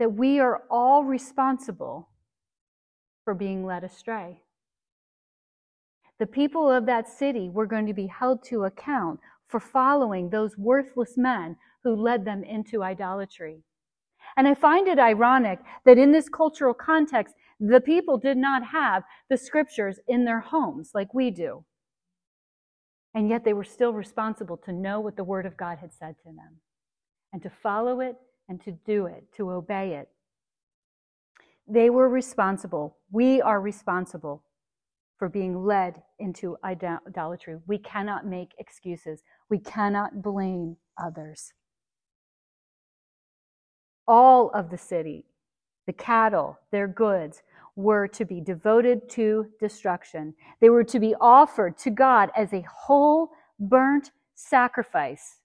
that 0.00 0.14
we 0.14 0.40
are 0.40 0.64
all 0.68 1.04
responsible 1.04 2.08
for 3.24 3.34
being 3.34 3.64
led 3.64 3.84
astray. 3.84 4.40
The 6.18 6.26
people 6.26 6.68
of 6.68 6.86
that 6.86 7.08
city 7.08 7.48
were 7.48 7.66
going 7.66 7.86
to 7.86 7.94
be 7.94 8.08
held 8.08 8.42
to 8.46 8.64
account 8.64 9.20
for 9.52 9.60
following 9.60 10.30
those 10.30 10.56
worthless 10.56 11.18
men 11.18 11.56
who 11.84 11.94
led 11.94 12.24
them 12.24 12.42
into 12.42 12.82
idolatry. 12.82 13.58
And 14.36 14.48
I 14.48 14.54
find 14.54 14.88
it 14.88 14.98
ironic 14.98 15.58
that 15.84 15.98
in 15.98 16.10
this 16.10 16.30
cultural 16.30 16.72
context, 16.72 17.34
the 17.60 17.80
people 17.80 18.16
did 18.16 18.38
not 18.38 18.64
have 18.64 19.02
the 19.28 19.36
scriptures 19.36 20.00
in 20.08 20.24
their 20.24 20.40
homes 20.40 20.92
like 20.94 21.12
we 21.12 21.30
do. 21.30 21.64
And 23.14 23.28
yet 23.28 23.44
they 23.44 23.52
were 23.52 23.62
still 23.62 23.92
responsible 23.92 24.56
to 24.64 24.72
know 24.72 25.00
what 25.00 25.16
the 25.16 25.24
Word 25.24 25.44
of 25.44 25.58
God 25.58 25.78
had 25.78 25.92
said 25.92 26.16
to 26.22 26.32
them 26.32 26.60
and 27.32 27.42
to 27.42 27.50
follow 27.50 28.00
it 28.00 28.16
and 28.48 28.58
to 28.64 28.72
do 28.86 29.04
it, 29.04 29.24
to 29.36 29.50
obey 29.50 29.96
it. 29.96 30.08
They 31.68 31.90
were 31.90 32.08
responsible. 32.08 32.96
We 33.10 33.42
are 33.42 33.60
responsible 33.60 34.44
for 35.22 35.28
being 35.28 35.64
led 35.64 36.02
into 36.18 36.56
idolatry. 36.64 37.56
We 37.68 37.78
cannot 37.78 38.26
make 38.26 38.56
excuses. 38.58 39.22
We 39.48 39.58
cannot 39.60 40.20
blame 40.20 40.78
others. 41.00 41.52
All 44.08 44.50
of 44.50 44.68
the 44.68 44.76
city, 44.76 45.26
the 45.86 45.92
cattle, 45.92 46.58
their 46.72 46.88
goods, 46.88 47.44
were 47.76 48.08
to 48.08 48.24
be 48.24 48.40
devoted 48.40 49.08
to 49.10 49.46
destruction. 49.60 50.34
They 50.60 50.70
were 50.70 50.82
to 50.82 50.98
be 50.98 51.14
offered 51.20 51.78
to 51.78 51.90
God 51.90 52.32
as 52.36 52.52
a 52.52 52.66
whole 52.68 53.30
burnt 53.60 54.10
sacrifice, 54.34 55.38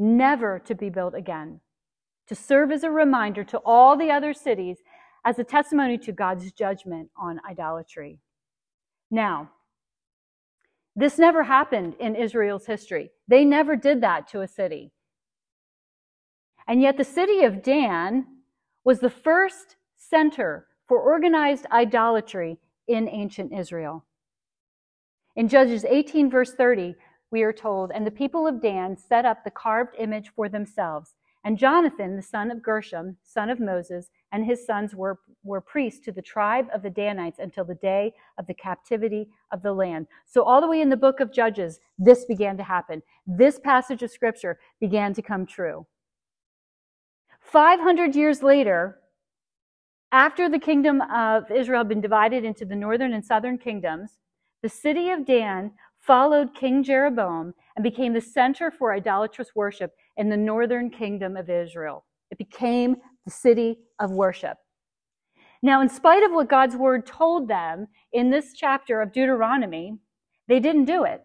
never 0.00 0.58
to 0.66 0.74
be 0.74 0.90
built 0.90 1.14
again, 1.14 1.60
to 2.26 2.34
serve 2.34 2.72
as 2.72 2.82
a 2.82 2.90
reminder 2.90 3.44
to 3.44 3.58
all 3.58 3.96
the 3.96 4.10
other 4.10 4.34
cities 4.34 4.78
as 5.24 5.38
a 5.38 5.44
testimony 5.44 5.96
to 5.98 6.10
God's 6.10 6.50
judgment 6.50 7.10
on 7.16 7.40
idolatry. 7.48 8.18
Now, 9.14 9.50
this 10.96 11.20
never 11.20 11.44
happened 11.44 11.94
in 12.00 12.16
Israel's 12.16 12.66
history. 12.66 13.12
They 13.28 13.44
never 13.44 13.76
did 13.76 14.00
that 14.00 14.26
to 14.30 14.40
a 14.40 14.48
city. 14.48 14.90
And 16.66 16.82
yet, 16.82 16.96
the 16.96 17.04
city 17.04 17.44
of 17.44 17.62
Dan 17.62 18.26
was 18.82 18.98
the 18.98 19.08
first 19.10 19.76
center 19.96 20.66
for 20.88 20.98
organized 20.98 21.66
idolatry 21.70 22.58
in 22.88 23.08
ancient 23.08 23.52
Israel. 23.52 24.04
In 25.36 25.46
Judges 25.46 25.84
18, 25.84 26.28
verse 26.28 26.52
30, 26.52 26.96
we 27.30 27.44
are 27.44 27.52
told, 27.52 27.92
And 27.92 28.04
the 28.04 28.10
people 28.10 28.48
of 28.48 28.60
Dan 28.60 28.96
set 28.96 29.24
up 29.24 29.44
the 29.44 29.50
carved 29.52 29.94
image 29.96 30.32
for 30.34 30.48
themselves. 30.48 31.14
And 31.44 31.56
Jonathan, 31.56 32.16
the 32.16 32.22
son 32.22 32.50
of 32.50 32.64
Gershom, 32.64 33.18
son 33.22 33.48
of 33.48 33.60
Moses, 33.60 34.10
and 34.32 34.44
his 34.44 34.66
sons 34.66 34.92
were, 34.92 35.20
were 35.44 35.60
priests 35.60 36.00
to 36.04 36.12
the 36.12 36.22
tribe 36.22 36.66
of 36.74 36.82
the 36.82 36.90
Danites 36.90 37.38
until 37.38 37.64
the 37.64 37.76
day 37.76 38.12
of 38.38 38.46
the 38.46 38.54
captivity 38.54 39.28
of 39.52 39.62
the 39.62 39.72
land. 39.72 40.06
So, 40.26 40.42
all 40.42 40.60
the 40.60 40.68
way 40.68 40.80
in 40.80 40.88
the 40.88 40.96
book 40.96 41.20
of 41.20 41.32
Judges, 41.32 41.80
this 41.98 42.24
began 42.24 42.56
to 42.56 42.62
happen. 42.62 43.02
This 43.26 43.58
passage 43.58 44.02
of 44.02 44.10
scripture 44.10 44.58
began 44.80 45.14
to 45.14 45.22
come 45.22 45.46
true. 45.46 45.86
500 47.40 48.16
years 48.16 48.42
later, 48.42 48.98
after 50.12 50.48
the 50.48 50.58
kingdom 50.58 51.02
of 51.02 51.50
Israel 51.50 51.80
had 51.80 51.88
been 51.88 52.00
divided 52.00 52.44
into 52.44 52.64
the 52.64 52.76
northern 52.76 53.12
and 53.12 53.24
southern 53.24 53.58
kingdoms, 53.58 54.18
the 54.62 54.68
city 54.68 55.10
of 55.10 55.26
Dan 55.26 55.72
followed 55.98 56.54
King 56.54 56.82
Jeroboam 56.82 57.52
and 57.76 57.82
became 57.82 58.12
the 58.12 58.20
center 58.20 58.70
for 58.70 58.94
idolatrous 58.94 59.54
worship 59.54 59.92
in 60.16 60.28
the 60.28 60.36
northern 60.36 60.90
kingdom 60.90 61.36
of 61.36 61.50
Israel. 61.50 62.04
It 62.30 62.38
became 62.38 62.96
the 63.24 63.30
city 63.30 63.78
of 63.98 64.10
worship. 64.10 64.56
Now, 65.64 65.80
in 65.80 65.88
spite 65.88 66.22
of 66.22 66.30
what 66.30 66.50
God's 66.50 66.76
word 66.76 67.06
told 67.06 67.48
them 67.48 67.86
in 68.12 68.28
this 68.28 68.52
chapter 68.52 69.00
of 69.00 69.14
Deuteronomy, 69.14 69.96
they 70.46 70.60
didn't 70.60 70.84
do 70.84 71.04
it. 71.04 71.24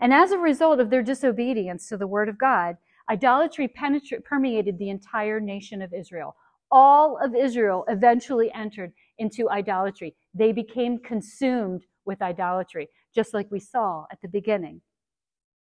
And 0.00 0.14
as 0.14 0.32
a 0.32 0.38
result 0.38 0.80
of 0.80 0.88
their 0.88 1.02
disobedience 1.02 1.90
to 1.90 1.98
the 1.98 2.06
word 2.06 2.30
of 2.30 2.38
God, 2.38 2.78
idolatry 3.10 3.68
penetra- 3.68 4.24
permeated 4.24 4.78
the 4.78 4.88
entire 4.88 5.40
nation 5.40 5.82
of 5.82 5.92
Israel. 5.92 6.36
All 6.70 7.18
of 7.22 7.34
Israel 7.34 7.84
eventually 7.86 8.50
entered 8.54 8.94
into 9.18 9.50
idolatry. 9.50 10.16
They 10.32 10.52
became 10.52 10.98
consumed 10.98 11.84
with 12.06 12.22
idolatry, 12.22 12.88
just 13.14 13.34
like 13.34 13.50
we 13.50 13.60
saw 13.60 14.06
at 14.10 14.22
the 14.22 14.28
beginning. 14.28 14.80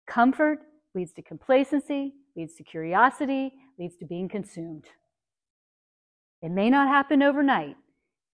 Comfort 0.07 0.59
leads 0.95 1.14
to 1.14 1.22
complacency, 1.22 2.12
leads 2.37 2.57
to 2.57 2.62
curiosity, 2.62 3.55
leads 3.78 3.97
to 3.97 4.05
being 4.05 4.28
consumed. 4.28 4.85
It 6.43 6.51
may 6.51 6.68
not 6.68 6.88
happen 6.88 7.22
overnight. 7.22 7.76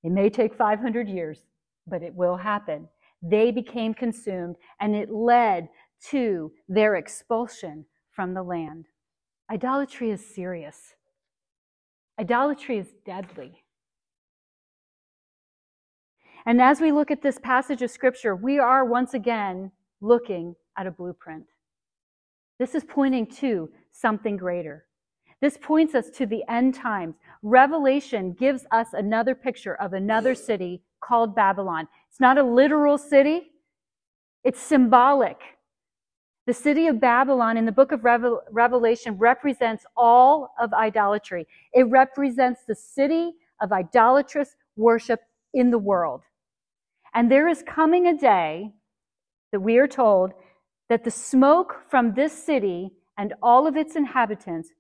It 0.02 0.11
may 0.11 0.30
take 0.30 0.54
500 0.54 1.09
years, 1.09 1.42
but 1.86 2.02
it 2.02 2.14
will 2.14 2.36
happen. 2.36 2.88
They 3.22 3.50
became 3.50 3.94
consumed, 3.94 4.56
and 4.80 4.94
it 4.94 5.11
led 5.11 5.68
to 6.11 6.52
their 6.68 6.96
expulsion 6.96 7.84
from 8.11 8.34
the 8.34 8.42
land. 8.42 8.86
Idolatry 9.50 10.11
is 10.11 10.24
serious. 10.34 10.94
Idolatry 12.18 12.78
is 12.78 12.88
deadly. 13.04 13.64
And 16.46 16.62
as 16.62 16.80
we 16.80 16.92
look 16.92 17.11
at 17.11 17.22
this 17.22 17.38
passage 17.38 17.82
of 17.82 17.90
scripture, 17.90 18.34
we 18.34 18.59
are 18.59 18.84
once 18.84 19.14
again 19.14 19.70
looking 20.00 20.54
at 20.76 20.86
a 20.86 20.90
blueprint. 20.90 21.44
This 22.59 22.74
is 22.74 22.84
pointing 22.84 23.26
to 23.36 23.68
something 23.92 24.36
greater. 24.36 24.86
This 25.40 25.56
points 25.61 25.94
us 25.94 26.11
to 26.11 26.26
the 26.26 26.42
end 26.48 26.74
times. 26.74 27.16
Revelation 27.43 28.32
gives 28.32 28.66
us 28.70 28.89
another 28.93 29.34
picture 29.34 29.74
of 29.74 29.93
another 29.93 30.34
city 30.34 30.82
called 31.01 31.34
Babylon. 31.34 31.86
It's 32.11 32.20
not 32.20 32.39
a 32.39 32.43
literal 32.43 32.99
city, 32.99 33.53
it's 34.45 34.61
symbolic. 34.61 35.41
The 36.47 36.55
city 36.55 36.86
of 36.86 36.99
Babylon 36.99 37.59
in 37.59 37.66
the 37.66 37.72
book 37.72 37.93
of 37.93 38.05
Revelation 38.05 39.18
represents 39.18 39.84
all 39.95 40.55
of 40.59 40.72
idolatry. 40.72 41.47
It 41.74 41.82
represents 41.91 42.62
the 42.66 42.74
city 42.74 43.32
of 43.61 43.70
idolatrous 43.70 44.57
worship 44.74 45.20
in 45.53 45.70
the 45.70 45.78
world. 45.78 46.22
And 47.14 47.30
there 47.30 47.49
is 47.49 47.62
coming 47.66 48.07
a 48.07 48.16
day 48.16 48.72
that 49.53 49.61
we 49.61 49.76
are 49.76 49.86
told 49.86 50.32
that 50.89 51.05
the 51.05 51.11
smoke 51.11 51.82
from 51.91 52.14
this 52.14 52.32
city 52.32 52.93
and 53.18 53.34
all 53.43 53.66
of 53.66 53.76
its 53.76 53.95
inhabitants 53.95 54.70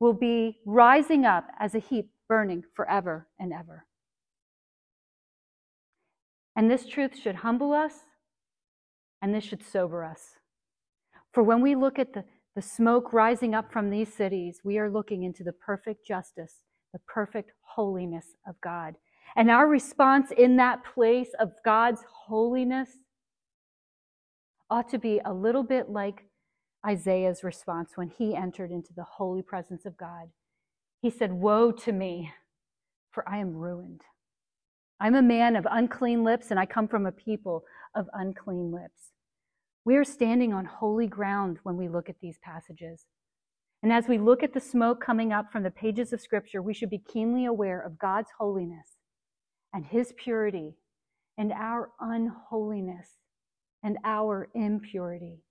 will 0.00 0.12
be 0.12 0.58
rising 0.66 1.24
up 1.24 1.48
as 1.58 1.74
a 1.74 1.78
heap 1.78 2.10
burning 2.28 2.62
forever 2.74 3.28
and 3.38 3.52
ever. 3.52 3.86
And 6.56 6.70
this 6.70 6.86
truth 6.86 7.18
should 7.18 7.36
humble 7.36 7.72
us 7.72 7.92
and 9.20 9.34
this 9.34 9.44
should 9.44 9.64
sober 9.64 10.04
us. 10.04 10.36
For 11.32 11.42
when 11.42 11.60
we 11.60 11.74
look 11.74 11.98
at 11.98 12.12
the, 12.12 12.24
the 12.54 12.62
smoke 12.62 13.12
rising 13.12 13.54
up 13.54 13.72
from 13.72 13.90
these 13.90 14.12
cities, 14.12 14.60
we 14.62 14.78
are 14.78 14.90
looking 14.90 15.24
into 15.24 15.42
the 15.42 15.52
perfect 15.52 16.06
justice, 16.06 16.62
the 16.92 17.00
perfect 17.06 17.52
holiness 17.62 18.36
of 18.46 18.60
God. 18.60 18.94
And 19.36 19.50
our 19.50 19.66
response 19.66 20.30
in 20.36 20.56
that 20.56 20.84
place 20.84 21.30
of 21.40 21.52
God's 21.64 22.02
holiness 22.26 22.90
ought 24.70 24.88
to 24.90 24.98
be 24.98 25.20
a 25.24 25.32
little 25.32 25.64
bit 25.64 25.90
like 25.90 26.24
Isaiah's 26.86 27.42
response 27.42 27.92
when 27.94 28.08
he 28.08 28.36
entered 28.36 28.70
into 28.70 28.92
the 28.92 29.04
holy 29.04 29.42
presence 29.42 29.86
of 29.86 29.96
God. 29.96 30.28
He 31.00 31.10
said, 31.10 31.32
Woe 31.32 31.72
to 31.72 31.92
me, 31.92 32.32
for 33.10 33.28
I 33.28 33.38
am 33.38 33.56
ruined. 33.56 34.02
I'm 35.00 35.14
a 35.14 35.22
man 35.22 35.56
of 35.56 35.66
unclean 35.70 36.24
lips, 36.24 36.50
and 36.50 36.60
I 36.60 36.66
come 36.66 36.88
from 36.88 37.06
a 37.06 37.12
people 37.12 37.64
of 37.94 38.08
unclean 38.12 38.72
lips. 38.72 39.12
We 39.84 39.96
are 39.96 40.04
standing 40.04 40.52
on 40.52 40.64
holy 40.64 41.06
ground 41.06 41.58
when 41.62 41.76
we 41.76 41.88
look 41.88 42.08
at 42.08 42.20
these 42.20 42.38
passages. 42.42 43.06
And 43.82 43.92
as 43.92 44.08
we 44.08 44.16
look 44.16 44.42
at 44.42 44.54
the 44.54 44.60
smoke 44.60 45.04
coming 45.04 45.32
up 45.32 45.52
from 45.52 45.62
the 45.62 45.70
pages 45.70 46.12
of 46.12 46.20
Scripture, 46.20 46.62
we 46.62 46.72
should 46.72 46.88
be 46.88 46.98
keenly 46.98 47.44
aware 47.44 47.80
of 47.80 47.98
God's 47.98 48.30
holiness 48.38 48.96
and 49.74 49.84
His 49.84 50.14
purity 50.16 50.76
and 51.36 51.52
our 51.52 51.90
unholiness 52.00 53.08
and 53.82 53.98
our 54.04 54.48
impurity 54.54 55.42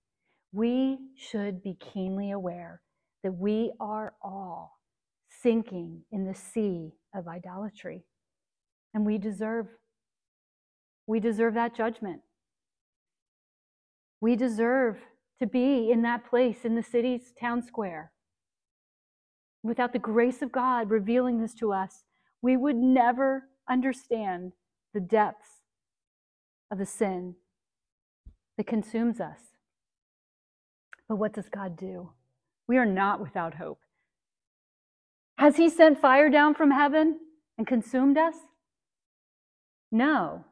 we 0.54 0.98
should 1.16 1.62
be 1.62 1.76
keenly 1.80 2.30
aware 2.30 2.80
that 3.24 3.32
we 3.32 3.72
are 3.80 4.14
all 4.22 4.78
sinking 5.42 6.02
in 6.12 6.24
the 6.24 6.34
sea 6.34 6.92
of 7.12 7.26
idolatry. 7.26 8.04
And 8.94 9.04
we 9.04 9.18
deserve 9.18 9.66
we 11.06 11.20
deserve 11.20 11.52
that 11.54 11.76
judgment. 11.76 12.22
We 14.22 14.36
deserve 14.36 14.96
to 15.38 15.46
be 15.46 15.90
in 15.90 16.00
that 16.02 16.24
place 16.24 16.64
in 16.64 16.76
the 16.76 16.82
city's 16.82 17.32
town 17.38 17.62
square. 17.62 18.12
Without 19.62 19.92
the 19.92 19.98
grace 19.98 20.40
of 20.40 20.50
God 20.50 20.88
revealing 20.88 21.42
this 21.42 21.52
to 21.56 21.72
us, 21.72 22.04
we 22.40 22.56
would 22.56 22.76
never 22.76 23.48
understand 23.68 24.52
the 24.94 25.00
depths 25.00 25.60
of 26.70 26.78
the 26.78 26.86
sin 26.86 27.34
that 28.56 28.66
consumes 28.66 29.20
us. 29.20 29.53
But 31.08 31.16
what 31.16 31.34
does 31.34 31.48
God 31.48 31.76
do? 31.76 32.10
We 32.66 32.78
are 32.78 32.86
not 32.86 33.20
without 33.20 33.54
hope. 33.54 33.80
Has 35.38 35.56
He 35.56 35.68
sent 35.68 36.00
fire 36.00 36.30
down 36.30 36.54
from 36.54 36.70
heaven 36.70 37.18
and 37.58 37.66
consumed 37.66 38.16
us? 38.16 38.34
No. 39.92 40.44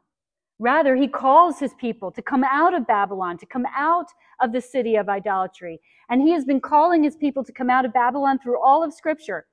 Rather, 0.58 0.94
He 0.94 1.08
calls 1.08 1.58
His 1.58 1.74
people 1.74 2.10
to 2.12 2.22
come 2.22 2.44
out 2.44 2.74
of 2.74 2.86
Babylon, 2.86 3.38
to 3.38 3.46
come 3.46 3.66
out 3.76 4.06
of 4.40 4.52
the 4.52 4.60
city 4.60 4.96
of 4.96 5.08
idolatry. 5.08 5.80
And 6.08 6.20
He 6.20 6.32
has 6.32 6.44
been 6.44 6.60
calling 6.60 7.02
His 7.02 7.16
people 7.16 7.44
to 7.44 7.52
come 7.52 7.70
out 7.70 7.84
of 7.84 7.92
Babylon 7.92 8.38
through 8.38 8.62
all 8.62 8.84
of 8.84 8.92
Scripture. 8.92 9.46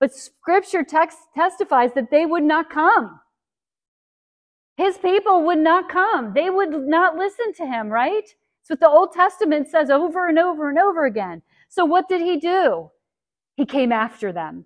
But 0.00 0.12
Scripture 0.12 0.84
text 0.84 1.18
testifies 1.34 1.92
that 1.94 2.10
they 2.10 2.26
would 2.26 2.42
not 2.42 2.68
come. 2.68 3.20
His 4.76 4.98
people 4.98 5.44
would 5.44 5.58
not 5.58 5.88
come. 5.88 6.32
They 6.34 6.50
would 6.50 6.70
not 6.70 7.16
listen 7.16 7.54
to 7.54 7.66
Him, 7.66 7.88
right? 7.88 8.28
It's 8.64 8.70
what 8.70 8.80
the 8.80 8.88
Old 8.88 9.12
Testament 9.12 9.68
says 9.68 9.90
over 9.90 10.26
and 10.26 10.38
over 10.38 10.70
and 10.70 10.78
over 10.78 11.04
again. 11.04 11.42
So 11.68 11.84
what 11.84 12.08
did 12.08 12.22
he 12.22 12.38
do? 12.38 12.90
He 13.56 13.66
came 13.66 13.92
after 13.92 14.32
them. 14.32 14.64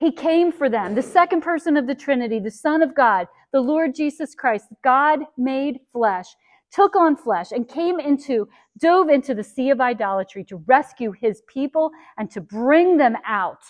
He 0.00 0.10
came 0.10 0.50
for 0.50 0.70
them. 0.70 0.94
The 0.94 1.02
second 1.02 1.42
person 1.42 1.76
of 1.76 1.86
the 1.86 1.94
Trinity, 1.94 2.40
the 2.40 2.50
Son 2.50 2.80
of 2.80 2.94
God, 2.94 3.26
the 3.52 3.60
Lord 3.60 3.94
Jesus 3.94 4.34
Christ, 4.34 4.68
God 4.82 5.20
made 5.36 5.80
flesh, 5.92 6.28
took 6.72 6.96
on 6.96 7.14
flesh 7.14 7.52
and 7.52 7.68
came 7.68 8.00
into, 8.00 8.48
dove 8.78 9.10
into 9.10 9.34
the 9.34 9.44
sea 9.44 9.68
of 9.68 9.82
idolatry 9.82 10.44
to 10.44 10.64
rescue 10.66 11.12
his 11.12 11.42
people 11.46 11.90
and 12.16 12.30
to 12.30 12.40
bring 12.40 12.96
them 12.96 13.16
out 13.26 13.60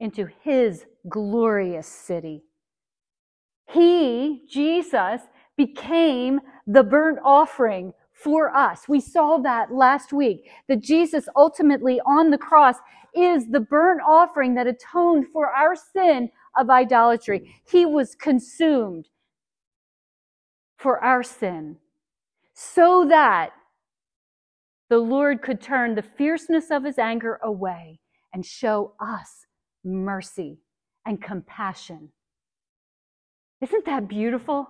into 0.00 0.26
his 0.42 0.84
glorious 1.08 1.86
city. 1.86 2.42
He, 3.68 4.42
Jesus, 4.50 5.20
became 5.66 6.40
the 6.66 6.82
burnt 6.82 7.18
offering 7.24 7.92
for 8.12 8.54
us. 8.54 8.88
We 8.88 9.00
saw 9.00 9.38
that 9.38 9.72
last 9.72 10.12
week, 10.12 10.50
that 10.68 10.80
Jesus 10.80 11.28
ultimately 11.36 12.00
on 12.06 12.30
the 12.30 12.38
cross 12.38 12.76
is 13.14 13.48
the 13.50 13.60
burnt 13.60 14.00
offering 14.06 14.54
that 14.54 14.66
atoned 14.66 15.26
for 15.32 15.48
our 15.48 15.74
sin 15.76 16.30
of 16.56 16.70
idolatry. 16.70 17.54
He 17.66 17.84
was 17.84 18.14
consumed 18.14 19.08
for 20.76 21.02
our 21.02 21.22
sin 21.22 21.76
so 22.54 23.06
that 23.08 23.50
the 24.88 24.98
Lord 24.98 25.42
could 25.42 25.60
turn 25.60 25.94
the 25.94 26.02
fierceness 26.02 26.70
of 26.70 26.84
his 26.84 26.98
anger 26.98 27.38
away 27.42 28.00
and 28.34 28.44
show 28.44 28.94
us 29.00 29.46
mercy 29.84 30.58
and 31.06 31.22
compassion. 31.22 32.10
Isn't 33.60 33.84
that 33.86 34.08
beautiful? 34.08 34.68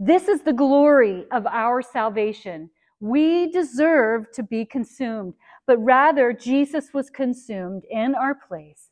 This 0.00 0.28
is 0.28 0.42
the 0.42 0.52
glory 0.52 1.24
of 1.32 1.46
our 1.46 1.82
salvation. 1.82 2.70
We 3.00 3.50
deserve 3.50 4.30
to 4.32 4.42
be 4.42 4.64
consumed, 4.64 5.34
but 5.66 5.78
rather 5.78 6.32
Jesus 6.32 6.90
was 6.94 7.10
consumed 7.10 7.82
in 7.90 8.14
our 8.14 8.34
place, 8.34 8.90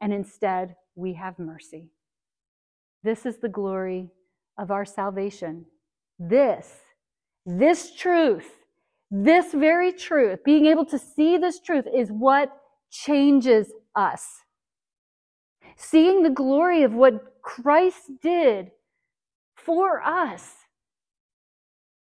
and 0.00 0.12
instead 0.12 0.74
we 0.96 1.14
have 1.14 1.38
mercy. 1.38 1.90
This 3.04 3.24
is 3.24 3.38
the 3.38 3.48
glory 3.48 4.10
of 4.58 4.72
our 4.72 4.84
salvation. 4.84 5.66
This, 6.18 6.72
this 7.46 7.94
truth, 7.94 8.50
this 9.10 9.52
very 9.52 9.92
truth, 9.92 10.40
being 10.44 10.66
able 10.66 10.84
to 10.86 10.98
see 10.98 11.38
this 11.38 11.60
truth 11.60 11.86
is 11.94 12.10
what 12.10 12.50
changes 12.90 13.72
us. 13.94 14.40
Seeing 15.76 16.24
the 16.24 16.30
glory 16.30 16.82
of 16.82 16.94
what 16.94 17.40
Christ 17.42 18.10
did 18.20 18.72
for 19.58 20.00
us 20.02 20.54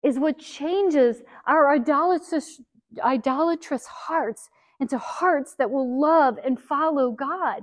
is 0.02 0.18
what 0.18 0.38
changes 0.38 1.22
our 1.46 1.72
idolatrous, 1.72 2.60
idolatrous 3.02 3.86
hearts 3.86 4.48
into 4.80 4.98
hearts 4.98 5.54
that 5.58 5.70
will 5.70 6.00
love 6.00 6.38
and 6.44 6.60
follow 6.60 7.10
God. 7.12 7.62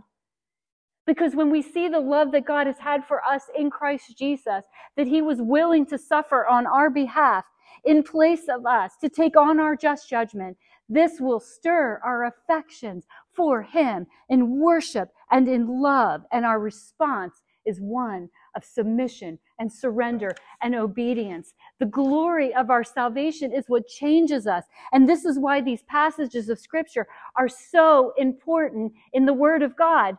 Because 1.05 1.35
when 1.35 1.49
we 1.49 1.61
see 1.61 1.87
the 1.87 1.99
love 1.99 2.31
that 2.31 2.45
God 2.45 2.67
has 2.67 2.77
had 2.77 3.05
for 3.05 3.25
us 3.25 3.43
in 3.57 3.69
Christ 3.69 4.17
Jesus, 4.17 4.63
that 4.95 5.07
he 5.07 5.21
was 5.21 5.41
willing 5.41 5.85
to 5.87 5.97
suffer 5.97 6.45
on 6.47 6.67
our 6.67 6.89
behalf 6.89 7.45
in 7.83 8.03
place 8.03 8.47
of 8.47 8.65
us, 8.65 8.93
to 9.01 9.09
take 9.09 9.35
on 9.35 9.59
our 9.59 9.75
just 9.75 10.09
judgment, 10.09 10.55
this 10.87 11.19
will 11.19 11.39
stir 11.39 11.99
our 12.03 12.25
affections 12.25 13.05
for 13.31 13.63
him 13.63 14.07
in 14.29 14.59
worship 14.59 15.09
and 15.31 15.47
in 15.47 15.81
love. 15.81 16.23
And 16.31 16.45
our 16.45 16.59
response 16.59 17.41
is 17.65 17.79
one 17.79 18.29
of 18.55 18.63
submission 18.63 19.39
and 19.59 19.71
surrender 19.71 20.33
and 20.61 20.73
obedience. 20.73 21.53
The 21.79 21.85
glory 21.85 22.53
of 22.53 22.69
our 22.69 22.83
salvation 22.83 23.53
is 23.53 23.65
what 23.67 23.87
changes 23.87 24.47
us. 24.47 24.63
And 24.91 25.07
this 25.07 25.25
is 25.25 25.37
why 25.37 25.61
these 25.61 25.83
passages 25.83 26.49
of 26.49 26.59
scripture 26.59 27.07
are 27.35 27.49
so 27.49 28.13
important 28.17 28.93
in 29.13 29.25
the 29.25 29.33
word 29.33 29.61
of 29.61 29.77
God 29.77 30.17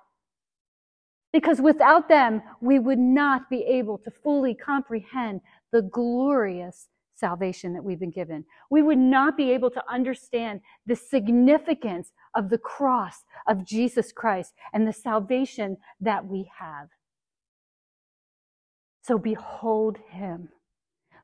because 1.32 1.60
without 1.60 2.08
them, 2.08 2.42
we 2.60 2.78
would 2.78 2.98
not 2.98 3.48
be 3.48 3.62
able 3.62 3.98
to 3.98 4.10
fully 4.10 4.54
comprehend 4.54 5.40
the 5.72 5.82
glorious 5.82 6.88
salvation 7.14 7.72
that 7.74 7.84
we've 7.84 8.00
been 8.00 8.10
given. 8.10 8.44
We 8.70 8.82
would 8.82 8.98
not 8.98 9.36
be 9.36 9.52
able 9.52 9.70
to 9.70 9.82
understand 9.88 10.60
the 10.86 10.96
significance 10.96 12.12
of 12.34 12.48
the 12.48 12.58
cross 12.58 13.24
of 13.46 13.64
Jesus 13.64 14.10
Christ 14.10 14.54
and 14.72 14.88
the 14.88 14.92
salvation 14.92 15.76
that 16.00 16.26
we 16.26 16.50
have. 16.58 16.88
So 19.10 19.18
behold 19.18 19.98
him. 20.08 20.50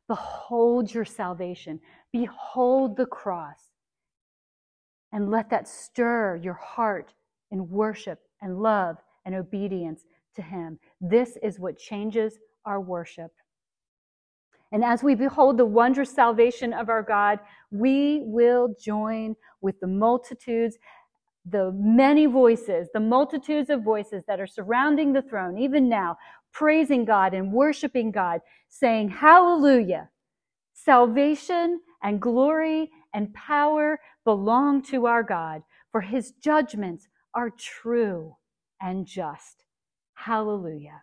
Behold 0.08 0.92
your 0.92 1.04
salvation. 1.04 1.78
Behold 2.12 2.96
the 2.96 3.06
cross. 3.06 3.60
And 5.12 5.30
let 5.30 5.50
that 5.50 5.68
stir 5.68 6.34
your 6.34 6.54
heart 6.54 7.14
in 7.52 7.70
worship 7.70 8.18
and 8.42 8.60
love 8.60 8.96
and 9.24 9.36
obedience 9.36 10.02
to 10.34 10.42
Him. 10.42 10.80
This 11.00 11.38
is 11.44 11.60
what 11.60 11.78
changes 11.78 12.40
our 12.64 12.80
worship. 12.80 13.30
And 14.72 14.84
as 14.84 15.04
we 15.04 15.14
behold 15.14 15.56
the 15.56 15.64
wondrous 15.64 16.10
salvation 16.10 16.72
of 16.72 16.88
our 16.88 17.04
God, 17.04 17.38
we 17.70 18.22
will 18.24 18.74
join 18.80 19.36
with 19.60 19.78
the 19.78 19.86
multitudes, 19.86 20.76
the 21.48 21.70
many 21.72 22.26
voices, 22.26 22.88
the 22.92 22.98
multitudes 22.98 23.70
of 23.70 23.84
voices 23.84 24.24
that 24.26 24.40
are 24.40 24.46
surrounding 24.48 25.12
the 25.12 25.22
throne, 25.22 25.56
even 25.56 25.88
now, 25.88 26.16
praising 26.56 27.04
God 27.04 27.34
and 27.34 27.52
worshiping 27.52 28.10
God, 28.10 28.40
saying, 28.68 29.10
Hallelujah! 29.10 30.08
Salvation 30.72 31.80
and 32.02 32.20
glory 32.20 32.90
and 33.12 33.32
power 33.34 34.00
belong 34.24 34.82
to 34.84 35.04
our 35.06 35.22
God, 35.22 35.62
for 35.92 36.00
his 36.00 36.32
judgments 36.42 37.08
are 37.34 37.50
true 37.50 38.36
and 38.80 39.06
just. 39.06 39.64
Hallelujah. 40.14 41.02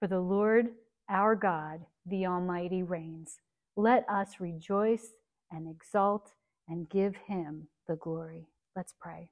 For 0.00 0.08
the 0.08 0.20
Lord 0.20 0.68
our 1.10 1.36
God, 1.36 1.80
the 2.06 2.26
Almighty, 2.26 2.82
reigns. 2.82 3.40
Let 3.76 4.08
us 4.08 4.40
rejoice 4.40 5.08
and 5.50 5.68
exult 5.68 6.32
and 6.66 6.88
give 6.88 7.14
him 7.26 7.68
the 7.86 7.96
glory. 7.96 8.48
Let's 8.74 8.94
pray. 8.98 9.28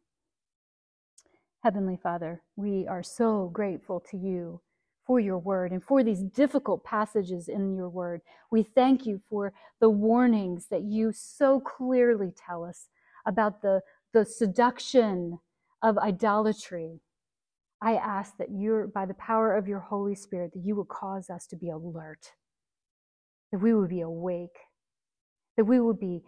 Heavenly 1.62 1.98
Father, 2.02 2.42
we 2.56 2.86
are 2.86 3.02
so 3.02 3.48
grateful 3.54 4.00
to 4.10 4.18
you 4.18 4.60
for 5.06 5.20
your 5.20 5.38
word 5.38 5.72
and 5.72 5.82
for 5.82 6.04
these 6.04 6.22
difficult 6.22 6.84
passages 6.84 7.48
in 7.48 7.74
your 7.74 7.88
word. 7.88 8.20
We 8.50 8.62
thank 8.62 9.06
you 9.06 9.20
for 9.28 9.52
the 9.80 9.90
warnings 9.90 10.66
that 10.70 10.82
you 10.82 11.12
so 11.12 11.60
clearly 11.60 12.32
tell 12.36 12.64
us 12.64 12.88
about 13.26 13.62
the, 13.62 13.80
the 14.12 14.24
seduction 14.24 15.38
of 15.82 15.98
idolatry 15.98 17.00
I 17.82 17.96
ask 17.96 18.36
that 18.36 18.52
you're, 18.52 18.86
by 18.86 19.06
the 19.06 19.14
power 19.14 19.56
of 19.56 19.66
your 19.66 19.80
Holy 19.80 20.14
Spirit, 20.14 20.52
that 20.54 20.64
you 20.64 20.76
will 20.76 20.84
cause 20.84 21.28
us 21.28 21.48
to 21.48 21.56
be 21.56 21.68
alert, 21.68 22.30
that 23.50 23.58
we 23.58 23.74
would 23.74 23.88
be 23.88 24.02
awake, 24.02 24.56
that 25.56 25.64
we 25.64 25.80
would 25.80 25.98
be 25.98 26.22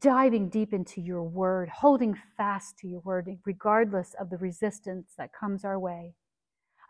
diving 0.00 0.48
deep 0.48 0.72
into 0.74 1.00
your 1.00 1.22
word, 1.22 1.68
holding 1.68 2.18
fast 2.36 2.78
to 2.78 2.88
your 2.88 3.00
word, 3.00 3.28
regardless 3.46 4.14
of 4.18 4.28
the 4.28 4.38
resistance 4.38 5.12
that 5.16 5.30
comes 5.32 5.64
our 5.64 5.78
way. 5.78 6.14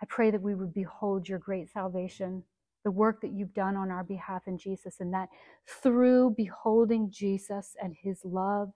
I 0.00 0.06
pray 0.06 0.30
that 0.30 0.42
we 0.42 0.54
would 0.54 0.72
behold 0.72 1.28
your 1.28 1.38
great 1.38 1.70
salvation, 1.70 2.42
the 2.84 2.90
work 2.90 3.20
that 3.20 3.32
you've 3.32 3.54
done 3.54 3.76
on 3.76 3.90
our 3.90 4.04
behalf 4.04 4.42
in 4.46 4.56
Jesus, 4.56 5.00
and 5.00 5.12
that 5.12 5.28
through 5.82 6.34
beholding 6.36 7.10
Jesus 7.10 7.74
and 7.82 7.96
his 8.00 8.20
love, 8.24 8.70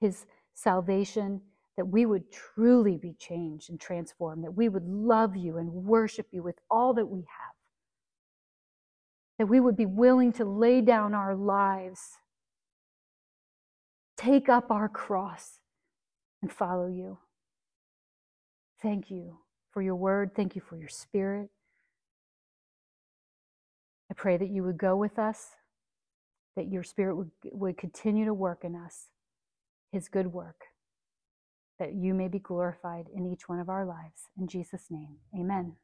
his 0.00 0.26
salvation, 0.54 1.40
that 1.76 1.86
we 1.86 2.06
would 2.06 2.30
truly 2.32 2.96
be 2.96 3.14
changed 3.18 3.70
and 3.70 3.80
transformed, 3.80 4.44
that 4.44 4.54
we 4.54 4.68
would 4.68 4.86
love 4.86 5.36
you 5.36 5.58
and 5.58 5.70
worship 5.70 6.28
you 6.30 6.42
with 6.42 6.56
all 6.70 6.94
that 6.94 7.06
we 7.06 7.20
have, 7.20 7.54
that 9.38 9.46
we 9.46 9.60
would 9.60 9.76
be 9.76 9.86
willing 9.86 10.32
to 10.32 10.44
lay 10.44 10.80
down 10.80 11.14
our 11.14 11.34
lives, 11.34 12.18
take 14.16 14.48
up 14.48 14.70
our 14.70 14.88
cross, 14.88 15.60
and 16.40 16.52
follow 16.52 16.86
you. 16.86 17.18
Thank 18.80 19.10
you 19.10 19.38
for 19.72 19.82
your 19.82 19.96
word. 19.96 20.32
Thank 20.34 20.54
you 20.54 20.60
for 20.60 20.76
your 20.76 20.88
spirit. 20.88 21.50
I 24.10 24.14
pray 24.14 24.36
that 24.36 24.50
you 24.50 24.62
would 24.64 24.78
go 24.78 24.96
with 24.96 25.18
us, 25.18 25.50
that 26.56 26.70
your 26.70 26.82
spirit 26.82 27.16
would, 27.16 27.30
would 27.52 27.78
continue 27.78 28.26
to 28.26 28.34
work 28.34 28.64
in 28.64 28.76
us, 28.76 29.08
his 29.90 30.08
good 30.08 30.32
work 30.32 30.66
that 31.82 31.94
you 31.94 32.14
may 32.14 32.28
be 32.28 32.38
glorified 32.38 33.06
in 33.12 33.26
each 33.26 33.48
one 33.48 33.58
of 33.58 33.68
our 33.68 33.84
lives. 33.84 34.28
In 34.38 34.46
Jesus' 34.46 34.86
name, 34.88 35.16
amen. 35.36 35.74